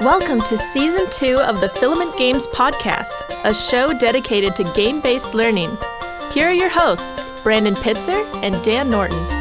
Welcome 0.00 0.40
to 0.42 0.56
Season 0.56 1.10
2 1.10 1.40
of 1.40 1.60
the 1.60 1.68
Filament 1.68 2.16
Games 2.16 2.46
Podcast, 2.46 3.10
a 3.44 3.52
show 3.52 3.92
dedicated 3.98 4.54
to 4.54 4.72
game 4.72 5.00
based 5.00 5.34
learning. 5.34 5.76
Here 6.32 6.46
are 6.46 6.52
your 6.52 6.68
hosts, 6.68 7.42
Brandon 7.42 7.74
Pitzer 7.74 8.24
and 8.44 8.62
Dan 8.62 8.90
Norton. 8.90 9.37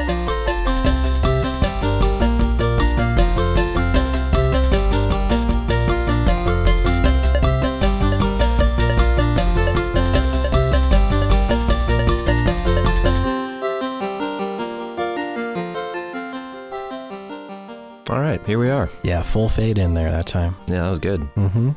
Here 18.58 18.64
we 18.66 18.72
are. 18.72 18.90
Yeah, 19.04 19.22
full 19.22 19.50
fade 19.50 19.78
in 19.78 19.94
there 19.94 20.10
that 20.10 20.26
time. 20.26 20.56
Yeah, 20.68 20.82
that 20.84 20.90
was 20.90 20.98
good. 20.98 21.22
Mm-hmm. 21.36 21.72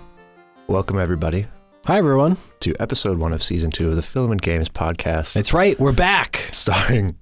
Welcome, 0.67 0.99
everybody, 0.99 1.47
Hi, 1.87 1.99
everyone. 1.99 2.39
to 2.61 2.75
episode 2.81 3.19
one 3.19 3.35
of 3.35 3.43
season 3.43 3.71
two 3.71 3.91
of 3.91 3.97
the 3.97 4.03
Filament 4.03 4.41
Games 4.41 4.71
podcast, 4.71 5.37
It's 5.37 5.53
right. 5.53 5.79
We're 5.79 5.93
back. 5.93 6.49
starring 6.53 7.17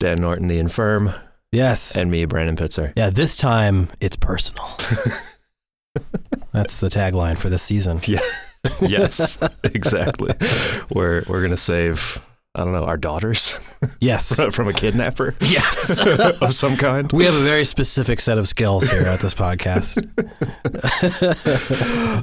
Dan 0.00 0.20
Norton, 0.20 0.48
the 0.48 0.58
infirm, 0.58 1.14
Yes. 1.50 1.96
and 1.96 2.10
me, 2.10 2.26
Brandon 2.26 2.56
Pitzer. 2.56 2.92
yeah, 2.94 3.08
this 3.08 3.36
time 3.36 3.88
it's 4.00 4.16
personal. 4.16 4.66
That's 6.52 6.78
the 6.78 6.88
tagline 6.88 7.38
for 7.38 7.48
this 7.48 7.62
season. 7.62 8.00
yes, 8.82 9.38
exactly. 9.64 10.34
We're 10.92 11.22
we're 11.26 11.40
gonna 11.40 11.56
save 11.56 12.20
I 12.58 12.64
don't 12.64 12.72
know 12.72 12.84
our 12.84 12.96
daughters 12.96 13.60
Yes. 14.00 14.34
from 14.54 14.66
a 14.68 14.72
kidnapper 14.72 15.34
yes. 15.40 16.00
of 16.42 16.52
some 16.52 16.76
kind. 16.76 17.10
we 17.12 17.24
have 17.24 17.34
a 17.34 17.42
very 17.44 17.64
specific 17.64 18.20
set 18.20 18.36
of 18.36 18.48
skills 18.48 18.88
here 18.90 19.02
at 19.02 19.20
this 19.20 19.32
podcast. 19.34 20.04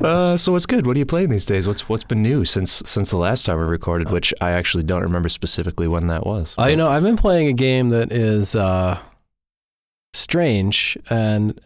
Uh, 0.04 0.36
so 0.38 0.52
what's 0.52 0.66
good? 0.66 0.86
What 0.86 0.96
are 0.96 1.00
you 1.00 1.06
playing 1.06 1.30
these 1.30 1.46
days? 1.46 1.68
What's 1.68 1.88
what's 1.88 2.04
been 2.04 2.22
new 2.22 2.46
since 2.46 2.82
since 2.86 3.10
the 3.12 3.18
last 3.18 3.46
time 3.46 3.58
we 3.60 3.64
recorded? 3.66 4.12
Which 4.12 4.34
I 4.42 4.52
actually 4.52 4.84
don't 4.84 5.02
remember 5.02 5.30
specifically 5.30 5.88
when 5.88 6.08
that 6.08 6.26
was. 6.26 6.56
Uh, 6.60 6.66
you 6.66 6.76
know, 6.76 6.88
I've 6.90 7.04
been 7.04 7.18
playing 7.18 7.48
a 7.48 7.54
game 7.54 7.90
that 7.90 8.12
is 8.12 8.56
uh, 8.56 9.00
strange, 10.14 10.98
and 11.10 11.58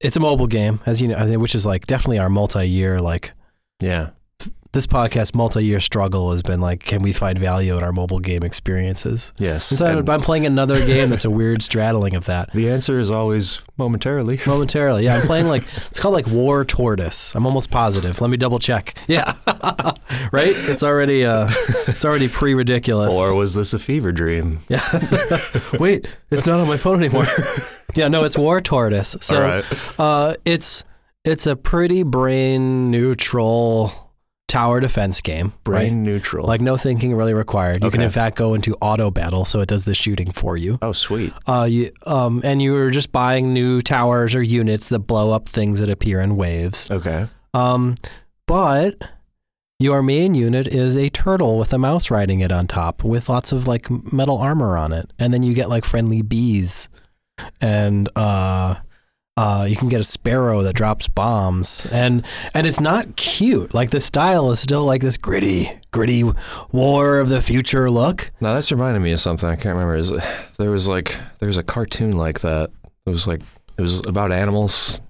it's 0.00 0.16
a 0.16 0.20
mobile 0.20 0.46
game, 0.46 0.80
as 0.86 1.00
you 1.00 1.08
know, 1.08 1.38
which 1.38 1.54
is 1.54 1.64
like 1.66 1.86
definitely 1.86 2.18
our 2.18 2.28
multi-year 2.28 2.98
like 2.98 3.32
yeah, 3.80 4.10
this 4.76 4.86
podcast 4.86 5.34
multi-year 5.34 5.80
struggle 5.80 6.32
has 6.32 6.42
been 6.42 6.60
like, 6.60 6.84
can 6.84 7.00
we 7.00 7.10
find 7.10 7.38
value 7.38 7.74
in 7.78 7.82
our 7.82 7.92
mobile 7.92 8.18
game 8.18 8.42
experiences? 8.42 9.32
yes. 9.38 9.70
And 9.70 9.78
so 9.78 9.86
And 9.86 10.08
I'm 10.10 10.20
playing 10.20 10.44
another 10.44 10.84
game 10.84 11.08
that's 11.08 11.24
a 11.24 11.30
weird 11.30 11.62
straddling 11.62 12.14
of 12.14 12.26
that. 12.26 12.52
the 12.52 12.68
answer 12.68 13.00
is 13.00 13.10
always 13.10 13.62
momentarily. 13.78 14.38
Momentarily, 14.46 15.04
yeah. 15.04 15.16
I'm 15.16 15.26
playing 15.26 15.46
like 15.46 15.62
it's 15.62 15.98
called 15.98 16.12
like 16.12 16.26
War 16.26 16.62
Tortoise. 16.64 17.34
I'm 17.34 17.46
almost 17.46 17.70
positive. 17.70 18.20
Let 18.20 18.28
me 18.28 18.36
double 18.36 18.58
check. 18.58 18.94
Yeah, 19.08 19.34
right. 20.32 20.52
It's 20.54 20.82
already 20.82 21.24
uh, 21.24 21.48
it's 21.88 22.04
already 22.04 22.28
pre 22.28 22.54
ridiculous. 22.54 23.14
Or 23.14 23.34
was 23.36 23.54
this 23.54 23.72
a 23.72 23.78
fever 23.78 24.10
dream? 24.12 24.58
yeah. 24.68 24.82
Wait, 25.78 26.06
it's 26.30 26.46
not 26.46 26.60
on 26.60 26.66
my 26.66 26.76
phone 26.76 26.98
anymore. 27.02 27.26
yeah, 27.94 28.08
no, 28.08 28.24
it's 28.24 28.36
War 28.36 28.60
Tortoise. 28.60 29.16
So 29.20 29.36
All 29.36 29.42
right. 29.42 29.64
uh, 29.98 30.34
it's 30.44 30.84
it's 31.24 31.46
a 31.46 31.54
pretty 31.56 32.02
brain 32.02 32.90
neutral 32.90 34.05
tower 34.48 34.80
defense 34.80 35.20
game. 35.20 35.52
Brain 35.64 35.82
right? 35.82 35.92
neutral. 35.92 36.46
Like 36.46 36.60
no 36.60 36.76
thinking 36.76 37.14
really 37.14 37.34
required. 37.34 37.82
You 37.82 37.90
can 37.90 38.00
in 38.00 38.10
fact 38.10 38.36
go 38.36 38.54
into 38.54 38.74
auto 38.80 39.10
battle, 39.10 39.44
so 39.44 39.60
it 39.60 39.68
does 39.68 39.84
the 39.84 39.94
shooting 39.94 40.30
for 40.30 40.56
you. 40.56 40.78
oh, 40.82 40.92
sweet. 40.92 41.32
Uh, 41.46 41.66
you, 41.68 41.90
um, 42.06 42.40
and 42.44 42.62
you 42.62 42.72
were 42.72 42.90
just 42.90 43.12
buying 43.12 43.52
new 43.52 43.80
towers 43.80 44.34
or 44.34 44.42
units 44.42 44.88
that 44.88 45.00
blow 45.00 45.32
up 45.32 45.48
things 45.48 45.80
that 45.80 45.90
appear 45.90 46.20
in 46.20 46.36
waves. 46.36 46.90
Okay. 46.90 47.28
Um, 47.54 47.96
but 48.46 49.02
your 49.78 50.02
main 50.02 50.34
unit 50.34 50.68
is 50.68 50.96
a 50.96 51.10
turtle 51.10 51.58
with 51.58 51.72
a 51.72 51.78
mouse 51.78 52.10
riding 52.10 52.40
it 52.40 52.52
on 52.52 52.66
top 52.66 53.04
with 53.04 53.28
lots 53.28 53.52
of 53.52 53.66
like 53.66 53.90
metal 54.12 54.38
armor 54.38 54.76
on 54.76 54.92
it. 54.92 55.12
And 55.18 55.34
then 55.34 55.42
you 55.42 55.54
get 55.54 55.68
like 55.68 55.84
friendly 55.84 56.22
bees 56.22 56.88
and, 57.60 58.08
uh, 58.16 58.76
uh, 59.36 59.66
you 59.68 59.76
can 59.76 59.88
get 59.88 60.00
a 60.00 60.04
sparrow 60.04 60.62
that 60.62 60.74
drops 60.74 61.08
bombs, 61.08 61.86
and 61.92 62.24
and 62.54 62.66
it's 62.66 62.80
not 62.80 63.16
cute. 63.16 63.74
Like 63.74 63.90
the 63.90 64.00
style 64.00 64.50
is 64.50 64.60
still 64.60 64.84
like 64.84 65.02
this 65.02 65.16
gritty, 65.16 65.78
gritty 65.90 66.24
war 66.72 67.18
of 67.18 67.28
the 67.28 67.42
future 67.42 67.88
look. 67.88 68.30
Now 68.40 68.54
that's 68.54 68.72
reminding 68.72 69.02
me 69.02 69.12
of 69.12 69.20
something 69.20 69.48
I 69.48 69.56
can't 69.56 69.74
remember. 69.76 69.96
Is 69.96 70.12
there 70.58 70.70
was 70.70 70.88
like 70.88 71.18
there 71.38 71.48
was 71.48 71.58
a 71.58 71.62
cartoon 71.62 72.16
like 72.16 72.40
that. 72.40 72.70
It 73.04 73.10
was 73.10 73.26
like 73.26 73.42
it 73.78 73.82
was 73.82 74.00
about 74.06 74.32
animals 74.32 75.00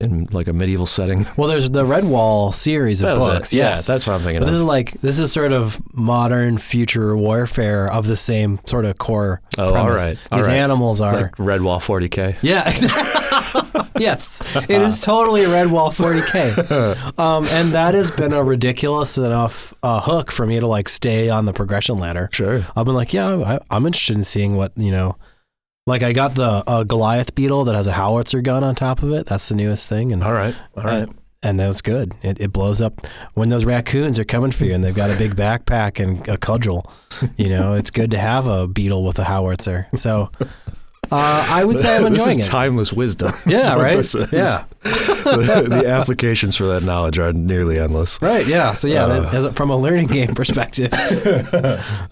in 0.00 0.26
like 0.32 0.48
a 0.48 0.52
medieval 0.52 0.86
setting. 0.86 1.24
Well, 1.36 1.48
there's 1.48 1.70
the 1.70 1.84
Redwall 1.84 2.54
series 2.54 3.00
of 3.02 3.06
That 3.06 3.14
was 3.14 3.26
it. 3.26 3.30
books. 3.30 3.52
Yeah, 3.54 3.70
yes, 3.70 3.86
that's 3.86 4.06
what 4.06 4.14
I'm 4.14 4.20
thinking 4.22 4.40
But 4.40 4.46
this 4.46 4.56
is 4.56 4.62
like 4.62 4.92
this 5.00 5.18
is 5.18 5.32
sort 5.32 5.52
of 5.52 5.80
modern 5.96 6.58
future 6.58 7.16
warfare 7.16 7.90
of 7.90 8.06
the 8.06 8.16
same 8.16 8.58
sort 8.66 8.84
of 8.84 8.98
core 8.98 9.40
Oh, 9.58 9.66
all 9.66 9.84
premise. 9.84 10.02
right, 10.10 10.18
all 10.32 10.38
These 10.38 10.46
right. 10.48 10.56
animals 10.56 11.00
are 11.00 11.14
Like 11.14 11.36
Redwall 11.36 11.78
40k. 11.80 12.36
yeah. 12.42 12.70
yes, 13.98 14.42
it 14.68 14.82
is 14.82 15.00
totally 15.00 15.42
Redwall 15.42 15.92
40k, 15.92 17.18
um, 17.18 17.44
and 17.50 17.72
that 17.72 17.94
has 17.94 18.10
been 18.10 18.32
a 18.32 18.42
ridiculous 18.42 19.16
enough 19.18 19.74
uh, 19.82 20.00
hook 20.00 20.30
for 20.32 20.46
me 20.46 20.58
to 20.60 20.66
like 20.66 20.88
stay 20.88 21.28
on 21.30 21.44
the 21.46 21.52
progression 21.52 21.98
ladder. 21.98 22.28
Sure. 22.32 22.64
I've 22.76 22.84
been 22.86 22.94
like, 22.94 23.12
yeah, 23.12 23.28
I, 23.36 23.58
I'm 23.70 23.86
interested 23.86 24.16
in 24.16 24.24
seeing 24.24 24.56
what 24.56 24.72
you 24.76 24.90
know. 24.90 25.16
Like 25.86 26.02
I 26.02 26.14
got 26.14 26.34
the 26.34 26.64
uh, 26.66 26.84
Goliath 26.84 27.34
beetle 27.34 27.64
that 27.64 27.74
has 27.74 27.86
a 27.86 27.92
howitzer 27.92 28.40
gun 28.40 28.64
on 28.64 28.74
top 28.74 29.02
of 29.02 29.12
it. 29.12 29.26
That's 29.26 29.50
the 29.50 29.54
newest 29.54 29.86
thing, 29.86 30.12
and 30.12 30.24
All 30.24 30.32
right. 30.32 30.54
All 30.78 30.84
right. 30.84 31.02
and, 31.02 31.18
and 31.42 31.60
that's 31.60 31.82
good. 31.82 32.14
It, 32.22 32.40
it 32.40 32.52
blows 32.54 32.80
up 32.80 33.06
when 33.34 33.50
those 33.50 33.66
raccoons 33.66 34.18
are 34.18 34.24
coming 34.24 34.50
for 34.50 34.64
you 34.64 34.72
and 34.72 34.82
they've 34.82 34.94
got 34.94 35.10
a 35.10 35.18
big 35.18 35.32
backpack 35.32 36.02
and 36.02 36.26
a 36.26 36.38
cudgel. 36.38 36.90
You 37.36 37.50
know, 37.50 37.74
it's 37.74 37.90
good 37.90 38.10
to 38.12 38.18
have 38.18 38.46
a 38.46 38.66
beetle 38.66 39.04
with 39.04 39.18
a 39.18 39.24
howitzer. 39.24 39.88
So 39.94 40.30
uh, 41.10 41.46
I 41.50 41.64
would 41.64 41.78
say 41.78 41.96
I'm 41.96 42.06
enjoying 42.06 42.14
this 42.26 42.38
is 42.38 42.46
it. 42.46 42.50
timeless 42.50 42.92
wisdom. 42.92 43.32
Yeah, 43.46 43.74
right? 43.76 43.94
Yeah. 44.32 44.64
the, 44.82 45.66
the 45.68 45.88
applications 45.88 46.56
for 46.56 46.64
that 46.66 46.82
knowledge 46.82 47.18
are 47.18 47.32
nearly 47.32 47.78
endless. 47.78 48.20
Right. 48.20 48.46
Yeah. 48.46 48.72
So 48.74 48.88
yeah, 48.88 49.04
Uh. 49.04 49.20
that- 49.20 49.34
as 49.34 49.44
a, 49.44 49.52
from 49.52 49.70
a 49.70 49.76
learning 49.76 50.08
game 50.08 50.34
perspective, 50.34 50.90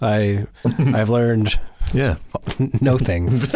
I 0.01 0.45
I've 0.79 1.09
learned 1.09 1.59
Yeah. 1.93 2.15
no 2.81 2.97
things. 2.97 3.53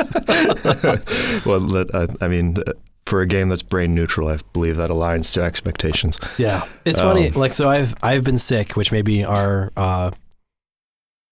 well, 1.46 1.60
that, 1.62 1.90
I, 2.22 2.26
I 2.26 2.28
mean, 2.28 2.58
uh, 2.66 2.74
for 3.06 3.22
a 3.22 3.26
game 3.26 3.50
that's 3.50 3.64
brain 3.64 3.96
neutral, 3.96 4.28
I 4.28 4.38
believe 4.54 4.76
that 4.78 4.90
aligns 4.90 5.34
to 5.36 5.42
expectations. 5.42 6.20
Yeah. 6.38 6.66
It's 6.86 7.00
funny. 7.00 7.28
Um, 7.30 7.34
Like 7.36 7.54
so, 7.54 7.70
I've 7.70 7.96
I've 8.04 8.24
been 8.24 8.40
sick, 8.40 8.76
which 8.76 8.92
maybe 8.92 9.24
our 9.24 9.72
uh, 9.78 10.12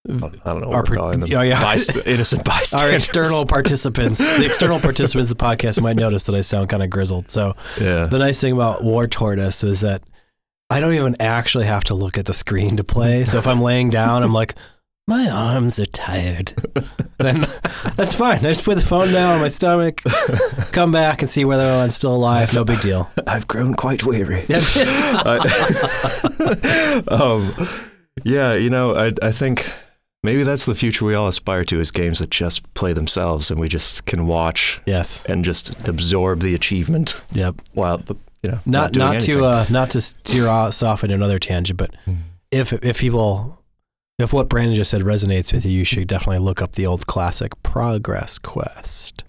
I 0.07 0.11
don't 0.11 0.45
know 0.45 0.51
Our 0.51 0.53
what 0.53 0.69
we're 0.71 0.83
pro- 0.83 0.97
calling 0.97 1.19
them. 1.21 1.29
oh, 1.33 1.41
yeah. 1.41 1.61
Byst- 1.61 2.05
innocent 2.07 2.45
bystanders. 2.45 2.83
our 2.89 2.95
external 2.95 3.45
participants, 3.45 4.19
the 4.37 4.45
external 4.45 4.79
participants 4.79 5.31
of 5.31 5.37
the 5.37 5.43
podcast 5.43 5.81
might 5.81 5.95
notice 5.95 6.25
that 6.25 6.35
I 6.35 6.41
sound 6.41 6.69
kind 6.69 6.83
of 6.83 6.89
grizzled. 6.89 7.31
So 7.31 7.55
Yeah. 7.81 8.05
The 8.05 8.19
nice 8.19 8.39
thing 8.39 8.53
about 8.53 8.83
War 8.83 9.07
Tortoise 9.07 9.63
is 9.63 9.81
that 9.81 10.03
I 10.69 10.79
don't 10.79 10.93
even 10.93 11.15
actually 11.19 11.65
have 11.65 11.83
to 11.85 11.95
look 11.95 12.17
at 12.17 12.25
the 12.25 12.33
screen 12.33 12.77
to 12.77 12.83
play. 12.83 13.23
So 13.23 13.37
if 13.37 13.47
I'm 13.47 13.61
laying 13.61 13.89
down, 13.89 14.23
I'm 14.23 14.33
like, 14.33 14.55
my 15.07 15.29
arms 15.29 15.79
are 15.79 15.85
tired. 15.85 16.53
then 17.19 17.47
that's 17.95 18.15
fine. 18.15 18.37
I 18.39 18.49
just 18.49 18.63
put 18.63 18.75
the 18.75 18.81
phone 18.83 19.11
down 19.13 19.35
on 19.35 19.41
my 19.41 19.49
stomach, 19.49 20.01
come 20.71 20.91
back 20.91 21.21
and 21.21 21.29
see 21.29 21.45
whether 21.45 21.63
I'm 21.63 21.91
still 21.91 22.15
alive. 22.15 22.53
No 22.55 22.63
big 22.63 22.81
deal. 22.81 23.11
I've 23.27 23.47
grown 23.47 23.75
quite 23.75 24.03
weary. 24.03 24.45
Yeah, 24.49 24.61
I- 24.63 27.03
um, 27.07 27.53
yeah, 28.23 28.53
you 28.55 28.69
know, 28.69 28.95
I, 28.95 29.11
I 29.21 29.31
think 29.31 29.71
maybe 30.25 30.43
that's 30.43 30.65
the 30.65 30.75
future 30.75 31.05
we 31.05 31.13
all 31.15 31.27
aspire 31.27 31.63
to 31.65 31.79
is 31.79 31.91
games 31.91 32.19
that 32.19 32.29
just 32.31 32.71
play 32.73 32.91
themselves 32.93 33.49
and 33.51 33.59
we 33.59 33.67
just 33.69 34.05
can 34.05 34.27
watch 34.27 34.81
yes. 34.85 35.23
and 35.25 35.45
just 35.45 35.87
absorb 35.87 36.41
the 36.41 36.53
achievement 36.55 37.23
Yep. 37.31 37.55
while, 37.73 38.01
you 38.43 38.51
know, 38.51 38.59
Not 38.65 38.91
doing 38.93 39.05
not 39.13 39.21
to 39.21 39.45
uh, 39.45 39.65
not 39.69 39.89
to 39.91 40.01
steer 40.01 40.47
us 40.47 40.83
off 40.83 41.03
into 41.03 41.15
another 41.15 41.39
tangent, 41.39 41.77
but 41.77 41.95
Hmm. 42.05 42.15
if 42.51 42.73
if 42.83 42.99
people 42.99 43.61
if 44.17 44.31
what 44.33 44.47
Brandon 44.49 44.75
just 44.75 44.91
said 44.91 45.01
resonates 45.01 45.51
with 45.53 45.65
you, 45.65 45.71
you 45.71 45.83
should 45.83 46.07
definitely 46.07 46.39
look 46.39 46.61
up 46.61 46.73
the 46.73 46.85
old 46.87 47.05
classic 47.05 47.51
Progress 47.63 48.39
Quest, 48.39 49.25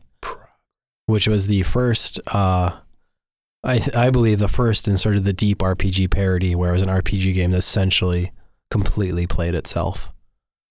which 1.07 1.27
was 1.27 1.49
the 1.49 1.63
first, 1.65 2.21
uh, 2.33 2.71
I 3.65 3.79
th- 3.79 3.97
I 3.97 4.11
believe 4.11 4.39
the 4.39 4.47
first 4.47 4.87
in 4.87 4.97
sort 4.97 5.17
of 5.17 5.25
the 5.25 5.33
deep 5.33 5.59
RPG 5.59 6.09
parody, 6.13 6.55
where 6.55 6.71
it 6.71 6.75
was 6.75 6.83
an 6.83 6.89
RPG 6.89 7.35
game 7.35 7.51
that 7.51 7.57
essentially 7.59 8.31
completely 8.71 9.27
played 9.27 9.55
itself. 9.57 10.13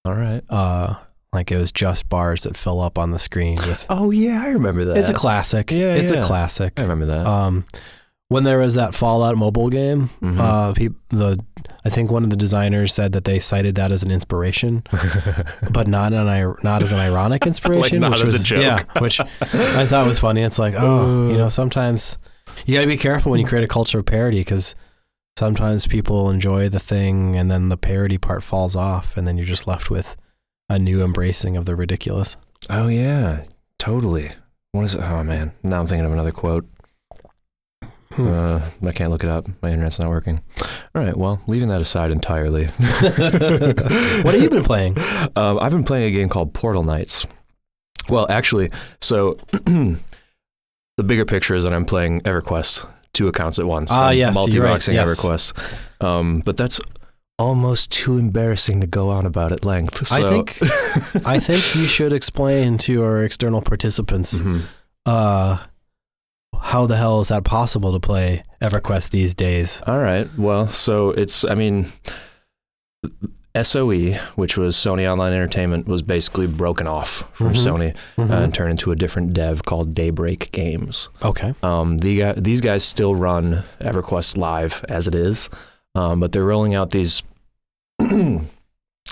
All 0.05 0.13
right. 0.15 0.41
Uh, 0.49 0.95
like 1.33 1.51
it 1.51 1.57
was 1.57 1.71
just 1.71 2.07
bars 2.09 2.43
that 2.43 2.55
fill 2.55 2.79
up 2.79 2.97
on 2.97 3.11
the 3.11 3.19
screen 3.19 3.57
with. 3.67 3.85
Oh, 3.89 4.11
yeah, 4.11 4.41
I 4.43 4.49
remember 4.49 4.85
that. 4.85 4.97
It's 4.97 5.09
a 5.09 5.13
classic. 5.13 5.71
Yeah, 5.71 5.95
it's 5.95 6.11
yeah. 6.11 6.19
a 6.19 6.23
classic. 6.23 6.73
I 6.79 6.83
remember 6.83 7.05
that. 7.07 7.25
Um, 7.25 7.65
when 8.27 8.43
there 8.43 8.57
was 8.59 8.73
that 8.75 8.95
Fallout 8.95 9.35
mobile 9.37 9.69
game, 9.69 10.09
Mhm. 10.21 10.39
uh, 10.39 10.73
peop 10.73 10.93
the 11.09 11.39
I 11.85 11.89
think 11.89 12.09
one 12.09 12.23
of 12.23 12.31
the 12.31 12.35
designers 12.35 12.91
said 12.93 13.11
that 13.11 13.25
they 13.25 13.37
cited 13.39 13.75
that 13.75 13.91
as 13.91 14.01
an 14.01 14.09
inspiration, 14.09 14.81
but 15.71 15.87
not 15.87 16.13
an 16.13 16.55
not 16.63 16.81
as 16.81 16.91
an 16.91 16.97
ironic 16.99 17.45
inspiration, 17.47 17.99
not 17.99 18.11
which 18.11 18.21
as 18.23 18.33
a 18.33 18.37
was 18.39 18.43
joke. 18.43 18.61
yeah, 18.61 18.99
which 19.01 19.19
I 19.19 19.85
thought 19.85 20.07
was 20.07 20.17
funny. 20.19 20.41
It's 20.41 20.57
like, 20.57 20.73
oh, 20.77 21.29
you 21.29 21.37
know, 21.37 21.49
sometimes 21.61 22.17
You 22.65 22.73
got 22.73 22.81
to 22.81 22.87
be 22.87 22.97
careful 22.97 23.31
when 23.31 23.39
you 23.39 23.45
create 23.45 23.63
a 23.63 23.67
culture 23.67 23.99
of 23.99 24.05
parody 24.05 24.39
because 24.39 24.73
sometimes 25.37 25.87
people 25.87 26.29
enjoy 26.29 26.69
the 26.69 26.79
thing 26.79 27.35
and 27.35 27.49
then 27.51 27.69
the 27.69 27.77
parody 27.77 28.17
part 28.17 28.43
falls 28.43 28.75
off, 28.75 29.17
and 29.17 29.27
then 29.27 29.37
you're 29.37 29.45
just 29.45 29.67
left 29.67 29.89
with 29.89 30.15
a 30.69 30.79
new 30.79 31.03
embracing 31.03 31.57
of 31.57 31.65
the 31.65 31.75
ridiculous. 31.75 32.37
Oh 32.69 32.87
yeah, 32.87 33.43
totally. 33.77 34.31
What 34.71 34.83
is 34.83 34.95
it? 34.95 35.01
Oh 35.01 35.23
man, 35.23 35.53
now 35.63 35.79
I'm 35.79 35.87
thinking 35.87 36.05
of 36.05 36.11
another 36.11 36.31
quote. 36.31 36.67
Hmm. 38.11 38.27
Uh, 38.27 38.61
I 38.85 38.91
can't 38.91 39.11
look 39.11 39.23
it 39.23 39.29
up. 39.29 39.47
My 39.61 39.71
internet's 39.71 39.99
not 39.99 40.09
working. 40.09 40.41
All 40.61 41.01
right. 41.01 41.17
Well, 41.17 41.41
leaving 41.47 41.69
that 41.69 41.81
aside 41.81 42.11
entirely. 42.11 42.65
what 42.67 44.33
have 44.33 44.41
you 44.41 44.49
been 44.49 44.63
playing? 44.63 44.97
Um, 45.35 45.59
I've 45.59 45.71
been 45.71 45.83
playing 45.83 46.05
a 46.05 46.11
game 46.11 46.29
called 46.29 46.53
Portal 46.53 46.83
Knights. 46.83 47.25
Well, 48.07 48.27
actually, 48.29 48.71
so 49.01 49.33
the 49.51 49.97
bigger 51.03 51.25
picture 51.25 51.55
is 51.55 51.63
that 51.63 51.73
I'm 51.73 51.85
playing 51.85 52.21
EverQuest, 52.21 52.87
two 53.15 53.27
accounts 53.27 53.57
at 53.57 53.65
once. 53.65 53.91
Ah, 53.91 54.11
yes, 54.11 54.35
you're 54.35 54.63
right, 54.63 54.69
multi-boxing 54.69 54.93
yes. 54.95 55.09
EverQuest. 55.19 56.05
Um, 56.05 56.41
but 56.45 56.57
that's 56.57 56.79
almost 57.39 57.91
too 57.91 58.17
embarrassing 58.17 58.79
to 58.81 58.87
go 58.87 59.09
on 59.09 59.25
about 59.25 59.51
at 59.51 59.65
length. 59.65 60.11
I 60.11 60.19
think 60.29 60.57
I 61.25 61.39
think 61.39 61.75
you 61.75 61.87
should 61.87 62.13
explain 62.13 62.77
to 62.79 63.03
our 63.03 63.23
external 63.23 63.61
participants 63.61 64.35
Mhm. 64.35 64.61
uh, 65.05 65.57
how 66.61 66.85
the 66.87 66.95
hell 66.97 67.19
is 67.21 67.27
that 67.27 67.43
possible 67.43 67.91
to 67.91 67.99
play 67.99 68.41
EverQuest 68.61 69.09
these 69.09 69.35
days? 69.35 69.81
All 69.85 69.99
right. 69.99 70.27
Well, 70.37 70.67
so 70.69 71.11
it's, 71.11 71.43
I 71.49 71.53
mean, 71.55 71.87
SOE, 73.63 74.13
which 74.35 74.57
was 74.57 74.75
Sony 74.75 75.09
Online 75.09 75.33
Entertainment, 75.33 75.87
was 75.87 76.01
basically 76.01 76.45
broken 76.47 76.87
off 76.87 77.29
from 77.33 77.53
Mhm. 77.53 77.65
Sony 77.65 77.95
Mhm. 78.17 78.29
uh, 78.29 78.33
and 78.43 78.53
turned 78.53 78.71
into 78.71 78.91
a 78.91 78.95
different 78.95 79.33
dev 79.33 79.63
called 79.63 79.93
Daybreak 79.93 80.51
Games. 80.51 81.09
okay. 81.23 81.53
Um, 81.63 81.99
the, 81.99 82.33
these 82.37 82.61
guys 82.61 82.83
still 82.83 83.15
run 83.15 83.63
EverQuest 83.81 84.37
Live 84.37 84.83
as 84.89 85.07
it 85.07 85.15
is, 85.15 85.49
um, 85.95 86.19
but 86.19 86.31
they're 86.31 86.43
rolling 86.43 86.75
out 86.75 86.91
these 86.91 87.23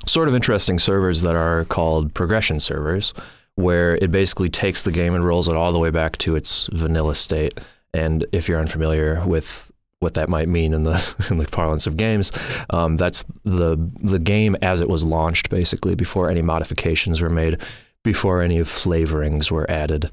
sort 0.05 0.27
of 0.27 0.35
interesting 0.35 0.79
servers 0.79 1.21
that 1.21 1.35
are 1.35 1.65
called 1.65 2.13
progression 2.13 2.59
servers, 2.59 3.13
where 3.55 3.95
it 4.01 4.11
basically 4.11 4.49
takes 4.49 4.83
the 4.83 4.91
game 4.91 5.13
and 5.13 5.25
rolls 5.25 5.47
it 5.47 5.55
all 5.55 5.71
the 5.71 5.79
way 5.79 5.89
back 5.89 6.17
to 6.17 6.35
its 6.35 6.67
vanilla 6.73 7.15
state. 7.15 7.53
And 7.93 8.25
if 8.31 8.49
you're 8.49 8.59
unfamiliar 8.59 9.23
with 9.25 9.71
what 10.03 10.13
that 10.13 10.29
might 10.29 10.47
mean 10.47 10.73
in 10.75 10.83
the 10.83 11.15
in 11.31 11.37
the 11.37 11.45
parlance 11.45 11.87
of 11.87 11.97
games, 11.97 12.31
um, 12.69 12.97
that's 12.97 13.25
the 13.43 13.77
the 13.99 14.19
game 14.19 14.55
as 14.61 14.81
it 14.81 14.89
was 14.89 15.03
launched, 15.03 15.49
basically 15.49 15.95
before 15.95 16.29
any 16.29 16.43
modifications 16.43 17.21
were 17.21 17.29
made, 17.31 17.59
before 18.03 18.41
any 18.43 18.59
flavorings 18.59 19.49
were 19.49 19.69
added. 19.71 20.11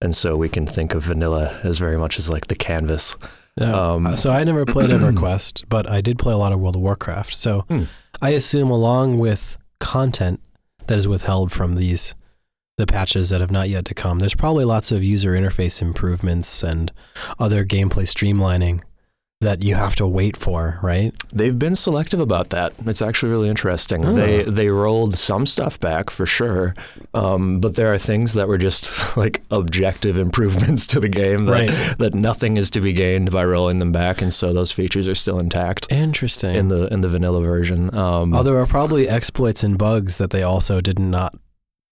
And 0.00 0.16
so 0.16 0.36
we 0.36 0.48
can 0.48 0.66
think 0.66 0.94
of 0.94 1.02
vanilla 1.04 1.60
as 1.62 1.78
very 1.78 1.96
much 1.98 2.18
as 2.18 2.28
like 2.30 2.46
the 2.46 2.56
canvas. 2.56 3.16
Yeah. 3.60 3.72
Um, 3.92 4.16
so 4.16 4.30
I 4.32 4.42
never 4.44 4.64
played 4.64 4.90
EverQuest, 4.96 5.64
but 5.68 5.88
I 5.88 6.00
did 6.00 6.18
play 6.18 6.32
a 6.32 6.38
lot 6.38 6.52
of 6.52 6.58
World 6.60 6.76
of 6.76 6.82
Warcraft. 6.82 7.34
So 7.36 7.60
Hmm. 7.68 7.84
I 8.20 8.30
assume, 8.30 8.70
along 8.70 9.18
with 9.18 9.58
content 9.78 10.40
that 10.86 10.98
is 10.98 11.06
withheld 11.06 11.52
from 11.52 11.74
these 11.76 12.14
the 12.78 12.86
patches 12.86 13.28
that 13.28 13.40
have 13.42 13.50
not 13.50 13.68
yet 13.68 13.84
to 13.84 13.94
come, 13.94 14.18
there's 14.18 14.34
probably 14.34 14.64
lots 14.64 14.90
of 14.90 15.04
user 15.04 15.32
interface 15.34 15.82
improvements 15.82 16.62
and 16.62 16.90
other 17.38 17.64
gameplay 17.64 18.06
streamlining 18.06 18.80
that 19.42 19.62
you 19.62 19.74
have 19.74 19.94
to 19.96 20.06
wait 20.06 20.36
for, 20.36 20.78
right? 20.82 21.12
They've 21.32 21.58
been 21.58 21.74
selective 21.76 22.20
about 22.20 22.50
that. 22.50 22.72
It's 22.86 23.02
actually 23.02 23.30
really 23.32 23.48
interesting. 23.48 24.04
Oh. 24.06 24.12
They 24.14 24.42
they 24.44 24.68
rolled 24.68 25.14
some 25.16 25.44
stuff 25.46 25.78
back 25.78 26.10
for 26.10 26.24
sure, 26.26 26.74
um, 27.12 27.60
but 27.60 27.74
there 27.76 27.92
are 27.92 27.98
things 27.98 28.32
that 28.34 28.48
were 28.48 28.58
just 28.58 29.16
like 29.16 29.42
objective 29.50 30.18
improvements 30.18 30.86
to 30.88 31.00
the 31.00 31.08
game 31.08 31.46
that 31.46 31.52
Right. 31.52 31.98
that 31.98 32.14
nothing 32.14 32.56
is 32.56 32.70
to 32.70 32.80
be 32.80 32.92
gained 32.92 33.30
by 33.30 33.44
rolling 33.44 33.78
them 33.78 33.92
back, 33.92 34.22
and 34.22 34.32
so 34.32 34.52
those 34.52 34.72
features 34.72 35.06
are 35.08 35.14
still 35.14 35.38
intact 35.38 35.86
Interesting. 35.92 36.54
in 36.54 36.68
the 36.68 36.86
in 36.92 37.00
the 37.02 37.08
vanilla 37.08 37.40
version. 37.42 37.94
Um, 37.94 38.34
oh, 38.34 38.42
there 38.42 38.58
are 38.58 38.66
probably 38.66 39.08
exploits 39.08 39.62
and 39.64 39.76
bugs 39.76 40.16
that 40.18 40.30
they 40.30 40.42
also 40.42 40.80
did 40.80 40.98
not 40.98 41.34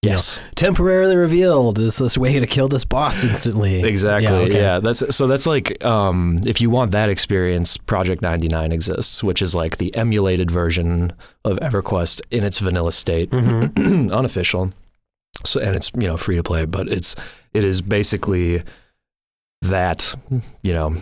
you 0.02 0.08
know, 0.08 0.14
yes, 0.14 0.40
temporarily 0.54 1.14
revealed 1.14 1.78
is 1.78 1.98
this 1.98 2.16
way 2.16 2.38
to 2.40 2.46
kill 2.46 2.68
this 2.68 2.86
boss 2.86 3.22
instantly. 3.30 3.82
exactly. 3.82 4.28
okay. 4.28 4.58
Yeah, 4.60 4.78
that's 4.78 5.14
so 5.14 5.26
that's 5.26 5.46
like 5.46 5.84
um, 5.84 6.40
if 6.46 6.60
you 6.60 6.70
want 6.70 6.92
that 6.92 7.10
experience, 7.10 7.76
Project 7.76 8.22
99 8.22 8.72
exists, 8.72 9.22
which 9.22 9.42
is 9.42 9.54
like 9.54 9.76
the 9.76 9.94
emulated 9.96 10.50
version 10.50 11.12
of 11.44 11.58
EverQuest 11.58 12.22
in 12.30 12.44
its 12.44 12.60
vanilla 12.60 12.92
state. 12.92 13.30
Mhm. 13.30 14.10
unofficial. 14.12 14.70
So 15.44 15.60
and 15.60 15.76
it's 15.76 15.90
you 15.98 16.06
know 16.06 16.16
free 16.16 16.36
to 16.36 16.42
play, 16.42 16.64
but 16.64 16.88
it's 16.88 17.14
it 17.52 17.64
is 17.64 17.82
basically 17.82 18.62
that 19.62 20.14
you 20.62 20.72
know 20.72 20.96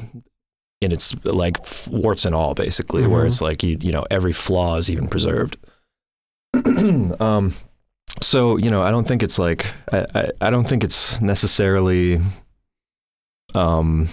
in 0.80 0.90
its 0.92 1.14
like 1.24 1.56
warts 1.88 2.24
and 2.24 2.34
all 2.34 2.54
basically, 2.54 3.06
where 3.06 3.22
Mhm. 3.22 3.26
it's 3.28 3.40
like 3.40 3.62
you 3.62 3.76
you 3.80 3.92
know 3.92 4.04
every 4.10 4.32
flaw 4.32 4.76
is 4.76 4.90
even 4.90 5.06
preserved. 5.08 5.56
um, 7.20 7.52
so 8.20 8.56
you 8.56 8.70
know 8.70 8.82
I 8.82 8.90
don't 8.90 9.06
think 9.06 9.22
it's 9.22 9.38
like 9.38 9.66
I, 9.92 10.06
I 10.14 10.30
I 10.42 10.50
don't 10.50 10.64
think 10.68 10.84
it's 10.84 11.20
necessarily 11.20 12.20
um 13.54 14.08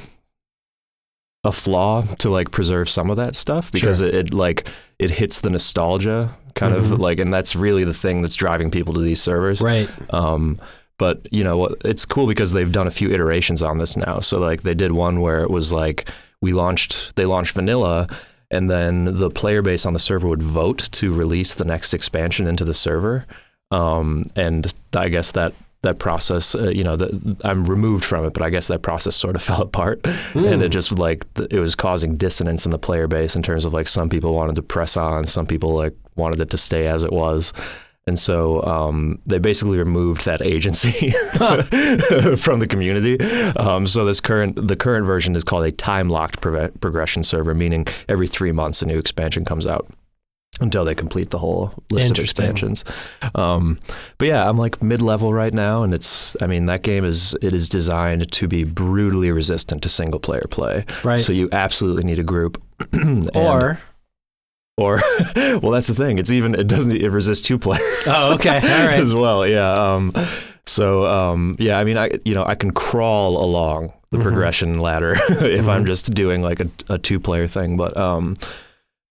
a 1.44 1.52
flaw 1.52 2.02
to 2.20 2.30
like 2.30 2.52
preserve 2.52 2.90
some 2.90 3.12
of 3.12 3.18
that 3.18 3.36
stuff 3.36 3.72
because 3.72 4.00
Sure. 4.00 4.08
it, 4.08 4.16
it 4.16 4.34
like 4.34 4.68
it 4.98 5.12
hits 5.12 5.42
the 5.42 5.50
nostalgia 5.50 6.36
kind 6.56 6.74
Mhm. 6.74 6.78
of 6.78 7.00
like 7.00 7.20
and 7.20 7.32
that's 7.34 7.56
really 7.56 7.84
the 7.84 7.94
thing 7.94 8.22
that's 8.22 8.36
driving 8.36 8.72
people 8.72 8.94
to 8.94 9.02
these 9.02 9.22
servers 9.22 9.62
Right. 9.62 9.90
um, 10.14 10.60
but 10.98 11.28
you 11.32 11.44
know? 11.44 11.68
It's 11.84 12.06
cool 12.06 12.26
because 12.26 12.54
they've 12.54 12.72
done 12.72 12.88
a 12.88 12.92
few 12.92 13.12
iterations 13.12 13.62
on 13.62 13.78
this 13.80 13.98
now. 13.98 14.22
So 14.22 14.40
like 14.40 14.62
they 14.64 14.74
did 14.74 14.94
one 14.94 15.20
where 15.20 15.42
it 15.44 15.52
was 15.52 15.74
like 15.74 16.10
we 16.42 16.54
launched, 16.54 17.16
they 17.18 17.26
launched 17.26 17.54
vanilla, 17.54 18.08
and 18.50 18.72
then 18.72 19.18
the 19.18 19.30
player 19.30 19.62
base 19.62 19.86
on 19.86 19.92
the 19.94 20.00
server 20.00 20.28
would 20.30 20.42
vote 20.42 20.88
to 20.94 21.14
release 21.14 21.54
the 21.56 21.66
next 21.66 21.94
expansion 21.94 22.48
into 22.48 22.64
the 22.64 22.74
server. 22.74 23.26
Um, 23.72 24.26
and 24.36 24.74
I 24.96 25.10
guess 25.10 25.32
that 25.32 25.54
that 25.82 26.00
process, 26.00 26.56
uh, 26.56 26.70
you 26.70 26.84
know, 26.84 26.96
the, 26.96 27.36
I'm 27.44 27.64
removed 27.66 28.04
from 28.06 28.26
it, 28.26 28.34
but 28.34 28.42
I 28.42 28.50
guess 28.50 28.68
that 28.70 28.82
process 28.82 29.16
sort 29.16 29.36
of 29.36 29.42
fell 29.50 29.62
apart, 29.62 30.02
and 30.34 30.62
it 30.64 30.70
Mm. 30.70 30.72
just 30.72 30.98
like 30.98 31.32
th- 31.36 31.52
it 31.52 31.60
was 31.60 31.76
causing 31.76 32.18
dissonance 32.18 32.66
in 32.66 32.72
the 32.72 32.80
player 32.80 33.08
base 33.08 33.36
in 33.36 33.44
terms 33.44 33.66
of 33.66 33.74
like 33.74 33.88
some 33.88 34.10
people 34.10 34.34
wanted 34.34 34.56
to 34.56 34.64
press 34.64 34.98
on, 34.98 35.26
some 35.26 35.46
people 35.46 35.76
like 35.76 35.94
wanted 36.16 36.40
it 36.40 36.50
to 36.52 36.58
stay 36.58 36.88
as 36.88 37.04
it 37.04 37.12
was. 37.14 37.54
And 38.08 38.18
so 38.20 38.64
um, 38.64 39.20
they 39.26 39.40
basically 39.40 39.78
removed 39.80 40.26
that 40.26 40.42
agency 40.42 41.10
from 42.36 42.60
the 42.60 42.68
community. 42.70 43.20
Um, 43.58 43.88
so 43.88 44.06
this 44.06 44.22
current 44.22 44.68
the 44.68 44.76
current 44.76 45.06
version 45.06 45.36
is 45.36 45.44
called 45.44 45.66
a 45.66 45.72
time 45.72 46.10
locked 46.10 46.40
progression 46.42 47.24
server, 47.24 47.54
meaning 47.56 47.88
every 48.08 48.28
three 48.28 48.52
months 48.52 48.82
a 48.82 48.86
new 48.86 48.98
expansion 49.00 49.44
comes 49.46 49.66
out 49.66 49.88
until 50.62 50.86
they 50.86 50.96
complete 50.96 51.30
the 51.32 51.40
whole 51.40 51.74
list 51.92 52.12
of 52.12 52.20
expansions. 52.20 52.84
Um, 53.36 53.80
but 54.18 54.28
yeah, 54.28 54.48
I'm 54.50 54.58
like 54.58 54.82
mid 54.82 55.02
level 55.02 55.34
right 55.34 55.54
now, 55.54 55.84
and 55.84 55.94
it's 55.94 56.36
I 56.42 56.48
mean 56.48 56.66
that 56.68 56.82
game 56.82 57.04
is 57.06 57.36
it 57.42 57.54
is 57.54 57.68
designed 57.70 58.32
to 58.32 58.48
be 58.48 58.64
brutally 58.64 59.32
resistant 59.32 59.84
to 59.84 59.90
single 59.90 60.20
player 60.20 60.46
play. 60.50 60.86
Right. 61.04 61.20
So 61.20 61.34
you 61.34 61.50
absolutely 61.52 62.04
need 62.04 62.20
a 62.20 62.24
group. 62.24 62.62
Or 63.36 63.80
or 64.78 65.00
well 65.36 65.72
that's 65.72 65.88
the 65.88 65.94
thing 65.96 66.20
it's 66.20 66.32
even 66.32 66.54
it 66.54 66.68
doesn't 66.68 66.92
it 66.92 67.10
resists 67.10 67.42
two 67.48 67.58
players 67.58 67.82
Oh, 68.06 68.34
okay. 68.36 68.56
All 68.58 68.62
right. 68.88 68.94
as 69.00 69.16
well 69.16 69.48
yeah 69.48 69.72
um 69.72 70.12
so 70.66 71.06
um 71.06 71.56
yeah 71.60 71.80
i 71.80 71.86
mean 71.86 71.98
i 71.98 72.10
you 72.26 72.34
know 72.34 72.44
i 72.46 72.56
can 72.56 72.72
crawl 72.72 73.42
along 73.42 73.94
the 74.12 74.18
Mhm. 74.18 74.24
progression 74.24 74.80
ladder 74.80 75.14
if 75.30 75.70
i'm 75.70 75.84
Mhm. 75.84 75.88
just 75.88 76.14
doing 76.14 76.42
like 76.42 76.60
a, 76.60 76.68
a 76.90 76.98
two 76.98 77.22
player 77.22 77.48
thing 77.48 77.78
but 77.78 77.96
um 77.96 78.36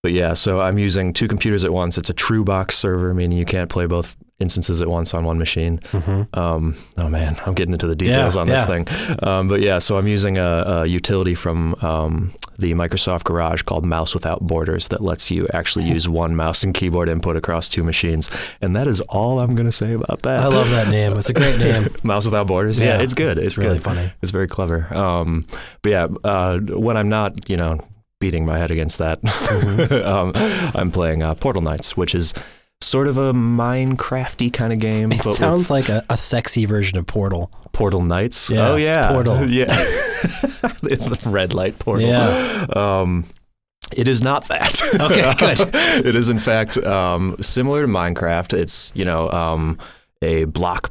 but 0.05 0.13
yeah 0.13 0.35
so 0.35 0.61
i'm 0.61 0.79
using 0.79 1.13
two 1.13 1.27
computers 1.27 1.65
at 1.65 1.73
once 1.73 1.97
it's 1.99 2.11
a 2.11 2.15
true 2.27 2.45
box 2.45 2.77
server 2.77 3.15
meaning 3.15 3.39
you 3.39 3.47
can't 3.47 3.71
play 3.71 3.87
both 3.87 4.17
instances 4.41 4.83
at 4.83 4.89
once 4.89 5.15
on 5.15 5.25
one 5.25 5.39
machine 5.39 5.79
Mhm. 5.93 6.27
um, 6.37 6.75
oh 6.99 7.09
man, 7.09 7.37
I'm 7.47 7.55
getting 7.55 7.73
into 7.73 7.87
the 7.87 7.95
details 7.95 8.35
Yeah, 8.35 8.41
on 8.43 8.49
this 8.49 8.67
yeah. 8.69 8.83
thing. 8.83 9.19
Um, 9.23 9.47
but 9.47 9.61
yeah, 9.61 9.79
so 9.79 9.97
I'm 9.97 10.09
using 10.09 10.39
a, 10.39 10.65
a 10.83 10.87
utility 10.87 11.37
from 11.37 11.77
um, 11.83 12.33
the 12.59 12.75
Microsoft 12.75 13.23
Garage 13.25 13.63
called 13.63 13.85
Mouse 13.87 14.13
Without 14.13 14.41
Borders 14.41 14.89
that 14.89 15.01
lets 15.01 15.31
you 15.31 15.47
actually 15.55 15.85
use 15.87 16.09
one 16.23 16.35
mouse 16.35 16.65
and 16.65 16.75
keyboard 16.75 17.09
input 17.09 17.37
across 17.37 17.69
two 17.69 17.85
machines. 17.85 18.29
And 18.61 18.75
that 18.75 18.89
is 18.89 19.01
all 19.03 19.39
I'm 19.39 19.55
going 19.55 19.67
to 19.67 19.73
say 19.73 19.93
about 19.95 20.23
that. 20.23 20.41
I 20.43 20.49
love 20.49 20.69
that 20.71 20.89
name. 20.89 21.17
It's 21.17 21.31
a 21.31 21.33
great 21.33 21.57
name. 21.67 21.87
Mouse 22.03 22.25
Without 22.25 22.49
Borders. 22.49 22.81
Yeah, 22.81 23.01
it's 23.01 23.15
good. 23.15 23.39
It's, 23.39 23.47
It's, 23.53 23.59
really 23.59 23.75
good. 23.79 23.85
funny. 23.85 24.11
It's 24.21 24.33
very 24.33 24.49
clever. 24.49 24.93
Um, 24.93 25.45
but 25.83 25.91
yeah, 25.91 26.09
uh, 26.25 26.59
when 26.59 26.97
I'm 26.97 27.09
not, 27.09 27.49
you 27.49 27.57
know, 27.57 27.79
beating 28.25 28.47
my 28.47 28.57
head 28.57 28.71
against 28.71 28.97
that, 28.99 29.21
Mm-hmm. 29.23 30.07
um, 30.13 30.33
I'm 30.75 30.91
playing 30.91 31.23
uh, 31.23 31.35
Portal 31.35 31.61
Knights, 31.61 31.95
which 31.95 32.15
is 32.15 32.33
sort 32.81 33.07
of 33.07 33.19
a 33.19 33.35
Minecrafty 33.35 34.51
kind 34.51 34.73
of 34.73 34.79
game. 34.79 35.13
It 35.13 35.21
sounds 35.21 35.71
like 35.71 35.91
a, 35.91 36.03
a 36.09 36.17
sexy 36.17 36.65
version 36.65 36.97
of 36.97 37.07
Portal. 37.07 37.51
Portal 37.75 38.03
Knights. 38.03 38.49
Yeah, 38.49 38.69
oh 38.69 38.77
yeah, 38.77 39.11
Portal. 39.13 39.45
Yeah, 39.49 39.67
the 40.83 41.21
red 41.27 41.53
light 41.53 41.79
portal. 41.79 42.07
Yeah. 42.09 42.67
Um, 42.75 43.25
it 43.95 44.09
is 44.09 44.23
not 44.23 44.49
that. 44.49 44.81
Okay, 44.99 45.35
good. 45.39 45.71
it 46.07 46.15
is 46.17 46.31
in 46.31 46.39
fact 46.39 46.79
um, 46.79 47.37
similar 47.43 47.83
to 47.83 47.89
Minecraft. 47.89 48.55
It's 48.55 48.91
you 48.95 49.05
know 49.05 49.31
um, 49.31 49.79
a 50.23 50.45
block 50.45 50.91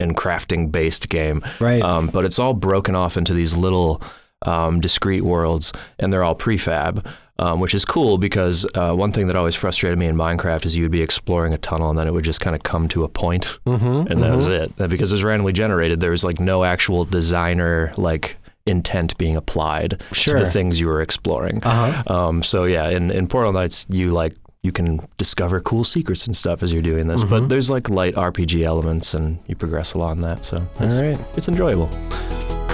and 0.00 0.16
crafting 0.16 0.72
based 0.72 1.08
game, 1.08 1.44
Right. 1.60 1.82
um, 1.82 2.08
but 2.08 2.24
it's 2.24 2.38
all 2.40 2.54
broken 2.54 2.94
off 2.96 3.16
into 3.16 3.32
these 3.34 3.56
little 3.56 4.00
um, 4.42 4.80
discrete 4.80 5.22
worlds, 5.24 5.72
and 5.98 6.12
they're 6.12 6.24
all 6.24 6.36
prefab. 6.36 7.04
Um, 7.40 7.60
which 7.60 7.72
is 7.72 7.84
cool 7.84 8.18
because 8.18 8.66
uh, 8.74 8.92
one 8.94 9.12
thing 9.12 9.28
that 9.28 9.36
always 9.36 9.54
frustrated 9.54 9.96
me 9.96 10.06
in 10.06 10.16
Minecraft 10.16 10.66
is 10.66 10.74
you 10.74 10.82
would 10.82 10.90
be 10.90 11.02
exploring 11.02 11.54
a 11.54 11.58
tunnel 11.58 11.88
and 11.88 11.96
then 11.96 12.08
it 12.08 12.10
would 12.12 12.24
just 12.24 12.40
kind 12.40 12.56
of 12.56 12.64
come 12.64 12.88
to 12.88 13.04
a 13.04 13.08
point 13.08 13.60
Mm-hmm. 13.64 14.10
and 14.10 14.20
that 14.24 14.34
was 14.34 14.48
it. 14.48 14.72
And 14.76 14.90
because 14.90 15.12
it 15.12 15.14
was 15.14 15.22
randomly 15.22 15.52
generated, 15.52 16.00
there 16.00 16.10
was 16.10 16.24
like 16.24 16.40
no 16.40 16.64
actual 16.64 17.04
designer 17.04 17.92
like 17.96 18.34
intent 18.66 19.16
being 19.18 19.36
applied 19.36 20.02
Sure. 20.10 20.36
to 20.36 20.44
the 20.46 20.50
things 20.50 20.80
you 20.80 20.88
were 20.88 21.00
exploring. 21.00 21.60
Uh 21.62 21.92
huh. 22.02 22.12
Um, 22.12 22.42
so 22.42 22.64
yeah, 22.64 22.88
in, 22.88 23.12
in 23.12 23.28
Portal 23.28 23.52
Knights, 23.52 23.86
you 23.88 24.10
like 24.10 24.34
you 24.64 24.72
can 24.72 25.06
discover 25.16 25.60
cool 25.60 25.84
secrets 25.84 26.26
and 26.26 26.34
stuff 26.34 26.64
as 26.64 26.72
you're 26.72 26.82
doing 26.82 27.06
this. 27.06 27.22
Mhm. 27.22 27.30
But 27.30 27.48
there's 27.50 27.70
like 27.70 27.88
light 27.88 28.16
RPG 28.16 28.64
elements, 28.64 29.14
and 29.14 29.38
you 29.46 29.54
progress 29.54 29.94
along 29.94 30.22
that. 30.22 30.44
So 30.44 30.60
it's, 30.80 30.96
All 30.98 31.04
right. 31.04 31.20
it's 31.36 31.46
enjoyable. 31.48 31.88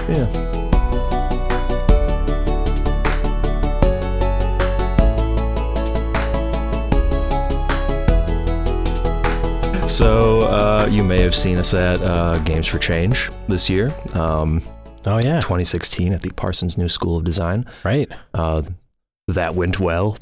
Yeah. 0.09 0.71
So 9.94 10.40
uh, 10.40 10.88
you 10.90 11.04
may 11.04 11.20
have 11.20 11.36
seen 11.36 11.56
us 11.56 11.72
at 11.72 12.02
uh, 12.02 12.38
Games 12.38 12.66
for 12.66 12.80
Change 12.80 13.30
this 13.46 13.70
year, 13.70 13.94
um, 14.12 14.60
Oh 15.06 15.18
yeah. 15.18 15.38
2016, 15.38 16.12
at 16.12 16.20
the 16.20 16.30
Parsons 16.30 16.76
New 16.76 16.88
School 16.88 17.16
of 17.18 17.22
Design. 17.22 17.64
Right. 17.84 18.10
Uh, 18.32 18.62
that 19.28 19.54
went 19.54 19.78
well. 19.78 20.18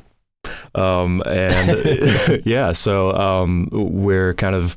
Um, 0.74 1.22
and 1.24 2.42
yeah, 2.44 2.72
so 2.72 3.12
um, 3.14 3.70
we're 3.72 4.34
kind 4.34 4.54
of 4.54 4.76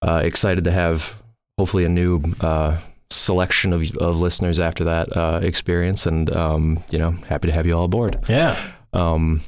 uh, 0.00 0.22
excited 0.24 0.64
to 0.64 0.72
have 0.72 1.22
hopefully 1.58 1.84
a 1.84 1.90
new 1.90 2.22
uh, 2.40 2.78
selection 3.10 3.74
of, 3.74 3.82
of 3.98 4.18
listeners 4.18 4.58
after 4.58 4.84
that 4.84 5.14
uh, 5.14 5.40
experience, 5.42 6.06
and 6.06 6.34
um, 6.34 6.82
you 6.90 6.98
know, 6.98 7.10
happy 7.28 7.48
to 7.48 7.54
have 7.54 7.66
you 7.66 7.76
all 7.76 7.84
aboard. 7.84 8.18
Yeah. 8.30 8.58
Um, 8.94 9.42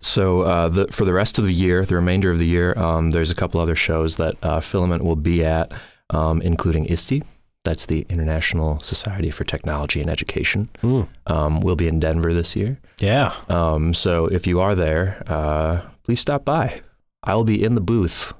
so 0.00 0.42
uh, 0.42 0.68
the, 0.68 0.86
for 0.88 1.04
the 1.04 1.12
rest 1.12 1.38
of 1.38 1.44
the 1.44 1.52
year, 1.52 1.84
the 1.84 1.94
remainder 1.94 2.30
of 2.30 2.38
the 2.38 2.46
year, 2.46 2.76
um, 2.78 3.10
there's 3.10 3.30
a 3.30 3.34
couple 3.34 3.60
other 3.60 3.76
shows 3.76 4.16
that 4.16 4.34
uh, 4.42 4.60
Filament 4.60 5.04
will 5.04 5.16
be 5.16 5.44
at, 5.44 5.72
um, 6.10 6.42
including 6.42 6.86
ISTE. 6.90 7.22
That's 7.64 7.86
the 7.86 8.04
International 8.08 8.80
Society 8.80 9.30
for 9.30 9.44
Technology 9.44 10.00
and 10.00 10.10
Education. 10.10 10.68
Mm. 10.82 11.08
Um, 11.28 11.60
we'll 11.60 11.76
be 11.76 11.86
in 11.86 12.00
Denver 12.00 12.34
this 12.34 12.56
year. 12.56 12.78
Yeah. 12.98 13.32
Um, 13.48 13.94
so 13.94 14.26
if 14.26 14.46
you 14.48 14.60
are 14.60 14.74
there, 14.74 15.22
uh, 15.28 15.82
please 16.02 16.18
stop 16.20 16.44
by. 16.44 16.82
I 17.22 17.34
will 17.36 17.44
be 17.44 17.62
in 17.62 17.76
the 17.76 17.80
booth, 17.80 18.34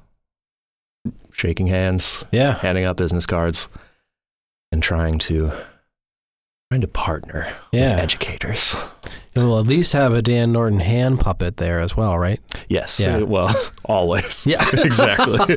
shaking 1.32 1.68
hands, 1.68 2.24
Yeah. 2.32 2.58
handing 2.58 2.84
out 2.84 2.96
business 2.96 3.24
cards, 3.26 3.68
and 4.72 4.82
trying 4.82 5.18
to 5.20 5.52
trying 6.72 6.80
to 6.80 6.88
partner 6.88 7.46
Yeah. 7.70 7.90
with 7.90 7.98
educators. 7.98 8.74
We'll 9.34 9.58
at 9.58 9.66
least 9.66 9.94
have 9.94 10.12
a 10.12 10.20
Dan 10.20 10.52
Norton 10.52 10.80
hand 10.80 11.18
puppet 11.18 11.56
there 11.56 11.80
as 11.80 11.96
well, 11.96 12.18
right? 12.18 12.38
Yes. 12.68 13.00
Yeah. 13.00 13.16
uh, 13.16 13.24
well, 13.34 13.72
always. 13.82 14.46
Yeah. 14.46 14.62
exactly. 14.74 15.56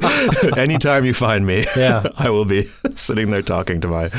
Anytime 0.55 1.03
you 1.03 1.13
find 1.13 1.45
me, 1.45 1.65
Yeah. 1.75 2.07
I 2.15 2.29
will 2.29 2.45
be 2.45 2.63
sitting 2.95 3.31
there 3.31 3.41
talking 3.41 3.81
to 3.81 3.89
my 3.89 4.11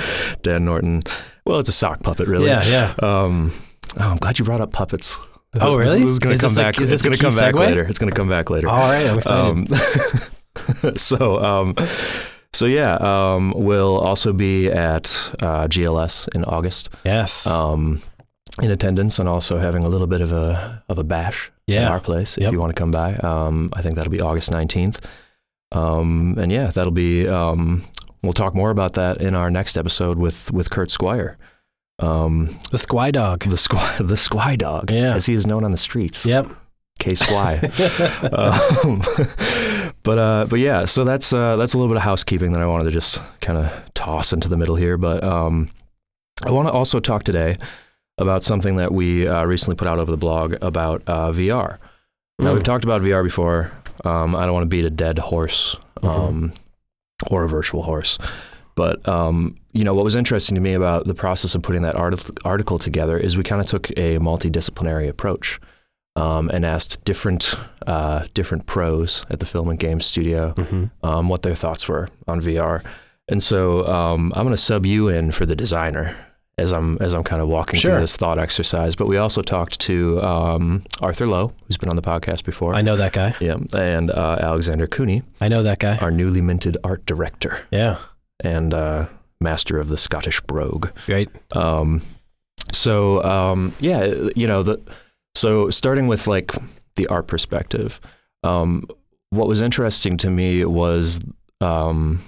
Dan 0.43 0.67
Norton. 0.67 1.01
Well, 1.47 1.59
it's 1.59 1.71
a 1.71 1.73
sock 1.73 2.03
puppet, 2.03 2.29
really. 2.29 2.49
Yeah. 2.49 2.65
Yeah. 2.67 2.95
Um, 3.03 3.51
oh, 3.99 4.11
I'm 4.11 4.19
glad 4.19 4.39
you 4.39 4.45
brought 4.45 4.61
up 4.61 4.73
puppets. 4.73 5.19
Oh, 5.59 5.75
really? 5.75 6.01
This, 6.01 6.05
is 6.05 6.19
going 6.19 6.37
to 6.37 6.47
come 6.47 6.55
back. 6.55 6.77
is 6.79 6.93
it's 6.93 7.03
this 7.03 7.03
going 7.03 7.17
to 7.17 7.23
come 7.23 7.35
back 7.35 7.55
later. 7.55 7.87
It's 7.89 7.99
going 7.99 8.11
to 8.13 8.17
come 8.17 8.29
back 8.29 8.51
later. 8.51 8.69
All 8.69 8.77
right. 8.77 9.07
I'm 9.07 9.17
excited. 9.17 10.23
Um, 10.85 10.97
so, 10.99 11.43
um, 11.43 11.75
so 12.57 12.67
yeah, 12.67 12.95
um, 13.01 13.53
we'll 13.57 13.99
also 13.99 14.33
be 14.33 14.69
at 14.71 15.07
uh, 15.43 15.67
GLS 15.69 16.29
in 16.35 16.45
August, 16.45 16.89
yes. 17.05 17.47
um, 17.47 18.01
in 18.63 18.71
attendance, 18.71 19.19
and 19.19 19.29
also 19.29 19.59
having 19.59 19.85
a 19.85 19.89
little 19.89 20.07
bit 20.07 20.21
of 20.23 20.33
a 20.33 20.83
of 20.89 20.99
a 20.99 21.05
bash 21.05 21.53
at 21.69 21.75
yeah. 21.75 21.91
our 21.91 22.01
place 22.01 22.37
if 22.39 22.45
Yep. 22.45 22.53
you 22.53 22.61
want 22.61 22.75
to 22.75 22.81
come 22.81 22.91
by. 22.91 23.15
Um, 23.17 23.71
I 23.75 23.83
think 23.83 23.97
that'll 23.97 24.11
be 24.11 24.21
August 24.21 24.51
nineteenth, 24.51 25.07
um, 25.73 26.37
and 26.39 26.51
yeah, 26.51 26.69
that'll 26.69 26.91
be. 26.93 27.29
Um, 27.29 27.83
we'll 28.23 28.33
talk 28.33 28.55
more 28.55 28.71
about 28.71 28.95
that 28.95 29.21
in 29.21 29.35
our 29.35 29.51
next 29.51 29.77
episode 29.77 30.19
with 30.19 30.51
with 30.53 30.71
Kurt 30.71 30.91
Squire. 30.91 31.37
Um, 31.99 32.47
The 32.71 32.79
Squy 32.79 33.13
Dog. 33.13 33.41
the 33.45 33.57
squy, 33.57 33.97
the 33.99 34.15
squy 34.17 34.57
dog, 34.59 34.91
Yeah. 34.91 35.15
as 35.15 35.25
he 35.27 35.35
is 35.35 35.47
known 35.47 35.65
on 35.65 35.71
the 35.71 35.77
streets. 35.79 36.27
Yep. 36.27 36.49
K 36.99 37.13
Squy. 37.13 37.61
but 40.07 40.19
uh, 40.19 40.47
but 40.49 40.59
yeah, 40.61 40.87
so 40.87 41.05
that's 41.05 41.33
uh, 41.35 41.57
that's 41.57 41.75
a 41.75 41.79
little 41.79 41.91
bit 41.93 41.99
of 41.99 42.03
housekeeping 42.05 42.53
that 42.53 42.63
I 42.63 42.67
wanted 42.67 42.85
to 42.85 42.91
just 42.93 43.21
kind 43.43 43.59
of 43.59 43.93
toss 43.93 44.33
into 44.33 44.49
the 44.49 44.57
middle 44.57 44.77
here. 44.77 44.97
But 44.97 45.23
um, 45.23 45.69
I 46.47 46.51
want 46.53 46.69
to 46.69 46.73
also 46.73 47.01
talk 47.01 47.25
today 47.25 47.57
about 48.17 48.43
something 48.45 48.77
that 48.77 48.93
we 48.93 49.29
uh, 49.29 49.45
recently 49.45 49.77
put 49.77 49.87
out 49.89 49.99
over 49.99 50.11
the 50.11 50.17
blog 50.17 50.55
about 50.63 51.03
uh, 51.07 51.31
VR. 51.33 51.77
Now 52.39 52.51
Mm. 52.51 52.55
we've 52.55 52.63
talked 52.65 52.85
about 52.85 53.03
VR 53.03 53.23
before. 53.25 53.71
Um, 54.05 54.35
I 54.37 54.45
don't 54.45 54.53
want 54.55 54.63
to 54.65 54.69
beat 54.69 54.85
a 54.85 54.91
dead 54.91 55.19
horse 55.19 55.77
um, 56.03 56.53
or 57.31 57.45
a 57.45 57.49
virtual 57.49 57.83
horse. 57.83 58.19
But 58.75 59.07
um, 59.09 59.57
you 59.73 59.85
know 59.85 59.95
what 59.95 60.05
was 60.05 60.15
interesting 60.17 60.55
to 60.55 60.61
me 60.61 60.75
about 60.75 61.07
the 61.07 61.15
process 61.15 61.55
of 61.55 61.63
putting 61.63 61.83
that 61.83 61.95
arti- 61.95 62.33
article 62.45 62.79
together 62.79 63.17
is 63.19 63.37
we 63.37 63.43
kind 63.43 63.61
of 63.61 63.67
took 63.67 63.91
a 63.91 64.19
multidisciplinary 64.19 65.09
approach 65.09 65.59
um, 66.17 66.49
and 66.51 66.65
asked 66.67 67.05
different 67.05 67.55
uh, 67.87 68.25
different 68.35 68.67
pros 68.67 69.25
at 69.31 69.39
the 69.39 69.47
Filament 69.47 69.79
Game 69.79 70.01
Studio 70.01 70.53
Mhm. 70.57 70.91
um, 71.03 71.29
what 71.29 71.43
their 71.43 71.55
thoughts 71.55 71.87
were 71.89 72.09
on 72.27 72.41
VR. 72.41 72.83
And 73.29 73.43
so 73.43 73.87
um, 73.87 74.33
I'm 74.35 74.43
going 74.45 74.55
to 74.55 74.61
sub 74.63 74.85
you 74.87 75.09
in 75.09 75.31
for 75.33 75.47
the 75.47 75.55
designer 75.57 76.17
as 76.59 76.73
I'm 76.73 76.97
as 77.01 77.13
I'm 77.15 77.23
kind 77.25 77.43
of 77.43 77.49
walking 77.49 77.79
Sure. 77.79 77.93
through 77.93 78.01
this 78.01 78.17
thought 78.17 78.39
exercise. 78.39 78.97
But 78.97 79.07
we 79.09 79.19
also 79.19 79.43
talked 79.43 79.79
to 79.81 80.23
um, 80.23 80.83
Arthur 81.03 81.27
Lowe, 81.27 81.53
who's 81.67 81.77
been 81.77 81.91
on 81.91 81.97
the 81.97 82.03
podcast 82.03 82.45
before. 82.45 82.75
I 82.75 82.83
know 82.83 82.97
that 82.97 83.13
guy. 83.13 83.35
yeah, 83.41 83.57
and 83.77 84.11
uh, 84.11 84.39
Alexander 84.41 84.87
Cooney, 84.87 85.23
I 85.41 85.49
know 85.49 85.63
that 85.65 85.79
guy. 85.81 85.97
our 85.99 86.11
newly 86.11 86.41
minted 86.41 86.77
art 86.83 87.05
director 87.07 87.59
Yeah. 87.71 87.99
and 88.41 88.73
uh, 88.73 89.07
master 89.41 89.79
of 89.79 89.89
the 89.89 89.97
Scottish 89.99 90.41
brogue. 90.43 90.89
Right. 91.09 91.29
Um, 91.53 92.01
so 92.73 93.23
um, 93.23 93.73
yeah, 93.81 94.05
you 94.35 94.47
know 94.47 94.63
the 94.63 94.81
so 95.37 95.71
starting 95.71 96.07
with 96.09 96.27
like 96.27 96.53
the 96.97 97.07
art 97.09 97.27
perspective, 97.27 98.01
um, 98.43 98.85
what 99.31 99.49
was 99.49 99.61
interesting 99.61 100.17
to 100.19 100.31
me 100.31 100.65
was 100.65 101.21
um, 101.61 102.21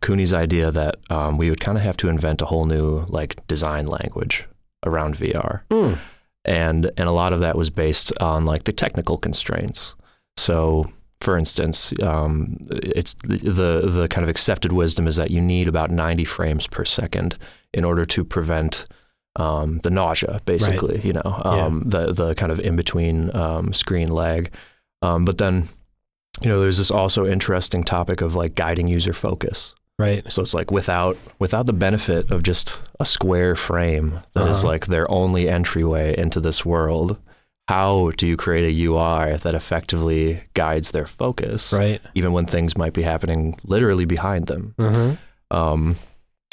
Cooney's 0.00 0.32
idea 0.32 0.70
that 0.70 0.94
um, 1.10 1.36
we 1.38 1.50
would 1.50 1.60
kind 1.60 1.76
of 1.78 1.84
have 1.84 1.96
to 1.98 2.08
invent 2.08 2.42
a 2.42 2.46
whole 2.46 2.66
new 2.66 3.04
like 3.08 3.46
design 3.46 3.86
language 3.86 4.46
around 4.84 5.16
VR, 5.16 5.60
Mm. 5.70 5.98
and 6.44 6.90
and 6.96 7.08
a 7.08 7.12
lot 7.12 7.32
of 7.32 7.40
that 7.40 7.56
was 7.56 7.70
based 7.70 8.12
on 8.20 8.44
like 8.44 8.64
the 8.64 8.72
technical 8.72 9.16
constraints. 9.18 9.94
So. 10.36 10.90
For 11.20 11.38
instance, 11.38 11.92
um, 12.02 12.56
it's 12.82 13.14
the, 13.14 13.36
the 13.36 13.88
the 13.88 14.08
kind 14.08 14.24
of 14.24 14.28
accepted 14.28 14.72
wisdom 14.72 15.06
is 15.06 15.14
that 15.14 15.30
you 15.30 15.40
need 15.40 15.68
about 15.68 15.92
90 15.92 16.24
frames 16.24 16.66
per 16.66 16.84
second 16.84 17.38
in 17.72 17.84
order 17.84 18.04
to 18.06 18.24
prevent 18.24 18.86
um, 19.36 19.78
the 19.78 19.90
nausea, 19.90 20.40
basically, 20.44 21.00
you 21.02 21.12
know, 21.12 21.40
um, 21.44 21.82
the 21.86 22.12
the 22.12 22.34
kind 22.34 22.52
of 22.52 22.60
in 22.60 22.76
between 22.76 23.34
um, 23.34 23.72
screen 23.72 24.08
lag. 24.10 24.50
Um, 25.00 25.24
but 25.24 25.38
then, 25.38 25.68
you 26.42 26.48
know, 26.48 26.60
there's 26.60 26.78
this 26.78 26.90
also 26.90 27.26
interesting 27.26 27.82
topic 27.84 28.20
of 28.20 28.34
like 28.34 28.54
guiding 28.54 28.88
user 28.88 29.12
focus. 29.12 29.74
Right. 29.98 30.30
So 30.32 30.42
it's 30.42 30.54
like 30.54 30.70
without 30.70 31.16
without 31.38 31.66
the 31.66 31.72
benefit 31.72 32.30
of 32.30 32.42
just 32.42 32.80
a 33.00 33.04
square 33.04 33.54
frame 33.56 34.20
that 34.34 34.48
is 34.48 34.58
Uh-huh. 34.64 34.68
like 34.72 34.86
their 34.86 35.08
only 35.10 35.48
entryway 35.48 36.14
into 36.16 36.40
this 36.40 36.64
world. 36.64 37.16
How 37.68 38.10
do 38.16 38.26
you 38.26 38.36
create 38.36 38.64
a 38.64 38.84
UI 38.90 39.36
that 39.36 39.54
effectively 39.54 40.42
guides 40.54 40.90
their 40.90 41.06
focus, 41.06 41.72
Right. 41.72 42.00
even 42.14 42.32
when 42.32 42.44
things 42.44 42.76
might 42.76 42.92
be 42.92 43.02
happening 43.02 43.56
literally 43.64 44.04
behind 44.04 44.46
them? 44.46 44.74
Mm-hmm. 44.78 45.14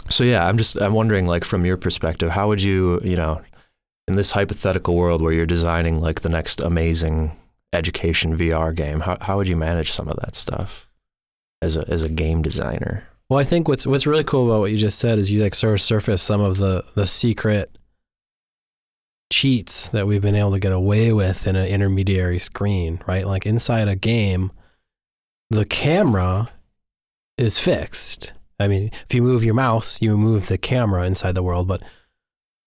So 0.08 0.24
yeah, 0.24 0.46
I'm 0.48 0.58
just 0.58 0.80
I'm 0.80 0.94
wondering 0.94 1.26
like 1.26 1.44
from 1.44 1.66
your 1.66 1.78
perspective, 1.78 2.30
how 2.30 2.48
would 2.48 2.62
you 2.62 3.00
you 3.04 3.16
know 3.16 3.42
in 4.08 4.16
this 4.16 4.32
hypothetical 4.32 4.96
world 4.96 5.22
where 5.22 5.34
you're 5.34 5.46
designing 5.46 6.00
like 6.00 6.22
the 6.22 6.30
next 6.30 6.62
amazing 6.62 7.32
education 7.74 8.38
VR 8.38 8.74
game, 8.74 9.02
how 9.02 9.18
how 9.22 9.38
would 9.38 9.48
you 9.48 9.56
manage 9.56 9.92
some 9.92 10.08
of 10.08 10.18
that 10.22 10.36
stuff 10.36 10.88
as 11.62 11.78
a 11.78 11.88
as 11.88 12.04
a 12.04 12.10
game 12.10 12.42
designer? 12.42 13.08
Well, 13.30 13.40
I 13.40 13.44
think 13.44 13.68
what's 13.68 13.86
what's 13.86 14.08
really 14.08 14.24
cool 14.24 14.48
about 14.48 14.62
what 14.62 14.72
you 14.72 14.78
just 14.78 14.98
said 14.98 15.20
is 15.20 15.32
you 15.32 15.44
like 15.44 15.54
sort 15.54 15.76
of 15.76 15.82
surface 15.82 16.22
some 16.22 16.42
of 16.42 16.58
the 16.58 16.84
the 16.96 17.06
secret 17.06 17.78
cheats 19.32 19.88
that 19.90 20.08
we've 20.08 20.22
been 20.22 20.36
able 20.36 20.52
to 20.52 20.60
get 20.60 20.72
away 20.72 21.14
with 21.14 21.46
in 21.48 21.56
an 21.56 21.68
intermediary 21.68 22.40
screen, 22.40 23.00
right? 23.06 23.28
Like 23.28 23.46
inside 23.46 23.88
a 23.88 23.96
game, 23.96 24.52
the 25.52 25.66
camera 25.66 26.50
is 27.38 27.60
fixed. 27.60 28.34
I 28.60 28.68
mean, 28.68 28.92
if 29.08 29.14
you 29.14 29.22
move 29.22 29.44
your 29.44 29.54
mouse, 29.54 30.02
you 30.02 30.18
move 30.18 30.48
the 30.48 30.58
camera 30.58 31.06
inside 31.06 31.36
the 31.36 31.44
world, 31.44 31.68
but 31.68 31.82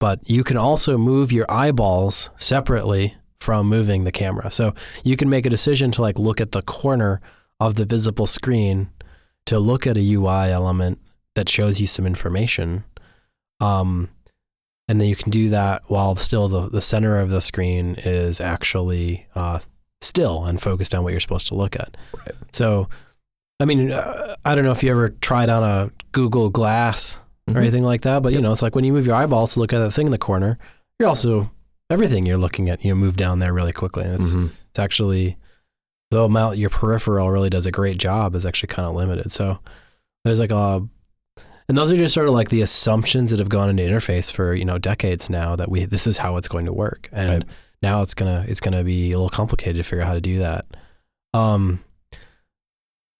but 0.00 0.18
you 0.28 0.42
can 0.42 0.56
also 0.56 0.98
move 0.98 1.30
your 1.30 1.48
eyeballs 1.48 2.30
separately 2.36 3.14
from 3.40 3.68
moving 3.68 4.04
the 4.04 4.10
camera. 4.10 4.50
So 4.50 4.74
you 5.04 5.16
can 5.16 5.28
make 5.28 5.46
a 5.46 5.50
decision 5.50 5.92
to 5.92 6.02
like 6.02 6.18
look 6.18 6.40
at 6.40 6.52
the 6.52 6.62
corner 6.62 7.20
of 7.60 7.74
the 7.74 7.84
visible 7.84 8.26
screen 8.26 8.90
to 9.46 9.58
look 9.58 9.86
at 9.86 9.96
a 9.96 10.14
UI 10.14 10.50
element 10.50 10.98
that 11.34 11.48
shows 11.48 11.80
you 11.80 11.86
some 11.86 12.06
information. 12.06 12.84
Um, 13.60 14.10
and 14.88 15.00
then 15.00 15.08
you 15.08 15.16
can 15.16 15.30
do 15.30 15.48
that 15.50 15.82
while 15.86 16.16
still 16.16 16.48
the, 16.48 16.68
the 16.68 16.80
center 16.80 17.18
of 17.18 17.30
the 17.30 17.40
screen 17.40 17.94
is 17.98 18.40
actually 18.40 19.26
uh, 19.34 19.60
still 20.00 20.44
and 20.44 20.60
focused 20.60 20.94
on 20.94 21.04
what 21.04 21.12
you're 21.12 21.20
supposed 21.20 21.46
to 21.48 21.54
look 21.54 21.76
at. 21.76 21.96
Right. 22.16 22.34
So, 22.52 22.88
I 23.62 23.64
mean, 23.64 23.92
uh, 23.92 24.34
I 24.44 24.54
don't 24.54 24.64
know 24.64 24.72
if 24.72 24.82
you 24.82 24.90
ever 24.90 25.10
tried 25.10 25.48
on 25.48 25.62
a 25.62 25.90
Google 26.10 26.50
Glass 26.50 27.20
or 27.48 27.54
Mhm. 27.54 27.58
anything 27.58 27.84
like 27.84 28.00
that, 28.02 28.22
but 28.22 28.32
you 28.32 28.40
know, 28.40 28.50
it's 28.52 28.62
like 28.62 28.74
when 28.74 28.84
you 28.84 28.92
move 28.92 29.06
your 29.06 29.14
eyeballs 29.14 29.54
to 29.54 29.60
look 29.60 29.72
at 29.72 29.78
that 29.78 29.92
thing 29.92 30.06
in 30.06 30.10
the 30.12 30.18
corner, 30.18 30.58
you're 30.98 31.08
also 31.08 31.50
everything 31.88 32.26
you're 32.26 32.38
looking 32.38 32.68
at, 32.68 32.84
you 32.84 32.94
move 32.96 33.16
down 33.16 33.38
there 33.38 33.52
really 33.52 33.72
quickly, 33.72 34.04
and 34.04 34.14
it's 34.14 34.32
Mhm. 34.32 34.50
it's 34.70 34.78
actually 34.78 35.36
the 36.10 36.22
amount 36.22 36.58
your 36.58 36.70
peripheral 36.70 37.30
really 37.30 37.50
does 37.50 37.64
a 37.64 37.70
great 37.70 37.98
job 37.98 38.34
is 38.34 38.44
actually 38.44 38.66
kind 38.68 38.88
of 38.88 38.94
limited. 38.94 39.30
So 39.32 39.60
there's 40.24 40.40
like 40.40 40.50
a 40.52 40.82
and 41.68 41.78
those 41.78 41.92
are 41.92 41.96
just 41.96 42.12
sort 42.14 42.26
of 42.28 42.34
like 42.34 42.48
the 42.50 42.60
assumptions 42.62 43.30
that 43.30 43.38
have 43.38 43.48
gone 43.48 43.70
into 43.70 43.82
interface 43.84 44.30
for 44.30 44.54
you 44.54 44.64
know 44.64 44.76
decades 44.78 45.30
now 45.30 45.54
that 45.56 45.70
we 45.70 45.84
this 45.84 46.06
is 46.06 46.18
how 46.18 46.36
it's 46.36 46.48
going 46.48 46.66
to 46.66 46.72
work 46.72 47.08
and 47.12 47.28
Right. 47.28 47.44
now 47.82 48.02
it's 48.02 48.14
gonna 48.14 48.44
it's 48.48 48.60
gonna 48.60 48.82
be 48.84 49.12
a 49.12 49.16
little 49.16 49.30
complicated 49.30 49.76
to 49.76 49.82
figure 49.84 50.02
out 50.02 50.08
how 50.08 50.14
to 50.14 50.20
do 50.20 50.38
that. 50.40 50.66
Um, 51.32 51.80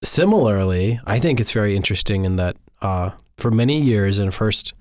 similarly, 0.03 1.01
I 1.07 1.19
think 1.19 1.41
it's 1.41 1.53
very 1.53 1.77
interesting 1.77 2.25
in 2.25 2.37
that 2.37 2.57
uh, 2.81 3.11
for 3.37 3.51
many 3.51 3.81
years 3.81 4.19
in 4.19 4.31
first 4.31 4.75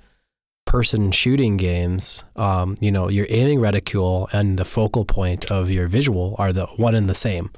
person 0.66 1.12
shooting 1.12 1.58
games, 1.58 2.24
um, 2.36 2.78
you 2.80 2.92
know, 2.92 3.10
your 3.10 3.28
aiming 3.30 3.60
reticule 3.60 4.30
and 4.32 4.58
the 4.58 4.66
focal 4.66 5.06
point 5.06 5.51
of 5.51 5.70
your 5.70 5.88
visual 5.88 6.36
are 6.38 6.54
the 6.54 6.66
one 6.78 6.96
and 6.96 7.10
the 7.10 7.16
same. 7.16 7.51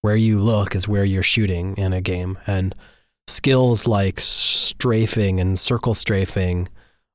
Where 0.00 0.16
you 0.16 0.40
look 0.40 0.74
is 0.74 0.88
where 0.88 1.04
you're 1.04 1.22
shooting 1.22 1.76
in 1.76 1.92
a 1.92 2.00
game, 2.00 2.36
and 2.46 2.74
skills 3.28 3.86
like 3.86 4.18
strafing 4.18 5.38
and 5.38 5.56
circle 5.56 5.94
strafing, 5.94 6.68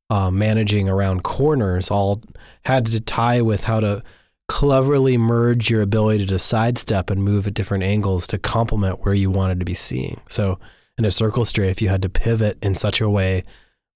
uh, 0.09 0.31
managing 0.31 0.87
around 0.87 1.23
corners, 1.23 1.91
all 1.91 2.21
had 2.63 2.85
to 2.85 3.01
tie 3.01 3.41
with 3.41 3.65
how 3.65 3.81
to 3.81 4.01
cleverly 4.47 5.17
merge 5.17 5.69
your 5.69 5.81
ability 5.81 6.25
to 6.25 6.39
sidestep 6.39 7.09
and 7.09 7.23
move 7.23 7.47
at 7.47 7.53
different 7.53 7.83
angles 7.83 8.27
to 8.27 8.37
complement 8.37 8.99
where 9.03 9.13
you 9.13 9.29
wanted 9.29 9.59
to 9.59 9.65
be 9.65 9.73
seeing. 9.73 10.21
So 10.29 10.59
in 10.97 11.05
a 11.05 11.11
circle 11.11 11.45
strafe, 11.45 11.81
you 11.81 11.89
had 11.89 12.01
to 12.03 12.09
pivot 12.09 12.57
in 12.61 12.73
such 12.75 13.01
a 13.01 13.09
way, 13.09 13.43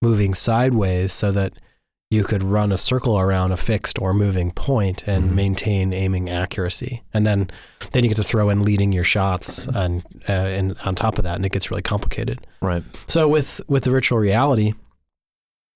moving 0.02 0.34
sideways, 0.34 1.14
so 1.14 1.32
that 1.32 1.54
you 2.10 2.26
could 2.26 2.44
run 2.44 2.74
a 2.74 2.78
circle 2.78 3.18
around 3.18 3.54
a 3.54 3.58
fixed 3.58 3.98
or 4.02 4.14
moving 4.14 4.52
point 4.52 5.04
and 5.08 5.32
Mhm. 5.32 5.34
maintain 5.34 5.94
aiming 5.94 6.30
accuracy. 6.30 7.02
And 7.14 7.26
then, 7.26 7.50
then 7.94 8.04
you 8.04 8.10
get 8.10 8.18
to 8.18 8.24
throw 8.24 8.50
in 8.50 8.64
leading 8.64 8.92
your 8.92 9.06
shots 9.06 9.66
and 9.68 10.04
uh, 10.28 10.34
and 10.34 10.76
on 10.84 10.94
top 10.96 11.18
of 11.18 11.24
that, 11.24 11.36
and 11.38 11.46
it 11.46 11.54
gets 11.54 11.72
really 11.72 11.82
complicated. 11.82 12.46
Right. 12.62 12.84
So 13.08 13.30
with 13.30 13.62
with 13.70 13.84
the 13.86 13.92
virtual 13.92 14.20
reality, 14.20 14.74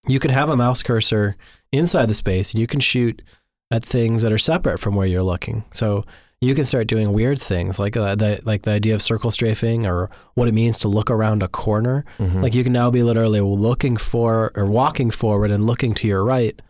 you 0.08 0.20
can 0.20 0.32
have 0.32 0.50
a 0.50 0.58
mouse 0.58 0.84
cursor 0.84 1.38
inside 1.72 2.08
the 2.10 2.13
space, 2.13 2.53
and 2.53 2.60
you 2.60 2.67
can 2.67 2.82
shoot 2.82 3.22
at 3.75 3.84
things 3.84 4.22
that 4.24 4.32
are 4.32 4.38
separate 4.51 4.79
from 4.79 4.96
where 4.96 5.08
you're 5.08 5.24
looking. 5.34 5.63
So 5.72 6.03
you 6.41 6.53
can 6.55 6.65
start 6.65 6.88
doing 6.88 7.13
weird 7.13 7.39
things 7.41 7.79
like 7.79 7.96
uh, 7.98 8.15
the 8.15 8.39
like 8.46 8.62
the 8.63 8.72
idea 8.72 8.94
of 8.96 9.01
circle 9.01 9.32
strafing 9.32 9.86
or 9.86 10.10
what 10.36 10.48
it 10.48 10.53
means 10.53 10.79
to 10.79 10.88
look 10.88 11.10
around 11.10 11.41
a 11.44 11.48
corner. 11.48 12.05
Mhm. 12.20 12.41
Like 12.44 12.53
you 12.53 12.63
can 12.63 12.74
now 12.74 12.91
be 12.91 13.03
literally 13.03 13.41
looking 13.41 13.98
for 13.98 14.51
or 14.55 14.65
walking 14.65 15.12
forward 15.12 15.50
and 15.51 15.65
looking 15.65 15.94
to 15.96 16.08
your 16.08 16.24
right, 16.24 16.62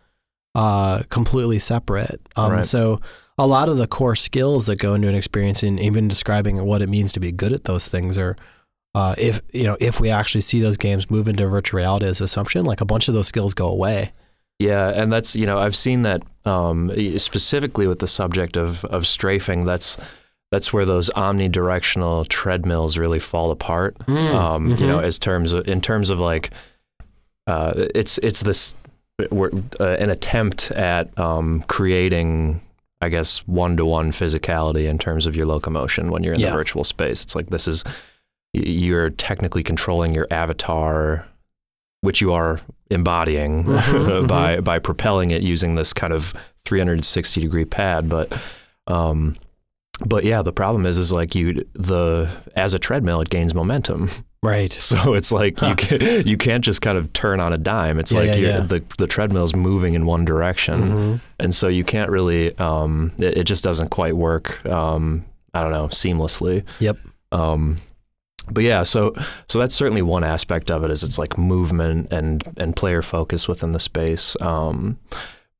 uh, 0.54 1.02
completely 1.08 1.58
separate. 1.58 2.20
Um, 2.36 2.52
Right. 2.52 2.66
So 2.66 3.00
a 3.38 3.46
lot 3.46 3.68
of 3.68 3.76
the 3.76 3.86
core 3.86 4.16
skills 4.16 4.66
that 4.66 4.76
go 4.76 4.94
into 4.94 5.08
an 5.08 5.14
experience 5.14 5.62
and 5.62 5.78
even 5.78 6.08
describing 6.08 6.64
what 6.64 6.80
it 6.80 6.88
means 6.88 7.12
to 7.12 7.20
be 7.20 7.32
good 7.32 7.52
at 7.52 7.64
those 7.64 7.86
things 7.86 8.16
are 8.16 8.34
uh, 8.94 9.14
if 9.18 9.42
you 9.52 9.64
know 9.64 9.76
if 9.78 10.00
we 10.00 10.08
actually 10.08 10.40
see 10.40 10.60
those 10.62 10.78
games 10.78 11.10
move 11.10 11.28
into 11.28 11.46
virtual 11.46 11.76
reality 11.78 12.06
as 12.06 12.22
assumption, 12.22 12.64
like 12.64 12.80
a 12.80 12.86
bunch 12.86 13.08
of 13.08 13.14
those 13.14 13.28
skills 13.28 13.52
go 13.52 13.68
away. 13.68 14.12
Yeah, 14.58 14.88
and 14.94 15.12
that's 15.12 15.36
you 15.36 15.46
know 15.46 15.58
I've 15.58 15.76
seen 15.76 16.02
that 16.02 16.22
um, 16.44 16.90
specifically 17.18 17.86
with 17.86 17.98
the 17.98 18.06
subject 18.06 18.56
of 18.56 18.84
of 18.86 19.06
strafing. 19.06 19.64
That's 19.66 19.98
that's 20.52 20.72
where 20.72 20.84
those 20.84 21.10
omnidirectional 21.10 22.26
treadmills 22.28 22.96
really 22.96 23.18
fall 23.18 23.50
apart. 23.50 23.96
um, 24.08 24.68
You 24.76 24.86
know, 24.86 25.00
as 25.00 25.18
terms 25.18 25.52
of, 25.52 25.66
in 25.68 25.80
terms 25.80 26.08
of 26.10 26.20
like, 26.20 26.50
uh, 27.46 27.72
it's 27.94 28.18
it's 28.18 28.40
this 28.42 28.74
we're, 29.30 29.50
uh, 29.80 29.96
an 29.98 30.08
attempt 30.10 30.70
at 30.72 31.16
um, 31.18 31.62
creating, 31.68 32.60
I 33.00 33.08
guess, 33.08 33.38
one 33.48 33.76
to 33.78 33.84
one 33.84 34.12
physicality 34.12 34.88
in 34.88 34.98
terms 34.98 35.26
of 35.26 35.34
your 35.34 35.46
locomotion 35.46 36.10
when 36.10 36.22
you're 36.22 36.34
in 36.34 36.40
Yeah. 36.40 36.50
the 36.50 36.56
virtual 36.56 36.84
space. 36.84 37.24
It's 37.24 37.34
like 37.34 37.48
this 37.50 37.66
is 37.68 37.82
you're 38.52 39.10
technically 39.10 39.62
controlling 39.62 40.14
your 40.14 40.26
avatar, 40.30 41.26
which 42.06 42.20
you 42.22 42.32
are 42.32 42.60
embodying 42.90 43.64
Mhm, 43.64 44.28
by 44.34 44.60
by 44.60 44.78
propelling 44.78 45.30
it 45.32 45.42
using 45.42 45.74
this 45.74 45.92
kind 45.92 46.12
of 46.12 46.32
360 46.64 47.40
degree 47.40 47.64
pad, 47.64 48.08
but. 48.08 48.32
Um, 48.86 49.36
but 50.06 50.24
yeah, 50.24 50.42
the 50.42 50.52
problem 50.52 50.84
is, 50.84 50.98
is 50.98 51.10
like 51.10 51.34
you 51.34 51.64
the 51.72 52.28
as 52.54 52.74
a 52.74 52.78
treadmill, 52.78 53.22
it 53.22 53.30
gains 53.30 53.54
momentum. 53.54 54.10
right. 54.42 54.70
So 54.90 55.14
it's 55.14 55.32
like 55.32 55.58
Huh. 55.58 55.68
you 55.70 55.76
can, 55.76 56.26
you 56.26 56.36
can't 56.36 56.62
just 56.62 56.82
kind 56.82 56.98
of 56.98 57.10
turn 57.14 57.40
on 57.40 57.52
a 57.54 57.58
dime. 57.58 57.98
It's 57.98 58.12
Yeah, 58.12 58.18
like 58.20 58.28
yeah, 58.28 58.34
you're, 58.36 58.50
yeah. 58.50 58.60
the 58.60 58.82
the 58.98 59.06
treadmill's 59.06 59.56
moving 59.56 59.94
in 59.94 60.04
one 60.04 60.24
direction, 60.26 60.80
Mhm. 60.82 61.20
and 61.40 61.54
so 61.54 61.68
you 61.68 61.82
can't 61.82 62.10
really. 62.10 62.54
Um, 62.58 63.12
it, 63.18 63.38
it 63.38 63.44
just 63.44 63.64
doesn't 63.64 63.88
quite 63.88 64.14
work. 64.16 64.64
Um, 64.66 65.24
I 65.54 65.62
don't 65.62 65.72
know, 65.72 65.88
seamlessly. 65.88 66.62
Yep. 66.78 66.98
Um, 67.32 67.78
but 68.50 68.64
yeah, 68.64 68.82
so 68.82 69.14
so 69.48 69.58
that's 69.58 69.74
certainly 69.74 70.02
one 70.02 70.24
aspect 70.24 70.70
of 70.70 70.84
it. 70.84 70.90
Is 70.90 71.02
it's 71.02 71.18
like 71.18 71.36
movement 71.38 72.12
and 72.12 72.42
and 72.56 72.74
player 72.76 73.02
focus 73.02 73.48
within 73.48 73.70
the 73.72 73.80
space. 73.80 74.36
Um, 74.40 74.98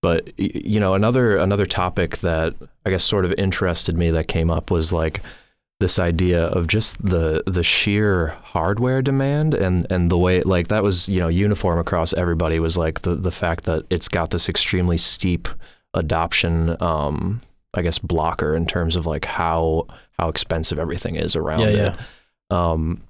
but 0.03 0.33
you 0.39 0.79
know, 0.79 0.95
another 0.95 1.37
another 1.37 1.67
topic 1.67 2.19
that 2.19 2.55
I 2.85 2.91
guess 2.91 3.05
sort 3.05 3.25
of 3.25 3.33
interested 3.39 3.97
me 3.97 4.11
that 4.13 4.29
came 4.29 4.51
up 4.51 4.71
was 4.71 4.93
like 4.93 5.21
this 5.81 5.99
idea 5.99 6.47
of 6.47 6.69
just 6.69 7.05
the 7.05 7.43
the 7.47 7.63
sheer 7.65 8.29
hardware 8.43 9.03
demand 9.03 9.53
and 9.53 9.87
and 9.91 10.11
the 10.11 10.17
way 10.17 10.41
like 10.43 10.69
that 10.69 10.83
was 10.83 11.07
you 11.09 11.21
know 11.21 11.29
uniform 11.29 11.79
across 11.79 12.15
everybody 12.15 12.59
was 12.59 12.79
like 12.79 13.03
the 13.03 13.15
the 13.15 13.31
fact 13.31 13.65
that 13.65 13.85
it's 13.91 14.09
got 14.09 14.31
this 14.31 14.49
extremely 14.49 14.97
steep 14.97 15.49
adoption 15.93 16.81
um 16.83 17.43
I 17.75 17.83
guess 17.83 17.99
blocker 17.99 18.55
in 18.55 18.65
terms 18.67 18.97
of 18.97 19.05
like 19.07 19.25
how 19.27 19.87
how 20.19 20.29
expensive 20.29 20.79
everything 20.79 21.17
is 21.17 21.37
around 21.37 21.61
Yeah, 21.61 21.67
it. 21.67 21.75
yeah. 21.77 21.97
Um, 22.51 23.03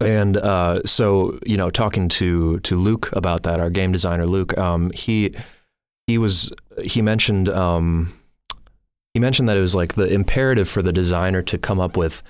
and 0.00 0.36
uh, 0.36 0.82
so 0.84 1.38
you 1.44 1.56
know, 1.56 1.70
talking 1.70 2.08
to 2.10 2.58
to 2.60 2.76
Luke 2.76 3.10
about 3.12 3.42
that, 3.42 3.58
our 3.58 3.70
game 3.70 3.92
designer 3.92 4.26
Luke, 4.26 4.56
um, 4.56 4.90
he 4.90 5.34
he 6.06 6.16
was 6.18 6.50
he 6.82 7.02
mentioned 7.02 7.48
um, 7.48 8.12
he 9.12 9.20
mentioned 9.20 9.48
that 9.48 9.56
it 9.56 9.60
was 9.60 9.74
like 9.74 9.94
the 9.94 10.06
imperative 10.06 10.68
for 10.68 10.80
the 10.82 10.92
designer 10.92 11.42
to 11.42 11.58
come 11.58 11.80
up 11.80 11.96
with 11.96 12.22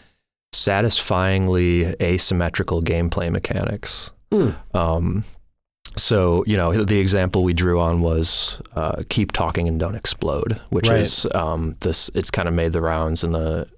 satisfyingly 0.52 1.94
asymmetrical 2.02 2.82
gameplay 2.82 3.30
mechanics. 3.30 4.10
Hmm. 4.32 4.50
Um, 4.74 5.24
so 5.96 6.42
you 6.46 6.56
know, 6.56 6.72
the 6.84 6.98
example 6.98 7.44
we 7.44 7.52
drew 7.52 7.78
on 7.80 8.00
was 8.02 8.60
uh, 8.74 9.02
"Keep 9.08 9.30
Talking 9.30 9.68
and 9.68 9.78
Don't 9.78 9.94
Explode," 9.94 10.60
which 10.70 10.88
Right. 10.88 11.02
is 11.02 11.26
um, 11.34 11.76
this. 11.80 12.10
It's 12.14 12.30
kind 12.32 12.48
of 12.48 12.54
made 12.54 12.72
the 12.72 12.82
rounds 12.82 13.22
in 13.22 13.30
the 13.30 13.68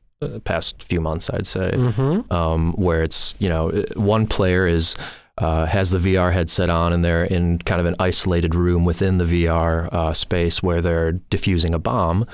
past 0.44 0.82
few 0.82 1.00
months, 1.00 1.28
I'd 1.30 1.46
say 1.46 1.70
Mm-hmm. 1.72 2.32
um, 2.32 2.72
where 2.74 3.02
it's 3.02 3.34
you 3.38 3.48
know 3.48 3.70
one 3.96 4.26
player 4.26 4.66
is 4.66 4.96
uh, 5.38 5.66
has 5.66 5.90
the 5.90 5.98
VR 5.98 6.32
headset 6.32 6.70
on 6.70 6.92
and 6.94 7.04
they're 7.04 7.24
in 7.24 7.58
kind 7.58 7.80
of 7.80 7.86
an 7.86 7.94
isolated 7.98 8.54
room 8.54 8.84
within 8.86 9.18
the 9.18 9.24
VR 9.24 9.92
uh, 9.92 10.12
space 10.14 10.62
where 10.62 10.80
they're 10.80 11.12
diffusing 11.12 11.74
a 11.74 11.78
bomb, 11.78 12.26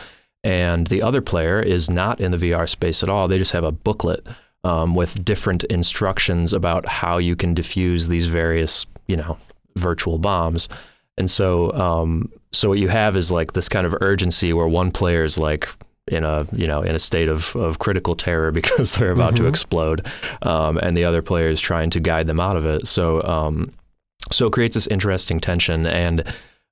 and 0.45 0.87
the 0.87 1.03
other 1.03 1.21
player 1.21 1.61
is 1.61 1.91
not 1.91 2.21
in 2.21 2.31
the 2.31 2.37
VR 2.39 2.69
space 2.69 3.03
at 3.03 3.09
all. 3.09 3.27
They 3.29 3.39
just 3.39 3.53
have 3.53 3.65
a 3.65 3.73
booklet 3.73 4.25
um, 4.65 4.95
with 4.95 5.25
different 5.25 5.65
instructions 5.65 6.53
about 6.53 6.87
how 6.87 7.19
you 7.19 7.35
can 7.35 7.55
diffuse 7.55 8.07
these 8.09 8.27
various 8.27 8.87
you 9.09 9.17
know 9.17 9.39
virtual 9.77 10.19
bombs. 10.19 10.69
And 11.19 11.29
so, 11.31 11.73
um, 11.75 12.31
so 12.53 12.69
what 12.71 12.79
you 12.79 12.89
have 12.89 13.17
is 13.17 13.31
like 13.31 13.53
this 13.53 13.69
kind 13.69 13.87
of 13.87 13.95
urgency 14.01 14.53
where 14.53 14.67
one 14.69 14.91
player 14.91 15.25
is 15.25 15.39
like 15.39 15.69
in 16.09 16.25
a 16.25 16.47
you 16.53 16.67
know 16.67 16.81
in 16.83 16.95
a 16.95 16.99
state 16.99 17.29
of, 17.29 17.55
of 17.57 17.79
critical 17.79 18.15
terror 18.17 18.51
because 18.61 18.95
they're 18.95 19.13
about 19.13 19.37
to 19.37 19.43
Mhm. 19.43 19.49
explode, 19.49 20.07
um, 20.43 20.79
and 20.79 20.97
the 20.97 21.05
other 21.05 21.23
player 21.23 21.49
is 21.49 21.61
trying 21.61 21.91
to 21.91 22.01
guide 22.01 22.27
them 22.27 22.41
out 22.41 22.57
of 22.57 22.67
it. 22.67 22.87
So 22.89 23.23
um, 23.23 23.71
so 24.31 24.47
it 24.47 24.53
creates 24.53 24.75
this 24.75 24.87
interesting 24.89 25.41
tension, 25.41 25.87
and 25.87 26.25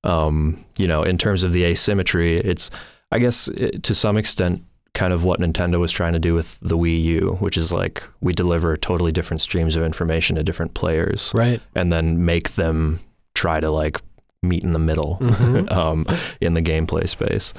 um, 0.04 0.64
you 0.78 0.88
know 0.88 1.02
in 1.02 1.18
terms 1.18 1.44
of 1.44 1.52
the 1.52 1.64
asymmetry, 1.64 2.36
it's 2.36 2.70
I 3.12 3.18
guess 3.18 3.48
it, 3.48 3.82
to 3.84 3.94
some 3.94 4.16
extent 4.16 4.62
kind 4.92 5.12
of 5.12 5.22
what 5.22 5.38
Nintendo 5.38 5.78
was 5.78 5.92
trying 5.92 6.14
to 6.14 6.18
do 6.18 6.34
with 6.34 6.58
the 6.60 6.76
Wii 6.76 7.00
U, 7.04 7.36
which 7.38 7.56
is 7.56 7.72
like 7.72 8.02
we 8.20 8.32
deliver 8.32 8.76
totally 8.76 9.12
different 9.12 9.40
streams 9.40 9.76
of 9.76 9.84
information 9.84 10.34
to 10.36 10.42
different 10.42 10.74
players, 10.74 11.30
Right. 11.34 11.60
and 11.76 11.92
then 11.92 12.24
make 12.24 12.50
them 12.50 12.98
try 13.34 13.60
to 13.60 13.70
like 13.70 14.00
meet 14.42 14.64
in 14.64 14.72
the 14.72 14.78
middle 14.80 15.18
Mhm. 15.20 15.70
um, 15.76 16.06
in 16.40 16.54
the 16.54 16.62
gameplay 16.62 17.08
space. 17.08 17.54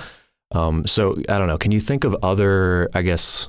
Um, 0.53 0.85
so 0.85 1.17
I 1.29 1.37
don't 1.37 1.47
know. 1.47 1.57
Can 1.57 1.71
you 1.71 1.79
think 1.79 2.03
of 2.03 2.15
other, 2.23 2.89
I 2.93 3.01
guess, 3.01 3.47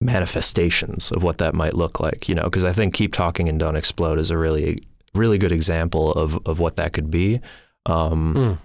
manifestations 0.00 1.10
of 1.12 1.22
what 1.22 1.38
that 1.38 1.54
might 1.54 1.74
look 1.74 2.00
like? 2.00 2.28
You 2.28 2.34
know, 2.34 2.44
because 2.44 2.64
I 2.64 2.72
think 2.72 2.94
"Keep 2.94 3.12
Talking 3.12 3.48
and 3.48 3.58
Don't 3.58 3.76
Explode" 3.76 4.18
is 4.18 4.30
a 4.30 4.38
really, 4.38 4.76
really 5.14 5.38
good 5.38 5.52
example 5.52 6.12
of 6.12 6.38
of 6.46 6.60
what 6.60 6.76
that 6.76 6.92
could 6.92 7.10
be. 7.10 7.40
Um, 7.86 8.34
Mm. 8.34 8.58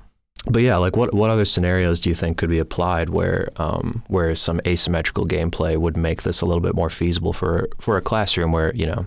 but 0.52 0.62
yeah, 0.62 0.78
like 0.78 0.95
what 0.95 1.13
what 1.13 1.30
other 1.30 1.45
scenarios 1.45 2.00
do 2.00 2.10
you 2.10 2.15
think 2.15 2.38
could 2.38 2.50
be 2.50 2.60
applied 2.60 3.10
where 3.10 3.50
um, 3.58 4.04
where 4.08 4.34
some 4.36 4.62
asymmetrical 4.65 5.26
gameplay 5.28 5.78
would 5.78 5.98
make 5.98 6.24
this 6.24 6.41
a 6.41 6.45
little 6.45 6.62
bit 6.62 6.76
more 6.76 6.89
feasible 6.89 7.34
for 7.34 7.67
for 7.80 7.98
a 7.98 8.02
classroom 8.02 8.52
where 8.52 8.74
you 8.76 8.86
know 8.86 9.06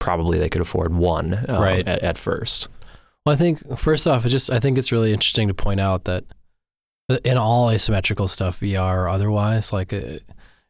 probably 0.00 0.38
they 0.38 0.48
could 0.48 0.60
afford 0.62 0.94
one 0.94 1.44
um, 1.48 1.60
Right. 1.62 1.86
at, 1.88 1.98
at 2.04 2.16
first. 2.18 2.68
Well, 3.26 3.32
I 3.34 3.36
think 3.36 3.76
first 3.76 4.06
off, 4.06 4.24
it 4.24 4.28
just 4.28 4.50
I 4.50 4.60
think 4.60 4.78
it's 4.78 4.92
really 4.92 5.12
interesting 5.12 5.48
to 5.48 5.54
point 5.54 5.80
out 5.80 6.04
that 6.04 6.24
in 7.24 7.36
all 7.36 7.70
asymmetrical 7.70 8.28
stuff, 8.28 8.60
VR 8.60 8.96
or 8.96 9.08
otherwise, 9.08 9.72
like 9.72 9.92
it, 9.92 10.24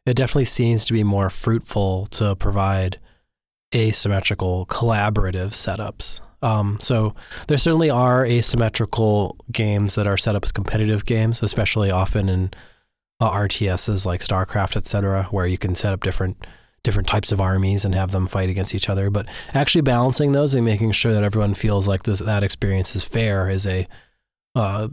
it 0.05 0.13
definitely 0.15 0.45
seems 0.45 0.85
to 0.85 0.93
be 0.93 1.03
more 1.03 1.29
fruitful 1.29 2.05
to 2.07 2.35
provide 2.35 2.99
asymmetrical 3.75 4.65
collaborative 4.65 5.51
setups. 5.51 6.21
Um, 6.41 6.77
so 6.79 7.13
there 7.47 7.57
certainly 7.57 7.89
are 7.89 8.25
asymmetrical 8.25 9.35
games 9.51 9.95
that 9.95 10.07
are 10.07 10.17
set 10.17 10.35
up 10.35 10.43
as 10.43 10.51
competitive 10.51 11.05
games, 11.05 11.43
especially 11.43 11.91
often 11.91 12.29
in 12.29 12.51
uh, 13.19 13.29
RTSs 13.29 14.05
like 14.05 14.21
StarCraft, 14.21 14.77
etc., 14.77 15.23
where 15.31 15.45
you 15.45 15.57
can 15.57 15.75
set 15.75 15.93
up 15.93 16.01
different 16.01 16.45
different 16.81 17.09
types 17.09 17.33
of 17.33 17.41
armies 17.41 17.83
and 17.83 17.93
have 17.93 18.11
them 18.11 18.25
fight 18.25 18.47
against 18.47 18.73
each 18.73 18.89
other. 18.89 19.09
But 19.09 19.27
actually 19.53 19.81
balancing 19.81 20.31
those 20.31 20.55
and 20.55 20.63
making 20.63 20.93
sure 20.93 21.11
that 21.11 21.25
everyone 21.25 21.53
feels 21.53 21.89
like 21.89 22.03
this, 22.03 22.19
that 22.19 22.41
experience 22.41 22.95
is 22.95 23.03
fair 23.03 23.49
is 23.49 23.67
a 23.67 23.85
uh, 24.55 24.87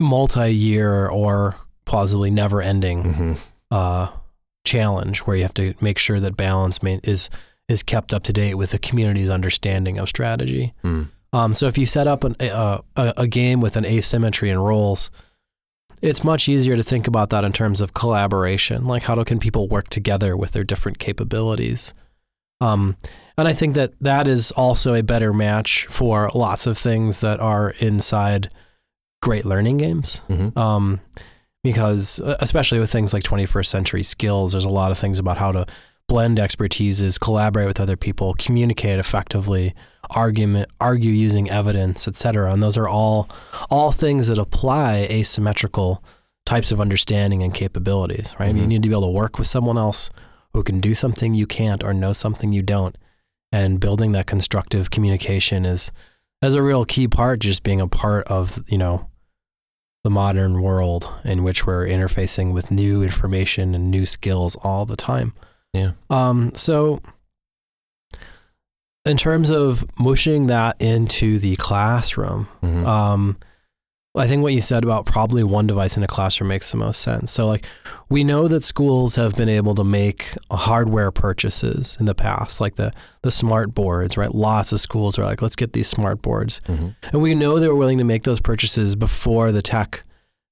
multi-year 0.00 1.08
or 1.08 1.56
plausibly 1.84 2.30
never-ending 2.30 3.02
Mm-hmm. 3.02 3.32
uh, 3.70 4.08
challenge 4.64 5.20
where 5.20 5.36
you 5.36 5.42
have 5.42 5.54
to 5.54 5.74
make 5.80 5.98
sure 5.98 6.20
that 6.20 6.36
balance 6.36 6.78
is 7.02 7.28
is 7.68 7.82
kept 7.82 8.14
up 8.14 8.22
to 8.22 8.32
date 8.32 8.54
with 8.54 8.70
the 8.70 8.78
community's 8.78 9.30
understanding 9.30 9.98
of 9.98 10.08
strategy. 10.08 10.72
Mm. 10.84 11.08
Um, 11.32 11.54
so 11.54 11.66
if 11.66 11.76
you 11.78 11.86
set 11.86 12.06
up 12.06 12.22
an, 12.22 12.36
a, 12.38 12.80
a, 12.96 13.14
a 13.16 13.26
game 13.26 13.60
with 13.60 13.76
an 13.76 13.84
asymmetry 13.84 14.50
in 14.50 14.58
roles, 14.58 15.10
it's 16.00 16.22
much 16.22 16.48
easier 16.48 16.76
to 16.76 16.82
think 16.82 17.08
about 17.08 17.30
that 17.30 17.44
in 17.44 17.52
terms 17.52 17.80
of 17.80 17.94
collaboration. 17.94 18.84
Like 18.84 19.04
how 19.04 19.14
do, 19.14 19.24
can 19.24 19.38
people 19.38 19.68
work 19.68 19.88
together 19.88 20.36
with 20.36 20.52
their 20.52 20.64
different 20.64 20.98
capabilities? 20.98 21.94
Um, 22.60 22.96
and 23.36 23.48
I 23.48 23.52
think 23.54 23.74
that 23.74 23.92
that 24.00 24.28
is 24.28 24.52
also 24.52 24.94
a 24.94 25.02
better 25.02 25.32
match 25.32 25.86
for 25.86 26.30
lots 26.34 26.66
of 26.66 26.78
things 26.78 27.20
that 27.20 27.40
are 27.40 27.70
inside 27.80 28.50
great 29.22 29.46
learning 29.46 29.78
games. 29.78 30.20
Mm-hmm. 30.28 30.58
Um, 30.58 31.00
because 31.64 32.20
uh, 32.20 32.36
especially 32.40 32.80
with 32.80 32.90
things 32.90 33.12
like 33.14 33.22
21st 33.22 33.66
century 33.66 34.02
skills, 34.02 34.52
there's 34.52 34.64
a 34.66 34.70
lot 34.70 34.92
of 34.92 34.98
things 34.98 35.18
about 35.18 35.38
how 35.38 35.52
to 35.52 35.64
blend 36.08 36.38
expertises, 36.38 37.18
collaborate 37.18 37.66
with 37.68 37.80
other 37.80 37.96
people, 37.96 38.34
communicate 38.34 38.98
effectively, 38.98 39.72
argument, 40.10 40.68
argue 40.80 41.12
using 41.12 41.48
evidence, 41.48 42.06
etc. 42.08 42.52
And 42.52 42.62
those 42.62 42.76
are 42.76 42.88
all 42.88 43.30
all 43.70 43.92
things 43.92 44.26
that 44.26 44.38
apply 44.38 45.06
asymmetrical 45.08 46.02
types 46.44 46.72
of 46.72 46.80
understanding 46.80 47.42
and 47.42 47.54
capabilities, 47.54 48.34
right? 48.40 48.54
You 48.54 48.64
Mhm. 48.64 48.66
need 48.66 48.82
to 48.82 48.88
be 48.88 48.94
able 48.94 49.06
to 49.06 49.12
work 49.12 49.38
with 49.38 49.46
someone 49.46 49.78
else 49.78 50.10
who 50.52 50.64
can 50.64 50.80
do 50.80 50.92
something 50.94 51.32
you 51.34 51.46
can't 51.46 51.84
or 51.84 51.94
know 51.94 52.12
something 52.12 52.52
you 52.52 52.62
don't. 52.62 52.98
And 53.52 53.78
building 53.78 54.10
that 54.12 54.26
constructive 54.26 54.90
communication 54.90 55.64
is 55.64 55.92
is 56.42 56.56
a 56.56 56.62
real 56.62 56.84
key 56.84 57.06
part, 57.06 57.38
just 57.38 57.62
being 57.62 57.80
a 57.80 57.86
part 57.86 58.26
of, 58.26 58.64
you 58.66 58.76
know, 58.76 59.06
the 60.04 60.10
modern 60.10 60.60
world 60.62 61.08
in 61.24 61.42
which 61.44 61.66
we're 61.66 61.86
interfacing 61.86 62.52
with 62.52 62.70
new 62.70 63.02
information 63.02 63.74
and 63.74 63.90
new 63.90 64.04
skills 64.04 64.56
all 64.64 64.84
the 64.84 64.96
time. 64.96 65.32
Yeah. 65.72 65.92
Um, 66.10 66.52
so 66.54 67.00
in 69.04 69.16
terms 69.16 69.50
of 69.50 69.84
mushing 69.98 70.46
that 70.48 70.76
into 70.80 71.38
the 71.38 71.56
classroom, 71.56 72.48
Mm-hmm. 72.62 72.86
um, 72.86 73.36
I 74.14 74.28
think 74.28 74.42
what 74.42 74.52
you 74.52 74.60
said 74.60 74.84
about 74.84 75.06
probably 75.06 75.42
one 75.42 75.66
device 75.66 75.96
in 75.96 76.02
a 76.02 76.06
classroom 76.06 76.48
makes 76.48 76.70
the 76.70 76.76
most 76.76 77.00
sense. 77.00 77.32
So, 77.32 77.46
like, 77.46 77.64
we 78.10 78.24
know 78.24 78.46
that 78.46 78.62
schools 78.62 79.14
have 79.14 79.34
been 79.36 79.48
able 79.48 79.74
to 79.74 79.84
make 79.84 80.36
hardware 80.50 81.10
purchases 81.10 81.96
in 81.98 82.04
the 82.04 82.14
past, 82.14 82.60
like 82.60 82.74
the 82.74 82.92
the 83.22 83.30
smart 83.30 83.72
boards, 83.72 84.18
right? 84.18 84.34
Lots 84.34 84.70
of 84.70 84.80
schools 84.80 85.18
are 85.18 85.24
like, 85.24 85.40
let's 85.40 85.56
get 85.56 85.72
these 85.72 85.88
smart 85.88 86.20
boards, 86.20 86.60
mm-hmm. 86.68 86.88
and 87.10 87.22
we 87.22 87.34
know 87.34 87.58
they 87.58 87.68
were 87.68 87.74
willing 87.74 87.98
to 87.98 88.04
make 88.04 88.24
those 88.24 88.40
purchases 88.40 88.96
before 88.96 89.50
the 89.50 89.62
tech 89.62 90.04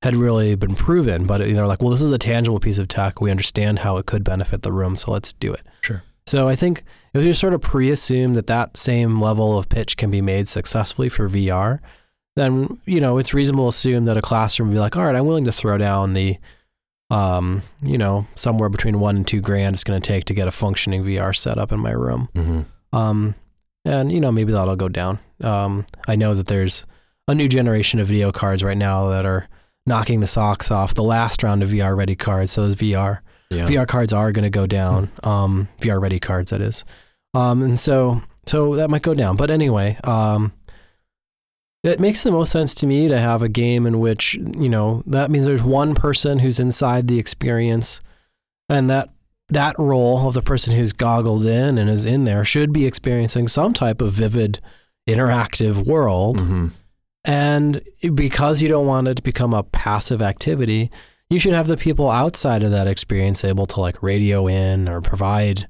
had 0.03 0.17
really 0.17 0.55
been 0.55 0.75
proven. 0.75 1.27
But 1.27 1.39
they're 1.39 1.67
like, 1.67 1.83
well, 1.83 1.91
this 1.91 2.01
is 2.01 2.13
a 2.13 2.19
tangible 2.19 2.61
piece 2.61 2.79
of 2.79 2.89
tech. 2.89 3.21
We 3.21 3.31
understand 3.31 3.81
how 3.81 3.99
it 3.99 4.07
could 4.07 4.25
benefit 4.25 4.63
the 4.63 4.73
room, 4.73 4.97
so 4.97 5.11
let's 5.11 5.35
do 5.35 5.53
it. 5.53 5.67
Sure. 5.83 6.03
So 6.27 6.49
I 6.49 6.57
think 6.57 6.83
if 7.13 7.25
you 7.25 7.35
sort 7.35 7.53
of 7.53 7.61
pre-assume 7.61 8.35
that 8.35 8.47
that 8.47 8.77
same 8.79 9.21
level 9.21 9.59
of 9.59 9.69
pitch 9.69 9.99
can 9.99 10.11
be 10.11 10.23
made 10.23 10.49
successfully 10.49 11.11
for 11.11 11.29
VR, 11.29 11.81
then 12.41 12.79
you 12.87 13.01
know 13.01 13.19
it's 13.19 13.35
reasonable 13.35 13.67
to 13.67 13.69
assume 13.71 14.05
that 14.07 14.17
a 14.17 14.23
classroom 14.23 14.69
would 14.69 14.75
be 14.75 14.81
like, 14.81 14.97
all 14.97 15.05
right, 15.05 15.15
I'm 15.15 15.27
willing 15.27 15.45
to 15.45 15.53
throw 15.53 15.79
down 15.79 16.15
the, 16.15 16.37
um, 17.11 17.63
you 17.83 17.99
know, 17.99 18.27
somewhere 18.35 18.69
between 18.69 19.01
one 19.01 19.17
and 19.17 19.27
two 19.27 19.41
grand 19.41 19.75
it's 19.75 19.85
going 19.85 20.01
to 20.01 20.07
take 20.07 20.25
to 20.27 20.35
get 20.35 20.49
a 20.49 20.53
functioning 20.53 21.05
VR 21.05 21.35
setup 21.37 21.73
in 21.73 21.81
my 21.81 21.91
room. 21.93 22.29
Mm-hmm. 22.35 22.97
Um, 22.97 23.35
and 23.85 24.13
you 24.13 24.21
know 24.21 24.33
maybe 24.33 24.53
that'll 24.53 24.77
go 24.77 24.89
down. 24.89 25.19
Um, 25.43 25.87
I 26.07 26.17
know 26.17 26.35
that 26.35 26.47
there's 26.49 26.85
a 27.29 27.35
new 27.35 27.49
generation 27.49 28.01
of 28.01 28.09
video 28.09 28.33
cards 28.33 28.63
right 28.63 28.77
now 28.77 29.09
that 29.09 29.25
are 29.25 29.49
knocking 29.87 30.21
the 30.21 30.27
socks 30.27 30.71
off 30.71 30.95
the 30.95 31.03
last 31.03 31.43
round 31.43 31.63
of 31.63 31.71
VR 31.71 31.97
ready 31.97 32.15
cards. 32.15 32.53
So 32.53 32.63
those 32.67 32.77
VR 32.77 33.21
Yeah. 33.51 33.67
VR 33.67 33.87
cards 33.89 34.13
are 34.13 34.33
going 34.33 34.43
to 34.45 34.51
go 34.51 34.67
down. 34.67 35.11
Um, 35.23 35.69
VR 35.81 36.01
ready 36.01 36.21
cards, 36.21 36.51
that 36.51 36.61
is. 36.61 36.85
Um, 37.33 37.63
and 37.63 37.79
so 37.79 38.23
so 38.47 38.75
that 38.75 38.91
might 38.91 39.03
go 39.03 39.15
down. 39.15 39.37
But 39.37 39.51
anyway, 39.51 39.97
um, 40.05 40.53
it 41.83 42.01
makes 42.01 42.23
the 42.23 42.33
most 42.33 42.53
sense 42.53 42.75
to 42.77 42.87
me 42.87 43.09
to 43.09 43.19
have 43.19 43.43
a 43.43 43.49
game 43.49 43.87
in 43.87 44.01
which 44.01 44.35
you 44.35 44.69
know 44.69 45.03
that 45.07 45.31
means 45.31 45.47
there's 45.47 45.63
one 45.63 45.95
person 45.95 46.41
who's 46.41 46.61
inside 46.61 47.09
the 47.09 47.19
experience, 47.19 48.01
and 48.69 48.91
that 48.91 49.11
that 49.49 49.79
role 49.79 50.29
of 50.29 50.35
the 50.35 50.43
person 50.43 50.75
who's 50.75 50.93
goggled 50.93 51.45
in 51.45 51.79
and 51.79 51.91
is 51.91 52.07
in 52.07 52.25
there 52.25 52.45
should 52.45 52.73
be 52.73 52.87
experiencing 52.87 53.49
some 53.49 53.73
type 53.73 54.01
of 54.01 54.13
vivid, 54.13 54.61
interactive 55.09 55.87
world. 55.87 56.39
Mm-hmm. 56.39 56.69
And 57.25 57.83
because 58.15 58.63
you 58.63 58.69
don't 58.69 58.87
want 58.87 59.09
it 59.09 59.17
to 59.17 59.23
become 59.23 59.53
a 59.53 59.65
passive 59.65 60.23
activity, 60.23 60.91
you 61.29 61.39
should 61.39 61.53
have 61.53 61.67
the 61.67 61.77
people 61.77 62.11
outside 62.11 62.63
of 62.63 62.71
that 62.71 62.87
experience 62.87 63.45
able 63.45 63.67
to 63.67 63.81
like 63.81 64.03
radio 64.03 64.47
in 64.47 64.89
or 64.89 65.01
provide 65.01 65.67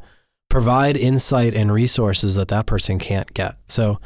provide 0.49 0.97
insight 0.97 1.55
and 1.55 1.73
resources 1.73 2.35
that 2.35 2.49
that 2.49 2.67
person 2.67 2.99
can't 2.99 3.33
get. 3.35 3.57
So 3.67 4.01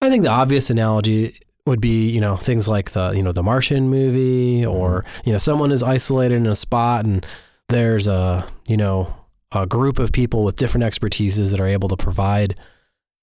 I 0.00 0.10
think 0.10 0.22
the 0.22 0.30
obvious 0.30 0.70
analogy 0.70 1.38
would 1.66 1.80
be, 1.80 2.08
you 2.08 2.20
know, 2.20 2.36
things 2.36 2.68
like 2.68 2.92
the, 2.92 3.10
you 3.10 3.22
know, 3.22 3.32
the 3.32 3.42
Martian 3.42 3.88
movie 3.88 4.64
or, 4.64 5.04
you 5.24 5.32
know, 5.32 5.38
someone 5.38 5.72
is 5.72 5.82
isolated 5.82 6.36
in 6.36 6.46
a 6.46 6.54
spot 6.54 7.04
and 7.04 7.26
there's 7.68 8.06
a, 8.06 8.46
you 8.68 8.76
know, 8.76 9.14
a 9.52 9.66
group 9.66 9.98
of 9.98 10.12
people 10.12 10.44
with 10.44 10.56
different 10.56 10.84
expertises 10.84 11.50
that 11.50 11.60
are 11.60 11.66
able 11.66 11.88
to 11.88 11.96
provide 11.96 12.54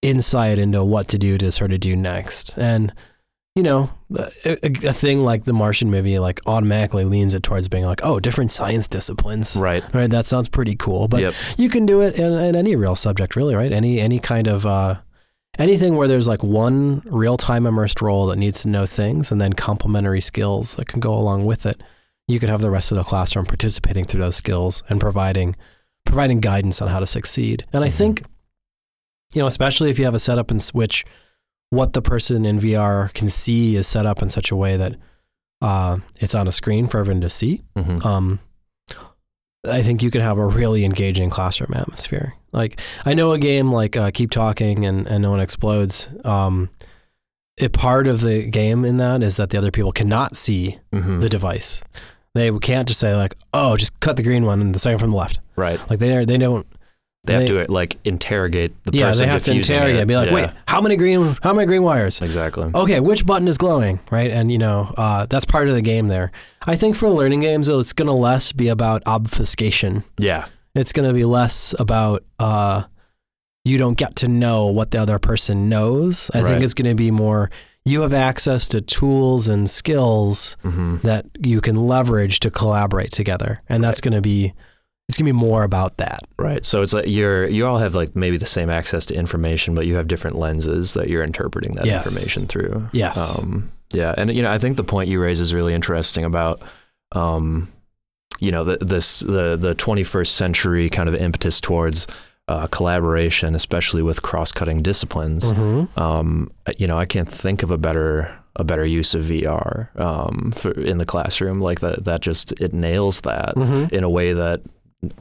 insight 0.02 0.58
into 0.58 0.84
what 0.84 1.08
to 1.08 1.18
do 1.18 1.38
to 1.38 1.52
sort 1.52 1.72
of 1.72 1.80
do 1.80 1.96
next. 1.96 2.58
And 2.58 2.94
you 3.56 3.62
know, 3.62 3.92
a, 4.16 4.32
a, 4.46 4.90
a 4.90 4.94
thing 4.94 5.24
like 5.24 5.46
the 5.46 5.54
Martian 5.54 5.92
movie 5.92 6.18
like 6.18 6.42
automatically 6.48 7.06
leans 7.06 7.36
it 7.36 7.44
towards 7.44 7.68
being 7.68 7.86
like, 7.86 8.02
oh, 8.04 8.20
different 8.20 8.52
science 8.52 8.88
disciplines. 8.88 9.56
Right. 9.56 9.84
Right. 9.94 10.10
That 10.10 10.26
sounds 10.26 10.50
pretty 10.50 10.76
cool. 10.76 11.08
But 11.08 11.22
yep. 11.22 11.34
you 11.58 11.70
can 11.70 11.86
do 11.86 12.02
it 12.02 12.18
in, 12.18 12.34
in 12.34 12.56
any 12.56 12.76
real 12.76 12.96
subject, 12.96 13.36
really, 13.36 13.54
right? 13.54 13.72
Any 13.72 14.00
any 14.00 14.18
kind 14.18 14.48
of 14.48 14.66
uh, 14.66 15.02
anything 15.60 15.96
where 15.96 16.08
there's 16.08 16.28
like 16.28 16.44
one 16.44 17.02
real 17.06 17.38
time 17.38 17.66
immersed 17.66 18.02
role 18.02 18.26
that 18.28 18.38
needs 18.38 18.62
to 18.64 18.70
know 18.70 18.86
things 18.86 19.32
and 19.32 19.40
then 19.40 19.54
complementary 19.54 20.22
skills 20.22 20.76
that 20.76 20.88
can 20.88 21.00
go 21.00 21.14
along 21.14 21.46
with 21.46 21.66
it. 21.66 21.82
You 22.28 22.40
could 22.40 22.50
have 22.50 22.62
the 22.62 22.72
rest 22.72 22.92
of 22.92 22.98
the 22.98 23.04
classroom 23.04 23.46
participating 23.46 24.06
through 24.06 24.22
those 24.22 24.36
skills 24.36 24.82
and 24.90 25.00
providing 25.00 25.56
providing 26.06 26.40
guidance 26.42 26.82
on 26.82 26.90
how 26.90 27.00
to 27.00 27.08
succeed. 27.08 27.66
And 27.72 27.84
I 27.84 27.88
Mhm. 27.90 27.94
think, 27.94 28.24
you 29.34 29.42
know, 29.42 29.48
especially 29.48 29.90
if 29.90 29.98
you 29.98 30.06
have 30.06 30.14
a 30.16 30.20
setup 30.20 30.52
in 30.52 30.60
which 30.74 31.06
what 31.70 31.94
the 31.94 32.02
person 32.02 32.46
in 32.46 32.60
VR 32.60 33.10
can 33.14 33.30
see 33.30 33.76
is 33.76 33.88
set 33.88 34.06
up 34.06 34.22
in 34.22 34.30
such 34.30 34.52
a 34.52 34.56
way 34.56 34.78
that 34.78 34.96
uh, 35.62 35.98
it's 36.20 36.36
on 36.36 36.46
a 36.48 36.52
screen 36.52 36.88
for 36.88 37.00
everyone 37.00 37.22
to 37.22 37.30
see 37.30 37.62
Mm-hmm. 37.78 38.06
um, 38.06 38.40
I 39.66 39.82
think 39.82 40.04
you 40.04 40.12
can 40.12 40.20
have 40.22 40.38
a 40.38 40.46
really 40.46 40.84
engaging 40.84 41.30
classroom 41.30 41.74
atmosphere. 41.74 42.36
Like 42.54 42.80
I 43.06 43.14
know 43.14 43.34
a 43.34 43.38
game 43.40 43.72
like 43.72 43.98
uh, 43.98 44.12
Keep 44.12 44.32
Talking 44.32 44.86
and, 44.86 45.08
and 45.08 45.22
No 45.24 45.32
One 45.32 45.40
Explodes. 45.40 46.08
Um, 46.24 46.70
a 47.62 47.68
part 47.70 48.08
of 48.08 48.22
the 48.22 48.50
game 48.50 48.84
in 48.86 48.98
that 48.98 49.22
is 49.22 49.38
that 49.38 49.50
the 49.52 49.58
other 49.58 49.72
people 49.72 49.92
cannot 49.92 50.36
see 50.36 50.80
Mm-hmm. 50.94 51.20
the 51.20 51.30
device. 51.30 51.84
They 52.36 52.52
can't 52.60 52.88
just 52.88 53.00
say 53.00 53.16
like, 53.16 53.36
"Oh, 53.54 53.76
just 53.78 54.00
cut 54.00 54.16
the 54.18 54.24
green 54.24 54.44
one 54.46 54.60
and 54.62 54.74
the 54.74 54.80
second 54.80 55.00
from 55.00 55.12
the 55.12 55.18
left." 55.18 55.40
right. 55.56 55.80
Like 55.90 56.00
they 56.00 56.24
they 56.26 56.38
don't. 56.38 56.66
They 57.26 57.34
have 57.36 57.46
to 57.46 57.72
like 57.72 57.96
interrogate 58.04 58.74
the 58.86 58.98
yeah, 58.98 59.08
person 59.08 59.26
they 59.28 59.32
have 59.32 59.44
to 59.44 59.52
interrogate. 59.54 59.96
it. 59.96 60.00
and 60.00 60.08
Be 60.08 60.16
like, 60.16 60.28
Yeah. 60.30 60.34
"Wait, 60.36 60.50
how 60.68 60.82
many 60.82 60.98
green? 60.98 61.38
How 61.42 61.54
many 61.54 61.66
green 61.68 61.84
wires?" 61.84 62.22
Exactly. 62.22 62.70
okay, 62.76 63.00
which 63.00 63.26
button 63.26 63.48
is 63.48 63.58
glowing, 63.58 64.00
right? 64.12 64.30
And 64.32 64.52
you 64.52 64.58
know, 64.58 64.94
uh, 64.98 65.26
that's 65.28 65.46
part 65.46 65.68
of 65.70 65.76
the 65.76 65.82
game 65.82 66.08
there. 66.10 66.32
I 66.68 66.76
think 66.76 66.96
for 66.98 67.08
learning 67.10 67.40
games, 67.42 67.70
it's 67.70 67.94
going 67.94 68.08
to 68.08 68.14
less 68.14 68.52
be 68.52 68.68
about 68.68 69.04
obfuscation. 69.06 70.04
Yeah. 70.18 70.46
It's 70.76 70.92
going 70.92 71.08
to 71.08 71.14
be 71.14 71.26
less 71.26 71.76
about 71.80 72.24
uh, 72.40 72.84
you 73.64 73.78
don't 73.78 73.98
get 73.98 74.16
to 74.18 74.28
know 74.28 74.66
what 74.68 74.92
the 74.92 75.00
other 75.00 75.20
person 75.20 75.70
knows. 75.70 76.32
I 76.34 76.42
Right. 76.42 76.50
think 76.52 76.64
it's 76.64 76.74
going 76.74 76.90
to 76.90 76.96
be 76.96 77.12
more 77.12 77.50
you 77.86 78.00
have 78.02 78.14
access 78.14 78.70
to 78.70 78.80
tools 78.80 79.50
and 79.50 79.70
skills 79.70 80.56
hmm 80.62 80.96
that 81.04 81.26
you 81.44 81.60
can 81.60 81.76
leverage 81.76 82.40
to 82.40 82.50
collaborate 82.50 83.12
together. 83.12 83.62
And 83.68 83.84
that's 83.84 84.00
going 84.02 84.14
to 84.14 84.22
be 84.22 84.54
it's 85.10 85.18
going 85.18 85.26
to 85.28 85.34
be 85.34 85.38
more 85.38 85.64
about 85.64 85.98
that. 85.98 86.22
Right. 86.40 86.64
So 86.66 86.82
it's 86.82 86.94
like 86.94 87.08
you're 87.08 87.46
you 87.48 87.68
all 87.68 87.78
have 87.80 87.94
like 87.94 88.16
maybe 88.16 88.38
the 88.38 88.46
same 88.46 88.70
access 88.70 89.06
to 89.08 89.14
information, 89.16 89.76
but 89.76 89.86
you 89.86 89.96
have 89.96 90.08
different 90.08 90.38
lenses 90.38 90.94
that 90.94 91.10
you're 91.10 91.24
interpreting 91.24 91.76
that 91.76 91.86
Yes. 91.86 92.06
information 92.06 92.48
through. 92.48 92.90
Yes. 92.94 93.18
Um, 93.38 93.72
yeah, 93.92 94.16
and 94.18 94.34
you 94.34 94.42
know, 94.42 94.50
I 94.52 94.58
think 94.58 94.78
the 94.78 94.84
point 94.84 95.10
you 95.10 95.22
raise 95.22 95.40
is 95.42 95.54
really 95.54 95.74
interesting 95.74 96.24
about, 96.26 96.62
um, 97.12 97.68
you 98.44 98.52
know, 98.52 98.64
the, 98.64 98.78
this 98.94 99.22
the 99.22 99.56
the 99.56 99.74
21st 99.76 100.28
century 100.28 100.90
kind 100.90 101.08
of 101.10 101.16
impetus 101.16 101.62
towards 101.62 102.08
uh, 102.50 102.68
collaboration, 102.68 103.56
especially 103.56 104.02
with 104.04 104.22
cross-cutting 104.22 104.82
disciplines. 104.84 105.54
Mhm. 105.54 105.88
Um, 105.98 106.52
you 106.78 106.88
know, 106.88 106.98
I 106.98 107.06
can't 107.06 107.30
think 107.30 107.64
of 107.64 107.72
a 107.72 107.78
better 107.78 108.38
a 108.58 108.64
better 108.64 108.86
use 108.86 109.16
of 109.16 109.24
VR 109.24 109.88
um, 110.00 110.52
for, 110.52 110.72
in 110.74 110.98
the 110.98 111.06
classroom. 111.06 111.60
Like 111.62 111.80
that, 111.80 112.04
that 112.04 112.22
just 112.22 112.52
it 112.60 112.74
nails 112.74 113.22
that 113.22 113.56
Mhm. 113.56 113.92
in 113.92 114.04
a 114.04 114.10
way 114.10 114.34
that 114.34 114.60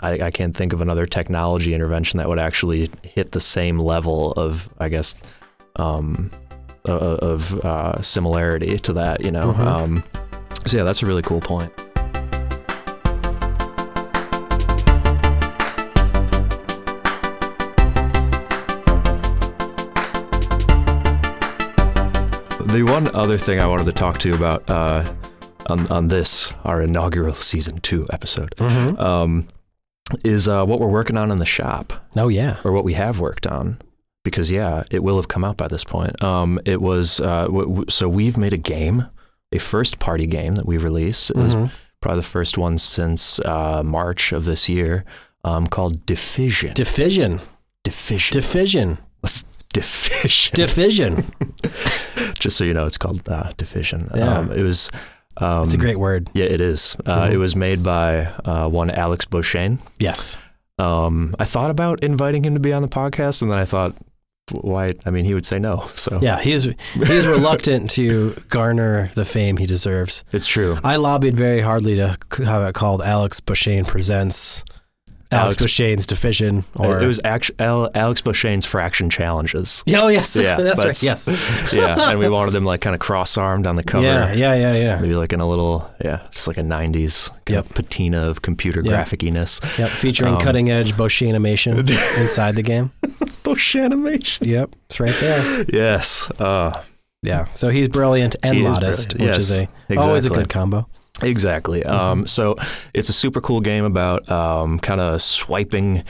I, 0.00 0.12
I 0.28 0.30
can't 0.30 0.54
think 0.56 0.72
of 0.72 0.80
another 0.80 1.06
technology 1.06 1.72
intervention 1.74 2.18
that 2.18 2.28
would 2.28 2.38
actually 2.38 2.90
hit 3.02 3.32
the 3.32 3.40
same 3.40 3.78
level 3.78 4.32
of, 4.32 4.68
I 4.78 4.88
guess, 4.90 5.14
um, 5.76 6.30
of 6.84 7.54
uh, 7.64 8.00
similarity 8.02 8.78
to 8.78 8.92
that. 8.94 9.20
You 9.24 9.30
know. 9.30 9.52
Mhm. 9.52 9.66
Um, 9.66 10.04
so 10.66 10.76
yeah, 10.76 10.84
that's 10.84 11.02
a 11.02 11.06
really 11.06 11.22
cool 11.22 11.40
point. 11.40 11.72
The 22.72 22.82
one 22.84 23.14
other 23.14 23.36
thing 23.36 23.60
I 23.60 23.66
wanted 23.66 23.84
to 23.84 23.92
talk 23.92 24.18
to 24.18 24.28
you 24.30 24.34
about 24.34 24.68
uh, 24.70 25.04
on, 25.66 25.90
on 25.92 26.08
this, 26.08 26.52
our 26.64 26.82
inaugural 26.82 27.34
season 27.34 27.78
two 27.78 28.06
episode, 28.12 28.54
Mhm. 28.56 28.98
um, 28.98 29.48
is 30.24 30.48
uh, 30.48 30.64
what 30.64 30.80
we're 30.80 30.88
working 30.88 31.18
on 31.18 31.30
in 31.30 31.36
the 31.38 31.44
shop, 31.46 31.92
Oh 32.16 32.28
yeah. 32.28 32.56
or 32.64 32.72
what 32.72 32.84
we 32.84 32.94
have 32.94 33.20
worked 33.20 33.46
on. 33.46 33.78
Because 34.24 34.50
yeah, 34.50 34.84
it 34.90 35.02
will 35.02 35.16
have 35.16 35.28
come 35.28 35.44
out 35.44 35.56
by 35.58 35.68
this 35.68 35.84
point. 35.84 36.22
Um, 36.22 36.58
it 36.64 36.80
was 36.80 37.20
uh, 37.20 37.44
w- 37.46 37.66
w- 37.68 37.84
so 37.90 38.08
we've 38.08 38.36
made 38.38 38.52
a 38.54 38.56
game, 38.58 39.06
a 39.52 39.58
first 39.58 39.98
party 39.98 40.26
game 40.26 40.54
that 40.54 40.64
we've 40.66 40.84
released. 40.84 41.30
It 41.30 41.36
was 41.36 41.54
Mhm. 41.54 41.70
probably 42.00 42.20
the 42.20 42.26
first 42.28 42.56
one 42.56 42.78
since 42.78 43.38
uh, 43.40 43.82
March 43.84 44.32
of 44.32 44.44
this 44.46 44.68
year, 44.68 45.04
um, 45.44 45.66
called 45.66 46.06
Diffission. 46.06 46.72
Diffission. 46.74 47.40
Diffission. 47.84 48.32
Diffission. 48.32 48.98
Diffission. 49.72 50.54
Diffission. 50.56 51.24
Just 52.38 52.56
so 52.56 52.64
you 52.64 52.74
know, 52.74 52.86
it's 52.86 52.98
called 52.98 53.28
uh, 53.28 53.50
Diffission. 53.56 54.08
Yeah. 54.14 54.38
Um, 54.38 54.52
it 54.52 54.62
was. 54.62 54.90
Um, 55.38 55.62
It's 55.62 55.74
a 55.74 55.78
great 55.78 55.98
word. 55.98 56.28
Yeah, 56.34 56.44
it 56.46 56.60
is. 56.60 56.96
Uh, 57.06 57.22
Mhm. 57.26 57.32
It 57.32 57.36
was 57.38 57.56
made 57.56 57.82
by 57.82 58.26
uh, 58.44 58.68
one 58.68 58.90
Alex 58.90 59.24
Beauchesne. 59.24 59.78
Yes. 59.98 60.36
Um, 60.78 61.34
I 61.38 61.44
thought 61.46 61.70
about 61.70 62.02
inviting 62.02 62.44
him 62.44 62.54
to 62.54 62.60
be 62.60 62.72
on 62.72 62.82
the 62.82 62.88
podcast, 62.88 63.40
and 63.42 63.50
then 63.50 63.58
I 63.58 63.64
thought, 63.64 63.94
why? 64.50 64.92
I 65.06 65.10
mean, 65.10 65.24
he 65.24 65.32
would 65.34 65.46
say 65.46 65.58
no. 65.58 65.88
So 65.94 66.18
Yeah, 66.20 66.40
he's 66.40 66.64
he's 66.94 67.26
reluctant 67.26 67.88
to 67.92 68.34
garner 68.48 69.10
the 69.14 69.24
fame 69.24 69.56
he 69.56 69.66
deserves. 69.66 70.24
it's 70.32 70.46
true. 70.46 70.76
I 70.84 70.96
lobbied 70.96 71.36
very 71.36 71.60
hardly 71.60 71.94
to 71.96 72.18
have 72.44 72.62
it 72.68 72.74
called 72.74 73.00
Alex 73.02 73.40
Beauchesne 73.40 73.86
presents 73.86 74.64
Alex, 75.32 75.56
Alex- 75.56 75.62
Beauchesne's 75.62 76.06
Division. 76.06 76.64
Or 76.74 77.00
it 77.00 77.06
was 77.06 77.20
actu- 77.24 77.54
Alex 77.58 78.20
Beauchesne's 78.22 78.64
fraction 78.66 79.10
challenges. 79.10 79.82
Oh 79.88 80.08
yes, 80.08 80.36
Yeah, 80.36 80.56
that's, 80.60 80.84
right. 80.84 81.02
Yes. 81.02 81.72
yeah, 81.72 82.10
and 82.10 82.18
we 82.18 82.28
wanted 82.28 82.54
him 82.54 82.64
like 82.64 82.80
kind 82.80 82.94
of 82.94 83.00
cross-armed 83.00 83.66
on 83.66 83.76
the 83.76 83.82
cover. 83.82 84.04
Yeah, 84.04 84.32
yeah, 84.32 84.54
yeah, 84.54 84.74
yeah. 84.74 85.00
Maybe 85.00 85.14
like 85.14 85.32
in 85.32 85.40
a 85.40 85.48
little, 85.48 85.90
yeah, 86.04 86.20
just 86.30 86.46
like 86.48 86.58
a 86.58 86.62
'90s 86.62 87.30
kind 87.30 87.56
Yep. 87.56 87.66
of 87.66 87.74
patina 87.74 88.28
of 88.28 88.42
computer 88.42 88.82
Yep. 88.82 88.92
graphiciness. 89.08 89.78
Yep, 89.78 89.88
featuring 89.88 90.34
Um, 90.34 90.40
cutting 90.40 90.70
edge 90.70 90.96
Beauchesne 90.96 91.28
animation 91.30 91.78
inside 91.78 92.54
the 92.54 92.62
game. 92.62 92.90
Beauchesne 93.42 94.38
Yep, 94.40 94.70
it's 94.88 95.00
right 95.00 95.14
there. 95.20 95.64
Yes. 95.72 96.30
Uh, 96.38 96.72
Yeah, 97.24 97.46
so 97.54 97.68
he's 97.68 97.88
brilliant 97.88 98.34
and 98.42 98.56
He 98.56 98.62
is 98.64 98.68
modest, 98.68 99.10
brilliant. 99.10 99.36
which 99.36 99.38
is 99.38 99.56
Yes, 99.56 99.68
a 99.90 99.96
always 100.00 100.26
a 100.26 100.30
good 100.30 100.48
combo. 100.48 100.86
Exactly. 101.22 101.84
Um, 101.84 102.26
so 102.26 102.56
it's 102.94 103.08
a 103.08 103.12
super 103.12 103.40
cool 103.40 103.60
game 103.60 103.84
about 103.84 104.28
um, 104.30 104.78
kind 104.78 105.00
of 105.00 105.20
swiping 105.22 106.04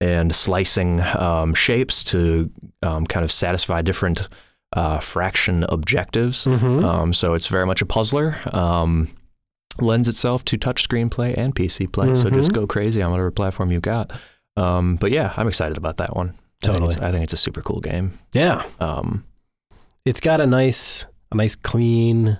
and 0.00 0.34
slicing 0.34 1.00
um, 1.00 1.54
shapes 1.54 2.04
to 2.04 2.50
um, 2.82 3.06
kind 3.06 3.24
of 3.24 3.32
satisfy 3.32 3.82
different 3.82 4.28
uh, 4.74 4.98
fraction 4.98 5.64
objectives. 5.68 6.44
Mhm. 6.44 6.84
Um, 6.84 7.12
so 7.14 7.34
it's 7.34 7.46
very 7.46 7.64
much 7.66 7.80
a 7.82 7.86
puzzler. 7.86 8.36
Um, 8.52 9.08
lends 9.80 10.08
itself 10.08 10.44
to 10.46 10.58
touchscreen 10.58 11.10
play 11.10 11.34
and 11.34 11.54
PC 11.54 11.86
play. 11.90 12.14
So 12.14 12.30
just 12.30 12.50
Mhm. 12.50 12.54
go 12.54 12.66
crazy 12.66 13.02
on 13.02 13.10
whatever 13.10 13.30
platform 13.30 13.70
you 13.70 13.80
got. 13.80 14.10
Um, 14.56 14.96
but 14.96 15.10
yeah, 15.12 15.32
I'm 15.36 15.48
excited 15.48 15.76
about 15.76 15.98
that 15.98 16.16
one. 16.16 16.28
I 16.62 16.66
think, 16.68 16.72
Totally. 16.78 16.94
it's, 16.94 17.02
I 17.02 17.12
think 17.12 17.24
it's 17.24 17.32
a 17.34 17.36
super 17.36 17.60
cool 17.62 17.80
game. 17.80 18.18
Yeah, 18.32 18.62
Um, 18.80 19.24
it's 20.06 20.20
got 20.20 20.40
a 20.40 20.46
nice, 20.46 21.04
a 21.30 21.36
nice 21.36 21.54
clean, 21.54 22.38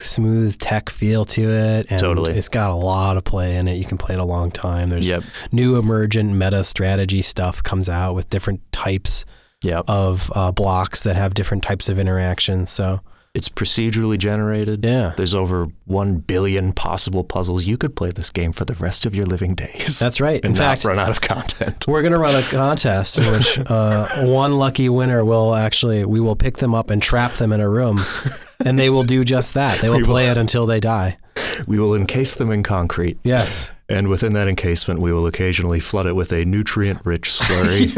smooth 0.00 0.58
tech 0.58 0.90
feel 0.90 1.24
to 1.26 1.42
it, 1.50 1.86
and 1.90 2.00
Totally. 2.00 2.32
it's 2.32 2.48
got 2.48 2.70
a 2.70 2.74
lot 2.74 3.16
of 3.16 3.24
play 3.24 3.56
in 3.56 3.68
it. 3.68 3.76
You 3.76 3.84
can 3.84 3.98
play 3.98 4.14
it 4.14 4.20
a 4.20 4.24
long 4.24 4.50
time. 4.50 4.90
There's 4.90 5.08
yep. 5.08 5.22
new 5.52 5.76
emergent 5.78 6.34
meta 6.34 6.64
strategy 6.64 7.22
stuff 7.22 7.62
comes 7.62 7.88
out 7.88 8.14
with 8.14 8.28
different 8.30 8.60
types 8.72 9.24
Yep. 9.62 9.84
of 9.88 10.32
uh, 10.34 10.52
blocks 10.52 11.02
that 11.02 11.16
have 11.16 11.34
different 11.34 11.62
types 11.62 11.90
of 11.90 11.98
interactions. 11.98 12.70
So 12.70 13.00
It's 13.32 13.48
procedurally 13.48 14.18
generated. 14.18 14.84
yeah, 14.84 15.12
There's 15.16 15.36
over 15.36 15.68
1 15.84 16.16
billion 16.18 16.72
possible 16.72 17.22
puzzles. 17.22 17.64
You 17.64 17.78
could 17.78 17.94
play 17.94 18.10
this 18.10 18.28
game 18.28 18.50
for 18.52 18.64
the 18.64 18.74
rest 18.74 19.06
of 19.06 19.14
your 19.14 19.24
living 19.24 19.54
days. 19.54 20.00
that's 20.00 20.20
right. 20.20 20.44
In 20.44 20.52
fact, 20.52 20.84
run 20.84 20.98
out 20.98 21.10
of 21.10 21.20
content. 21.20 21.86
We're 21.86 22.02
gonna 22.02 22.18
run 22.18 22.34
a 22.34 22.42
contest 22.42 23.18
in 23.20 23.32
which 23.32 23.56
uh, 23.70 24.08
one 24.26 24.58
lucky 24.58 24.88
winner 24.88 25.24
will 25.24 25.54
actually 25.54 26.04
we 26.04 26.18
will 26.18 26.34
pick 26.34 26.56
them 26.56 26.74
up 26.74 26.90
and 26.90 27.00
trap 27.00 27.34
them 27.34 27.52
in 27.52 27.60
a 27.60 27.68
room, 27.68 28.00
and 28.64 28.76
they 28.76 28.90
will 28.90 29.04
do 29.04 29.22
just 29.22 29.54
that. 29.54 29.80
They 29.80 29.88
will 29.90 30.00
will- 30.00 30.06
play 30.06 30.28
it 30.28 30.36
until 30.36 30.66
they 30.66 30.80
die. 30.80 31.16
We 31.68 31.78
will 31.78 31.94
encase 31.94 32.34
them 32.34 32.50
in 32.50 32.64
concrete, 32.64 33.18
Yes. 33.22 33.72
And 33.90 34.08
within 34.08 34.32
that 34.34 34.48
encasement, 34.48 35.00
we 35.00 35.12
will 35.12 35.26
occasionally 35.26 35.80
flood 35.80 36.06
it 36.06 36.14
with 36.16 36.32
a 36.32 36.44
nutrient 36.44 37.00
rich 37.04 37.28
slurry 37.28 37.90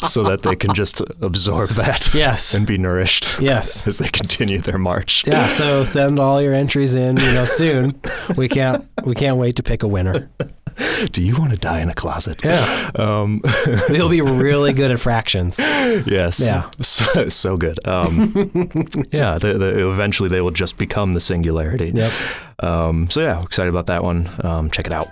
so 0.06 0.22
that 0.24 0.42
they 0.42 0.54
can 0.54 0.74
just 0.74 1.00
absorb 1.20 1.70
that 1.70 2.14
Yes. 2.14 2.54
and 2.54 2.66
be 2.66 2.78
nourished 2.78 3.40
Yes. 3.40 3.86
as 3.88 3.98
they 3.98 4.08
continue 4.08 4.58
their 4.58 4.78
march. 4.78 5.26
Yeah. 5.26 5.48
So 5.48 5.82
send 5.84 6.18
all 6.20 6.40
your 6.40 6.54
entries 6.54 6.94
in. 6.94 7.16
You 7.16 7.32
know, 7.32 7.44
soon. 7.44 8.00
We 8.36 8.48
can't. 8.48 8.86
We 9.04 9.14
can't 9.14 9.36
wait 9.38 9.56
to 9.56 9.62
pick 9.62 9.82
a 9.82 9.88
winner. 9.88 10.30
Do 11.12 11.22
you 11.22 11.36
want 11.36 11.52
to 11.52 11.58
die 11.58 11.80
in 11.80 11.88
a 11.88 11.94
closet? 11.94 12.44
Yeah. 12.44 12.90
Um, 12.94 13.40
We'll 13.88 14.08
be 14.08 14.20
really 14.20 14.72
good 14.72 14.90
at 14.90 15.00
fractions. 15.00 15.58
yes. 15.58 16.40
Yeah. 16.44 16.70
So, 16.80 17.28
so 17.28 17.56
good. 17.56 17.78
Um, 17.86 18.32
yeah. 19.12 19.38
The, 19.38 19.56
the, 19.58 19.88
eventually, 19.90 20.28
they 20.28 20.40
will 20.40 20.50
just 20.50 20.76
become 20.78 21.12
the 21.12 21.20
singularity. 21.20 21.92
Yep. 21.94 22.12
Um, 22.60 23.10
so 23.10 23.20
yeah, 23.20 23.42
excited 23.42 23.70
about 23.70 23.86
that 23.86 24.02
one. 24.02 24.28
Um, 24.44 24.70
check 24.70 24.86
it 24.86 24.92
out. 24.92 25.08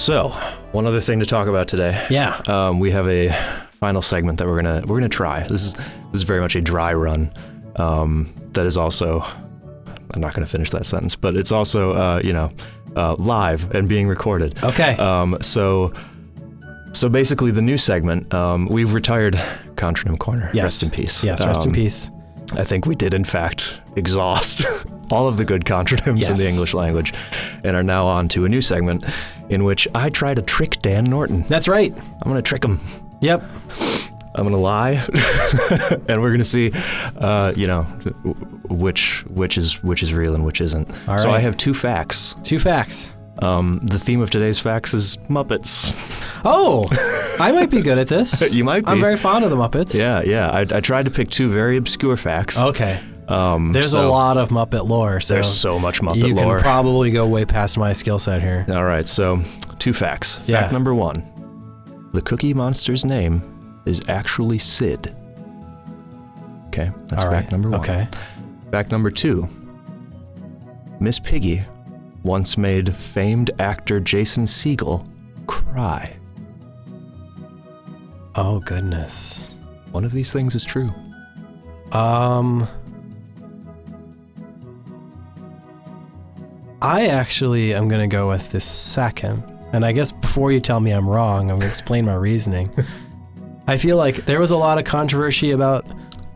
So, 0.00 0.28
one 0.72 0.86
other 0.86 1.00
thing 1.00 1.20
to 1.20 1.26
talk 1.26 1.46
about 1.46 1.68
today. 1.68 2.00
Yeah. 2.08 2.40
Um, 2.46 2.80
we 2.80 2.90
have 2.92 3.06
a 3.06 3.28
final 3.72 4.00
segment 4.00 4.38
that 4.38 4.46
we're 4.46 4.60
gonna 4.62 4.82
we're 4.86 4.96
gonna 4.98 5.08
try. 5.10 5.46
This 5.46 5.62
is 5.62 5.74
this 5.74 5.84
is 6.14 6.22
very 6.22 6.40
much 6.40 6.56
a 6.56 6.60
dry 6.62 6.94
run. 6.94 7.30
Um, 7.76 8.32
that 8.52 8.64
is 8.64 8.76
also 8.78 9.20
I'm 10.12 10.20
not 10.22 10.32
gonna 10.32 10.46
finish 10.46 10.70
that 10.70 10.86
sentence, 10.86 11.16
but 11.16 11.36
it's 11.36 11.52
also 11.52 11.92
uh, 11.92 12.20
you 12.24 12.32
know 12.32 12.50
uh, 12.96 13.14
live 13.18 13.74
and 13.74 13.88
being 13.90 14.08
recorded. 14.08 14.58
Okay. 14.64 14.96
Um, 14.96 15.36
so 15.42 15.92
so 16.92 17.10
basically, 17.10 17.50
the 17.50 17.62
new 17.62 17.76
segment 17.76 18.32
um, 18.32 18.66
we've 18.70 18.94
retired 18.94 19.34
Contronym 19.74 20.18
Corner. 20.18 20.50
yes. 20.54 20.64
Rest 20.64 20.82
in 20.84 20.90
peace. 20.90 21.22
Yes. 21.22 21.44
Rest 21.44 21.64
in 21.66 21.70
Um, 21.70 21.74
peace. 21.74 22.10
I 22.54 22.64
think 22.64 22.86
we 22.86 22.96
did, 22.96 23.12
in 23.14 23.22
fact, 23.24 23.80
exhaust 23.96 24.64
all 25.10 25.28
of 25.28 25.36
the 25.36 25.44
good 25.44 25.64
contronyms 25.64 26.28
in 26.30 26.36
the 26.36 26.48
English 26.48 26.74
language 26.74 27.12
and 27.64 27.76
are 27.76 27.82
now 27.82 28.06
on 28.06 28.28
to 28.28 28.44
a 28.44 28.48
new 28.48 28.60
segment 28.62 29.04
in 29.48 29.64
which 29.64 29.86
I 29.94 30.10
try 30.10 30.34
to 30.34 30.42
trick 30.42 30.78
Dan 30.80 31.04
Norton. 31.04 31.42
That's 31.42 31.68
right. 31.68 31.92
I'm 31.96 32.30
going 32.30 32.36
to 32.36 32.42
trick 32.42 32.64
him. 32.64 32.80
Yep. 33.20 33.42
I'm 34.34 34.44
going 34.44 34.52
to 34.52 34.58
lie. 34.58 34.92
and 36.08 36.22
we're 36.22 36.30
going 36.30 36.38
to 36.38 36.44
see, 36.44 36.72
uh, 37.16 37.52
you 37.56 37.66
know, 37.66 37.82
which 38.68 39.24
which 39.26 39.58
is 39.58 39.82
which 39.82 40.02
is 40.02 40.14
real 40.14 40.34
and 40.34 40.44
which 40.44 40.60
isn't. 40.60 40.88
All 41.08 41.18
so 41.18 41.30
I 41.30 41.40
have 41.40 41.56
two 41.56 41.74
facts 41.74 42.36
Two 42.44 42.58
facts. 42.58 43.16
Um, 43.42 43.80
the 43.82 43.98
theme 43.98 44.20
of 44.20 44.30
today's 44.30 44.60
facts 44.60 44.92
is 44.94 45.16
Muppets. 45.28 45.92
Oh, 46.44 46.84
I 47.40 47.52
might 47.52 47.70
be 47.70 47.80
good 47.80 47.98
at 47.98 48.08
this. 48.08 48.52
you 48.52 48.64
might 48.64 48.84
be. 48.84 48.90
I'm 48.90 49.00
very 49.00 49.16
fond 49.16 49.44
of 49.44 49.50
the 49.50 49.56
Muppets. 49.56 49.94
yeah, 49.94 50.22
yeah. 50.22 50.50
I, 50.50 50.60
I 50.60 50.80
tried 50.80 51.06
to 51.06 51.10
pick 51.10 51.30
two 51.30 51.48
very 51.48 51.76
obscure 51.76 52.16
facts. 52.16 52.60
Okay. 52.60 53.00
Um, 53.30 53.72
There's 53.72 53.94
a 53.94 54.02
lot 54.02 54.36
of 54.36 54.48
Muppet 54.48 54.88
lore, 54.88 55.20
so 55.20 55.34
There's 55.34 55.46
so 55.46 55.78
much 55.78 56.00
Muppet 56.00 56.16
you 56.16 56.34
lore. 56.34 56.44
You 56.44 56.52
can 56.54 56.60
probably 56.62 57.10
go 57.10 57.26
way 57.28 57.44
past 57.44 57.78
my 57.78 57.92
skill 57.92 58.18
set 58.18 58.42
here. 58.42 58.66
All 58.68 58.84
right, 58.84 59.06
so 59.06 59.40
two 59.78 59.92
facts. 59.92 60.38
Fact 60.38 60.72
number 60.72 60.94
one 60.94 61.26
the 62.12 62.20
Cookie 62.22 62.52
Monster's 62.54 63.04
name 63.04 63.80
is 63.86 64.02
actually 64.08 64.58
Sid. 64.58 65.14
Okay, 66.68 66.90
that's 67.06 67.22
fact 67.22 67.52
number 67.52 67.70
one. 67.70 67.80
Okay. 67.80 68.08
Fact 68.70 68.90
number 68.90 69.10
two 69.10 69.46
Miss 71.00 71.18
Piggy 71.18 71.62
once 72.22 72.58
made 72.58 72.94
famed 72.94 73.50
actor 73.58 74.00
Jason 74.00 74.44
Segel 74.44 75.06
cry. 75.46 76.16
Oh 78.34 78.60
goodness. 78.60 79.56
One 79.92 80.04
of 80.04 80.12
these 80.12 80.32
things 80.32 80.54
is 80.54 80.64
true. 80.64 80.90
Um 81.92 82.68
I 86.82 87.08
actually 87.08 87.74
am 87.74 87.88
going 87.88 88.00
to 88.08 88.12
go 88.14 88.28
with 88.28 88.50
the 88.52 88.60
second. 88.60 89.44
And 89.72 89.84
I 89.84 89.92
guess 89.92 90.12
before 90.12 90.50
you 90.50 90.60
tell 90.60 90.80
me 90.80 90.90
I'm 90.92 91.08
wrong, 91.08 91.42
I'm 91.42 91.58
going 91.58 91.60
to 91.62 91.68
explain 91.68 92.04
my 92.06 92.14
reasoning. 92.16 92.70
I 93.66 93.76
feel 93.76 93.96
like 93.96 94.16
there 94.26 94.40
was 94.40 94.50
a 94.50 94.56
lot 94.56 94.78
of 94.78 94.84
controversy 94.84 95.52
about 95.52 95.92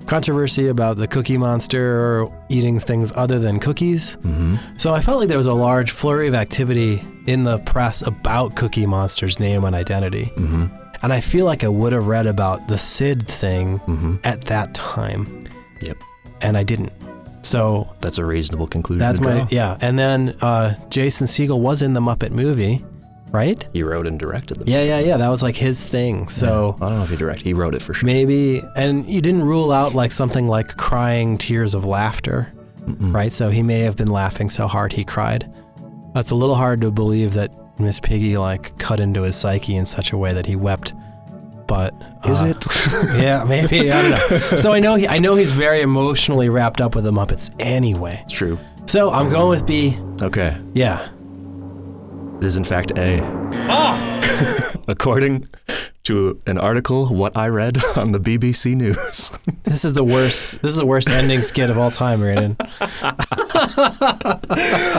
controversy 0.07 0.69
about 0.69 0.99
the 0.99 1.09
cookie 1.09 1.39
monster 1.39 2.29
eating 2.51 2.79
things 2.79 3.11
other 3.17 3.39
than 3.39 3.59
cookies. 3.59 4.17
Mm-hmm. 4.19 4.57
So 4.77 4.95
I 4.95 5.01
felt 5.01 5.19
like 5.19 5.29
there 5.29 5.39
was 5.39 5.47
a 5.47 5.55
large 5.55 5.91
flurry 5.91 6.29
of 6.29 6.35
activity 6.35 7.03
in 7.27 7.45
the 7.45 7.59
press 7.61 8.03
about 8.07 8.55
Cookie 8.55 8.85
Monster's 8.85 9.41
name 9.41 9.65
and 9.65 9.75
identity. 9.75 10.27
Mm-hmm. 10.37 10.67
And 11.03 11.13
I 11.13 11.21
feel 11.21 11.47
like 11.47 11.65
I 11.65 11.69
would 11.69 11.95
have 11.95 12.07
read 12.07 12.27
about 12.27 12.69
the 12.69 12.77
Sid 12.77 13.27
thing 13.27 13.79
Mm-hmm. 13.81 14.17
at 14.25 14.43
that 14.45 14.75
time. 14.75 15.41
Yep. 15.81 15.97
And 16.43 16.57
I 16.59 16.63
didn't. 16.65 16.93
So 17.45 17.95
That's 18.01 18.19
a 18.19 18.25
reasonable 18.25 18.67
conclusion. 18.67 18.99
that's 19.01 19.21
my 19.21 19.47
yeah. 19.51 19.77
And 19.81 19.99
then 19.99 20.37
uh, 20.41 20.75
Jason 20.91 21.27
Segel 21.27 21.61
was 21.61 21.83
in 21.83 21.93
the 21.95 22.01
Muppet 22.01 22.31
movie, 22.31 22.85
right? 23.31 23.65
He 23.73 23.83
wrote 23.83 24.07
and 24.07 24.19
directed 24.19 24.59
them. 24.61 24.69
Yeah, 24.69 24.83
yeah, 24.83 25.01
yeah. 25.01 25.17
That 25.19 25.29
was 25.29 25.43
like 25.43 25.57
his 25.57 25.85
thing. 25.87 26.29
So 26.29 26.77
I 26.81 26.89
don't 26.89 26.99
know 26.99 27.05
if 27.05 27.11
he 27.11 27.17
directed. 27.17 27.45
He 27.45 27.53
wrote 27.55 27.75
it 27.75 27.83
for 27.83 27.93
sure. 27.95 28.07
maybe, 28.07 28.63
and 28.77 29.07
you 29.09 29.21
didn't 29.21 29.43
rule 29.43 29.73
out 29.73 29.95
like 29.95 30.11
something 30.13 30.49
like 30.49 30.77
crying 30.77 31.37
tears 31.39 31.75
of 31.75 31.85
laughter, 31.85 32.53
Mm-mm. 32.87 33.15
right? 33.15 33.33
So 33.33 33.51
he 33.51 33.63
may 33.63 33.81
have 33.81 33.97
been 33.97 34.09
laughing 34.11 34.49
so 34.51 34.67
hard 34.67 34.93
he 34.95 35.05
cried. 35.05 35.53
That's 36.15 36.31
a 36.31 36.35
little 36.37 36.55
hard 36.55 36.81
to 36.83 36.91
believe 36.91 37.35
that 37.35 37.53
Miss 37.79 37.99
Piggy 38.01 38.37
like 38.39 38.79
cut 38.79 39.01
into 39.01 39.23
his 39.23 39.37
psyche 39.37 39.75
in 39.77 39.85
such 39.85 40.13
a 40.13 40.17
way 40.17 40.33
that 40.33 40.47
he 40.47 40.55
wept. 40.57 40.95
But 41.67 41.95
Is 42.25 42.43
uh, 42.43 42.47
it? 42.47 42.67
yeah, 43.23 43.45
maybe 43.45 43.91
I 43.91 44.03
don't 44.03 44.11
know. 44.11 44.39
So 44.39 44.73
I 44.73 44.81
know 44.81 44.97
he, 44.97 45.09
I 45.09 45.19
know 45.19 45.35
he's 45.35 45.53
very 45.53 45.81
emotionally 45.81 46.49
wrapped 46.49 46.81
up 46.81 46.95
with 46.95 47.05
the 47.05 47.13
Muppets 47.13 47.55
anyway. 47.59 48.21
it's 48.23 48.33
true. 48.33 48.59
So 48.87 49.11
I'm 49.11 49.31
going 49.31 49.49
with 49.49 49.67
B. 49.67 49.99
Okay. 50.21 50.57
Yeah. 50.75 51.09
It 52.39 52.45
is 52.45 52.57
in 52.57 52.65
fact 52.65 52.99
A. 52.99 53.21
Ah! 53.69 54.75
According 54.89 55.49
to 56.05 56.41
an 56.47 56.59
article, 56.59 57.07
what 57.07 57.37
I 57.37 57.49
read 57.49 57.83
on 57.97 58.13
the 58.13 58.21
BBC 58.21 58.75
News. 58.75 59.33
This 59.65 59.83
is 59.85 59.95
the 59.95 60.05
worst. 60.05 60.61
This 60.61 60.73
is 60.73 60.77
the 60.77 60.85
worst 60.85 61.09
ending 61.09 61.41
skit 61.41 61.71
of 61.71 61.79
all 61.79 61.91
time, 61.91 62.21
Brandon. 62.21 62.55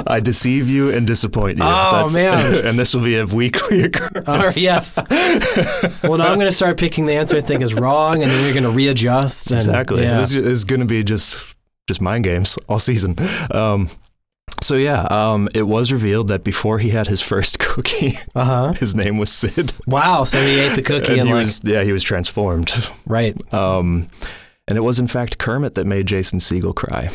I 0.07 0.19
deceive 0.21 0.67
you 0.67 0.89
and 0.89 1.05
disappoint 1.05 1.59
you. 1.59 1.63
Oh, 1.63 2.11
man. 2.13 2.65
And 2.65 2.79
this 2.79 2.95
will 2.95 3.03
be 3.03 3.15
a 3.17 3.27
weekly 3.27 3.83
occurrence. 3.83 4.61
Yes. 4.61 4.97
Well, 6.03 6.17
now 6.17 6.27
I'm 6.27 6.35
going 6.35 6.47
to 6.47 6.51
start 6.51 6.77
picking 6.79 7.05
the 7.05 7.13
answer 7.13 7.37
I 7.37 7.41
think 7.41 7.61
is 7.61 7.75
wrong, 7.75 8.23
and 8.23 8.31
then 8.31 8.43
you're 8.43 8.53
going 8.53 8.63
to 8.63 8.75
readjust. 8.75 9.51
And, 9.51 9.57
Exactly. 9.57 10.01
Yeah. 10.01 10.17
This 10.17 10.33
is 10.33 10.65
going 10.65 10.81
to 10.81 10.87
be 10.87 11.03
just 11.03 11.55
just 11.87 12.01
mind 12.01 12.23
games 12.23 12.57
all 12.67 12.79
season. 12.79 13.15
Um, 13.51 13.89
so 14.61 14.75
yeah, 14.75 15.03
um, 15.11 15.47
it 15.53 15.63
was 15.63 15.91
revealed 15.91 16.27
that 16.29 16.43
before 16.43 16.79
he 16.79 16.89
had 16.89 17.07
his 17.07 17.21
first 17.21 17.59
cookie, 17.75 18.13
Uh 18.35 18.43
huh. 18.45 18.73
his 18.73 18.95
name 18.95 19.17
was 19.17 19.31
Sid. 19.31 19.73
Wow. 19.88 20.23
So 20.23 20.39
he 20.41 20.59
ate 20.59 20.75
the 20.75 20.81
cookie 20.91 21.11
And 21.13 21.21
and, 21.21 21.27
he 21.29 21.33
like 21.33 21.41
was 21.45 21.61
yeah, 21.63 21.83
he 21.83 21.91
was 21.91 22.03
transformed. 22.03 22.71
right. 23.05 23.35
Um, 23.53 24.07
and 24.67 24.77
it 24.77 24.81
was 24.81 24.97
in 24.99 25.07
fact 25.07 25.38
Kermit 25.38 25.75
that 25.75 25.85
made 25.85 26.07
Jason 26.07 26.39
Segel 26.39 26.73
cry. 26.75 27.09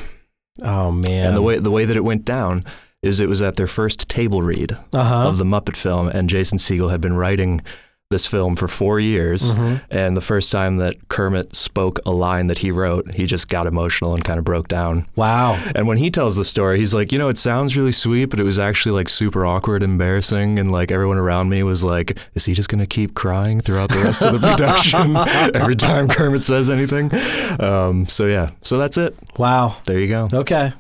oh 0.63 0.91
man. 0.93 1.29
And 1.29 1.37
the 1.37 1.43
way 1.43 1.59
the 1.59 1.71
way 1.71 1.85
that 1.85 1.97
it 1.97 2.05
went 2.05 2.25
down 2.25 2.65
is 3.03 3.19
it 3.21 3.29
was 3.29 3.41
at 3.41 3.57
their 3.57 3.67
first 3.67 4.09
table 4.11 4.43
read 4.43 4.73
Uh 4.93 5.05
huh. 5.05 5.29
of 5.29 5.39
the 5.39 5.45
Muppet 5.45 5.77
film, 5.77 6.09
and 6.09 6.29
Jason 6.29 6.59
Segel 6.59 6.91
had 6.91 7.01
been 7.01 7.17
writing 7.17 7.63
this 8.11 8.27
film 8.27 8.57
for 8.57 8.67
four 8.67 8.99
years. 8.99 9.55
Mhm. 9.55 9.83
And 9.89 10.17
the 10.17 10.21
first 10.21 10.51
time 10.51 10.79
that 10.79 10.97
Kermit 11.09 11.55
spoke 11.55 12.01
a 12.05 12.11
line 12.11 12.49
that 12.49 12.59
he 12.59 12.73
wrote, 12.73 13.15
he 13.15 13.25
just 13.25 13.49
got 13.49 13.69
emotional 13.69 14.13
and 14.15 14.25
kind 14.25 14.37
of 14.37 14.45
broke 14.45 14.67
down. 14.67 15.07
Wow. 15.15 15.57
And 15.77 15.87
when 15.87 15.97
he 15.99 16.11
tells 16.11 16.35
the 16.35 16.45
story, 16.45 16.79
he's 16.81 16.93
like, 16.93 17.13
you 17.13 17.21
know, 17.21 17.29
it 17.29 17.39
sounds 17.39 17.77
really 17.77 17.93
sweet, 17.93 18.25
but 18.25 18.41
it 18.41 18.43
was 18.43 18.59
actually 18.59 18.91
like 18.97 19.09
super 19.09 19.47
awkward, 19.47 19.85
embarrassing, 19.85 20.59
and 20.59 20.73
like 20.73 20.91
everyone 20.91 21.19
around 21.19 21.51
me 21.51 21.63
was 21.63 21.85
like, 21.85 22.19
is 22.35 22.47
he 22.47 22.53
just 22.53 22.69
gonna 22.69 22.85
keep 22.85 23.15
crying 23.15 23.61
throughout 23.61 23.91
the 23.91 23.99
rest 24.03 24.23
of 24.25 24.41
the 24.41 24.49
production 24.57 25.15
every 25.55 25.77
time 25.77 26.09
Kermit 26.09 26.43
says 26.43 26.69
anything? 26.69 27.13
Um, 27.61 28.09
so 28.09 28.27
yeah, 28.27 28.51
so 28.63 28.77
that's 28.77 28.97
it. 28.99 29.17
Wow. 29.39 29.77
There 29.85 30.01
you 30.01 30.09
go. 30.09 30.27
Okay. 30.33 30.73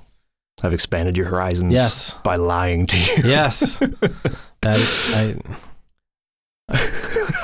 I've 0.64 0.72
expanded 0.74 1.16
your 1.16 1.26
horizons 1.26 1.72
Yes. 1.74 2.18
by 2.24 2.34
lying 2.34 2.86
to 2.86 2.96
you. 2.96 3.22
Yes. 3.30 3.78
that 4.62 4.80
I. 5.14 5.36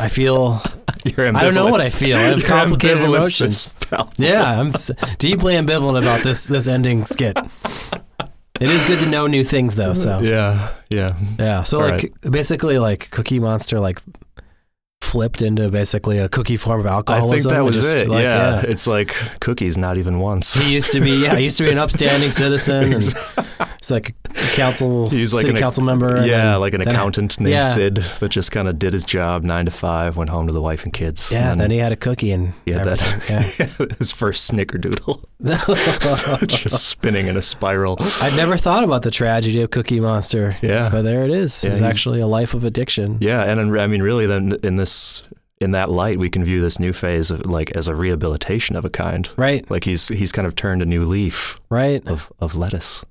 I 0.07 0.09
feel. 0.09 0.61
I 1.07 1.11
don't 1.45 1.55
know 1.55 1.71
what 1.71 1.81
I 1.81 1.89
feel. 1.89 2.17
I 2.17 2.23
have 2.23 2.39
your 2.43 2.49
complicated 2.49 3.03
emotions. 3.05 3.75
Yeah, 4.17 4.61
I'm 4.61 4.69
s- 4.69 4.91
deeply 5.19 5.55
ambivalent 5.55 5.99
about 5.99 6.23
this 6.23 6.47
this 6.47 6.67
ending 6.69 7.05
skit. 7.05 7.37
It 8.61 8.71
is 8.71 8.83
good 8.87 8.99
to 9.05 9.11
know 9.11 9.27
new 9.27 9.45
things 9.45 9.75
though. 9.75 9.93
So 9.95 10.21
Yeah, 10.21 10.73
yeah. 10.91 11.17
yeah. 11.39 11.63
So 11.63 11.81
All 11.83 11.89
like 11.91 12.13
basically 12.23 12.79
like 12.79 13.11
Cookie 13.11 13.39
Monster 13.39 13.79
like 13.81 14.01
flipped 15.17 15.41
into 15.41 15.71
basically 15.71 16.19
a 16.19 16.29
cookie 16.29 16.59
form 16.59 16.79
of 16.81 16.85
alcoholism. 16.85 17.51
I 17.51 17.55
think 17.55 17.57
that 17.57 17.65
was 17.65 17.77
just, 17.81 18.05
it. 18.05 18.09
like, 18.11 18.23
yeah. 18.23 18.61
it's 18.69 18.87
like 18.87 19.15
cookies, 19.41 19.79
not 19.79 19.97
even 19.97 20.19
once. 20.21 20.53
He 20.53 20.75
used 20.75 20.93
to 20.93 21.01
be 21.01 21.13
yeah. 21.25 21.37
He 21.37 21.45
used 21.45 21.57
to 21.57 21.65
be 21.65 21.71
an 21.71 21.79
upstanding 21.79 22.31
citizen 22.43 22.93
and 22.93 23.03
it's 23.79 23.91
like 23.91 24.15
a 24.27 24.33
council 24.57 25.09
He 25.09 25.23
was 25.23 25.33
like 25.33 25.47
an- 25.47 25.57
council 25.57 25.83
member. 25.85 26.19
yeah, 26.27 26.53
then- 26.53 26.61
like 26.61 26.75
an 26.75 26.81
then- 26.83 26.95
accountant 26.95 27.41
named 27.41 27.51
yeah. 27.55 27.63
Sid 27.63 27.97
that 28.21 28.29
just 28.29 28.53
kind 28.53 28.69
of 28.69 28.79
did 28.79 28.93
his 28.93 29.07
job 29.07 29.43
nine 29.43 29.65
to 29.65 29.71
five, 29.71 30.19
went 30.19 30.29
home 30.29 30.47
to 30.49 30.53
the 30.53 30.61
wife 30.61 30.85
and 30.85 30.93
kids. 30.93 31.33
Yeah, 31.33 31.51
and 31.53 31.59
then 31.59 31.71
he 31.71 31.79
had 31.79 31.93
a 31.93 31.97
cookie 31.97 32.31
and 32.33 32.53
he 32.67 32.73
had 32.73 32.87
everything. 32.87 33.39
that 33.79 33.97
his 33.99 34.13
first 34.13 34.53
snickerdoodle, 34.53 35.25
just 36.49 36.89
spinning 36.89 37.29
in 37.29 37.39
a 37.39 37.43
spiral. 37.43 37.97
I'd 38.21 38.37
never 38.37 38.59
thought 38.59 38.85
about 38.85 39.01
the 39.03 39.11
tragedy 39.11 39.63
of 39.63 39.71
Cookie 39.71 40.01
Monster. 40.01 40.57
Yeah, 40.61 40.91
But 40.91 41.03
there 41.03 41.25
it 41.25 41.31
is. 41.31 41.65
Yeah, 41.65 41.71
it's 41.71 41.81
actually 41.81 42.21
a 42.21 42.27
life 42.27 42.53
of 42.53 42.65
addiction. 42.65 43.17
yeah, 43.23 43.45
and 43.45 43.59
in- 43.59 43.79
I 43.79 43.87
mean, 43.87 44.03
really, 44.03 44.27
then 44.27 44.57
in 44.63 44.77
this 44.77 44.91
in 45.61 45.71
that 45.73 45.91
light, 45.91 46.19
we 46.19 46.31
can 46.31 46.45
view 46.45 46.61
this 46.61 46.79
new 46.79 46.93
phase 46.93 47.31
of 47.31 47.47
like 47.47 47.71
as 47.73 47.89
a 47.89 47.95
rehabilitation 47.95 48.77
of 48.77 48.85
a 48.85 48.91
kind. 48.91 49.29
Right, 49.37 49.69
Like 49.71 49.85
he's 49.85 50.09
he's 50.09 50.33
kind 50.33 50.47
of 50.47 50.55
turned 50.55 50.83
a 50.83 50.87
new 50.87 51.05
leaf 51.05 51.59
right. 51.71 52.07
of 52.07 52.33
of 52.39 52.55
lettuce. 52.55 53.05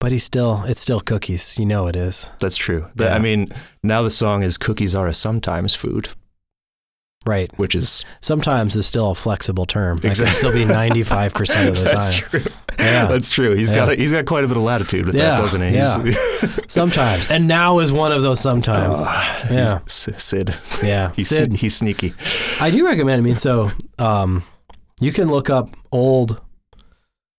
But 0.00 0.12
he's 0.12 0.24
still, 0.24 0.64
it's 0.66 0.82
still 0.82 1.00
cookies. 1.00 1.58
You 1.58 1.64
know 1.64 1.86
it 1.86 1.96
is. 1.96 2.30
That's 2.38 2.58
true. 2.58 2.90
Yeah. 2.96 3.14
I 3.14 3.18
mean, 3.18 3.48
now 3.82 4.02
the 4.02 4.10
song 4.10 4.42
is 4.42 4.58
"Cookies 4.58 4.94
are 4.94 5.08
a 5.08 5.14
sometimes 5.14 5.74
food," 5.74 6.08
Right. 7.26 7.50
which 7.58 7.74
is 7.74 8.04
Sometimes 8.20 8.76
is 8.76 8.86
still 8.86 9.10
a 9.10 9.14
flexible 9.14 9.66
term. 9.66 9.96
It 9.98 10.02
can 10.02 10.10
Exactly. 10.10 10.34
still 10.34 10.52
be 10.52 10.64
95% 10.64 11.68
of 11.68 11.76
the 11.76 11.82
that's 11.84 12.20
time. 12.20 12.28
That's 12.32 12.44
true. 12.44 12.52
Yeah. 12.78 13.06
That's 13.06 13.30
true. 13.30 13.54
He's 13.54 13.70
Yeah. 13.70 13.76
got 13.76 13.88
a, 13.90 13.94
he's 13.96 14.12
got 14.12 14.26
quite 14.26 14.44
a 14.44 14.48
bit 14.48 14.56
of 14.56 14.62
latitude 14.62 15.06
with 15.06 15.14
Yeah, 15.14 15.36
that, 15.36 15.38
doesn't 15.38 15.62
he? 15.62 15.78
He's, 15.78 16.60
Sometimes. 16.72 17.26
And 17.30 17.46
now 17.48 17.78
is 17.78 17.92
one 17.92 18.12
of 18.12 18.22
those 18.22 18.40
sometimes. 18.40 18.96
Ah, 18.98 19.46
Yeah. 19.50 19.78
he's 19.84 20.22
Sid. 20.22 20.54
yeah. 20.82 21.12
He's 21.16 21.28
Sid, 21.28 21.52
he's 21.56 21.76
sneaky. 21.76 22.12
I 22.60 22.70
do 22.70 22.84
recommend. 22.84 23.20
I 23.20 23.22
mean, 23.22 23.36
so 23.36 23.70
um, 23.98 24.42
you 25.00 25.12
can 25.12 25.28
look 25.28 25.48
up 25.50 25.70
old 25.92 26.40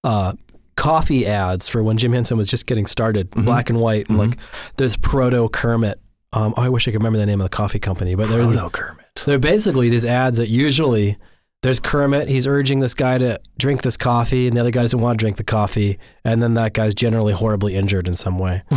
uh, 0.04 0.34
coffee 0.76 1.26
ads 1.26 1.68
for 1.70 1.82
when 1.84 1.98
Jim 1.98 2.14
Henson 2.14 2.38
was 2.38 2.48
just 2.48 2.66
getting 2.68 2.86
started, 2.86 3.32
Mhm. 3.32 3.46
black 3.46 3.70
and 3.70 3.80
white, 3.80 4.10
and 4.10 4.18
Mhm. 4.18 4.30
like 4.30 4.38
there's 4.78 4.98
Proto 4.98 5.48
Kermit. 5.50 6.00
Um, 6.34 6.54
I 6.58 6.70
wish 6.70 6.88
I 6.88 6.92
could 6.92 7.00
remember 7.00 7.18
the 7.18 7.26
name 7.26 7.40
of 7.42 7.46
the 7.50 7.56
coffee 7.56 7.80
company, 7.80 8.14
but 8.16 8.28
there's 8.28 8.48
Proto 8.54 8.70
Kermit. 8.70 9.05
They're 9.26 9.40
basically 9.40 9.90
these 9.90 10.06
ads 10.06 10.38
that 10.38 10.50
usually 10.50 11.18
there's 11.62 11.80
Kermit. 11.80 12.28
He's 12.30 12.46
urging 12.46 12.80
this 12.80 12.94
guy 12.94 13.18
to 13.18 13.40
drink 13.58 13.82
this 13.82 13.98
coffee, 13.98 14.48
and 14.48 14.56
the 14.56 14.62
other 14.62 14.72
guy 14.72 14.82
doesn't 14.84 15.00
want 15.00 15.18
to 15.20 15.24
drink 15.24 15.38
the 15.38 15.44
coffee, 15.44 15.98
and 16.24 16.42
then 16.44 16.54
that 16.56 16.74
guy's 16.74 16.94
generally 16.94 17.34
horribly 17.34 17.76
injured 17.76 18.08
in 18.08 18.16
some 18.16 18.38
way. 18.40 18.64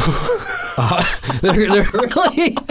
Uh, 0.80 1.03
they're, 1.43 1.55
they're 1.68 1.89
really, 1.93 2.51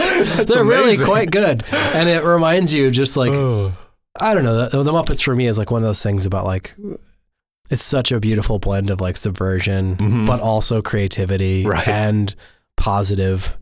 they're 0.46 0.64
really 0.64 0.96
quite 0.96 1.30
good, 1.30 1.62
and 1.94 2.08
it 2.08 2.24
reminds 2.24 2.72
you 2.72 2.90
just 2.90 3.18
like 3.18 3.30
Oh. 3.32 3.76
I 4.18 4.32
don't 4.32 4.44
know. 4.44 4.66
The, 4.66 4.82
the 4.82 4.92
Muppets 4.92 5.22
for 5.22 5.36
me 5.36 5.46
is 5.46 5.58
like 5.58 5.70
one 5.70 5.82
of 5.82 5.86
those 5.86 6.02
things 6.02 6.24
about 6.24 6.46
like 6.46 6.74
it's 7.68 7.82
such 7.82 8.10
a 8.10 8.18
beautiful 8.18 8.58
blend 8.58 8.88
of 8.88 8.98
like 9.02 9.18
subversion, 9.18 9.96
Mhm. 9.98 10.26
but 10.26 10.40
also 10.40 10.80
creativity 10.80 11.66
Right. 11.66 11.86
and 11.86 12.34
positive 12.78 13.58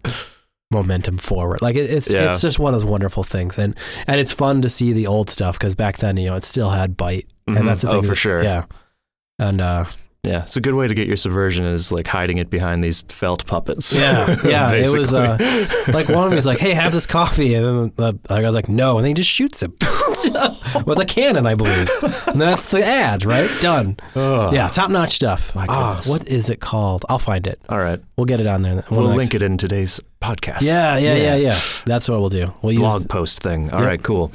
momentum 0.70 1.18
forward. 1.18 1.62
Like 1.62 1.76
it, 1.76 1.90
it's 1.90 2.12
Yeah. 2.12 2.28
it's 2.28 2.40
just 2.40 2.58
one 2.58 2.74
of 2.74 2.80
those 2.80 2.88
wonderful 2.90 3.22
things, 3.22 3.58
and 3.58 3.76
and 4.06 4.20
it's 4.20 4.32
fun 4.32 4.62
to 4.62 4.68
see 4.68 4.92
the 4.92 5.06
old 5.06 5.30
stuff 5.30 5.58
because 5.58 5.74
back 5.74 5.98
then 5.98 6.16
you 6.16 6.26
know 6.28 6.36
it 6.36 6.44
still 6.44 6.70
had 6.70 6.96
bite, 6.96 7.26
Mhm. 7.48 7.58
and 7.58 7.68
that's 7.68 7.82
the 7.82 7.88
Oh, 7.88 7.92
thing 7.92 8.02
for 8.02 8.08
that- 8.08 8.16
sure. 8.16 8.42
Yeah, 8.42 8.64
and 9.38 9.60
uh, 9.60 9.84
Yeah, 10.24 10.42
it's 10.42 10.56
a 10.56 10.60
good 10.60 10.74
way 10.74 10.88
to 10.88 10.94
get 10.94 11.06
your 11.06 11.16
subversion 11.16 11.64
is 11.64 11.92
like 11.92 12.08
hiding 12.08 12.38
it 12.38 12.50
behind 12.50 12.82
these 12.82 13.02
felt 13.02 13.46
puppets. 13.46 13.96
Yeah, 13.96 14.34
yeah, 14.44 14.72
it 14.72 14.92
was, 14.92 15.14
uh, 15.14 15.38
like 15.92 16.08
one 16.08 16.24
of 16.24 16.30
them 16.30 16.38
is 16.38 16.44
like, 16.46 16.58
"Hey, 16.58 16.72
have 16.72 16.92
this 16.92 17.06
coffee," 17.06 17.54
and 17.54 17.64
then 17.64 17.92
the 17.94 18.18
other 18.28 18.42
guy's 18.42 18.52
like, 18.54 18.68
"No," 18.68 18.96
and 18.96 19.04
then 19.04 19.10
he 19.10 19.14
just 19.14 19.30
shoots 19.30 19.62
him 19.62 19.72
with 20.86 20.98
a 20.98 21.04
cannon, 21.06 21.46
I 21.46 21.54
believe, 21.54 21.90
and 22.26 22.40
that's 22.40 22.68
the 22.70 22.84
ad, 22.84 23.24
right? 23.24 23.50
Done. 23.60 23.96
Oh. 24.14 24.52
Yeah, 24.52 24.68
top 24.68 24.90
notch 24.90 25.14
stuff. 25.14 25.54
My 25.54 25.66
Ah, 25.68 25.90
goodness. 25.96 26.08
what 26.08 26.28
is 26.28 26.48
it 26.50 26.60
called? 26.60 27.04
I'll 27.08 27.18
find 27.18 27.46
it. 27.46 27.60
All 27.68 27.78
right. 27.78 28.00
We'll 28.16 28.24
get 28.26 28.40
it 28.40 28.46
on 28.46 28.62
there. 28.62 28.74
One 28.76 28.84
We'll 28.90 29.00
of 29.06 29.10
the 29.10 29.16
link 29.16 29.34
it 29.34 29.42
in 29.42 29.56
today's 29.58 30.00
podcast. 30.22 30.62
Yeah, 30.62 30.96
yeah, 30.96 31.14
yeah, 31.16 31.36
yeah, 31.36 31.60
That's 31.84 32.08
what 32.08 32.18
we'll 32.20 32.28
do. 32.28 32.52
We'll 32.62 32.72
use 32.72 32.82
Blog 32.82 33.08
post 33.08 33.42
thing. 33.42 33.72
All 33.72 33.82
right, 33.82 34.02
cool. 34.02 34.32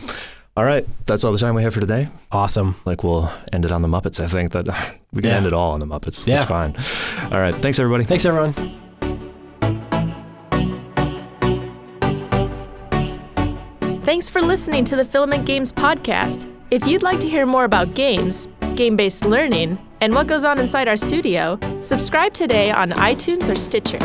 All 0.58 0.66
right, 0.66 0.86
that's 1.06 1.24
all 1.24 1.32
the 1.32 1.38
time 1.38 1.56
we 1.56 1.64
have 1.64 1.74
for 1.74 1.80
today. 1.80 2.08
awesome. 2.32 2.76
Like 2.86 3.04
we'll 3.04 3.32
end 3.54 3.64
it 3.66 3.72
on 3.72 3.82
the 3.82 3.88
Muppets. 3.88 4.20
I 4.24 4.28
think 4.28 4.52
that 4.52 4.66
we 5.14 5.22
can 5.22 5.32
Yeah. 5.32 5.38
end 5.38 5.46
it 5.46 5.54
all 5.54 5.72
on 5.72 5.80
the 5.80 5.86
Muppets. 5.86 6.28
Yeah. 6.28 6.38
That's 6.38 6.50
fine. 6.50 6.76
All 7.34 7.40
right, 7.40 7.56
thanks 7.56 7.80
everybody. 7.80 8.04
Thanks, 8.04 8.26
everyone. 8.26 8.81
Thanks 14.12 14.30
for 14.30 14.42
listening 14.42 14.84
to 14.84 14.98
the 14.98 15.06
Filament 15.06 15.46
Games 15.46 15.72
podcast. 15.72 16.54
If 16.70 16.86
you'd 16.86 17.02
like 17.02 17.22
to 17.22 17.30
hear 17.30 17.46
more 17.46 17.64
about 17.64 17.94
games, 17.94 18.50
game 18.76 18.98
based 18.98 19.24
learning, 19.24 19.80
and 20.02 20.14
what 20.14 20.28
goes 20.28 20.44
on 20.44 20.60
inside 20.60 20.90
our 20.90 20.98
studio, 20.98 21.58
subscribe 21.82 22.34
today 22.34 22.72
on 22.72 22.92
iTunes 22.92 23.50
or 23.50 23.56
Stitcher. 23.56 24.00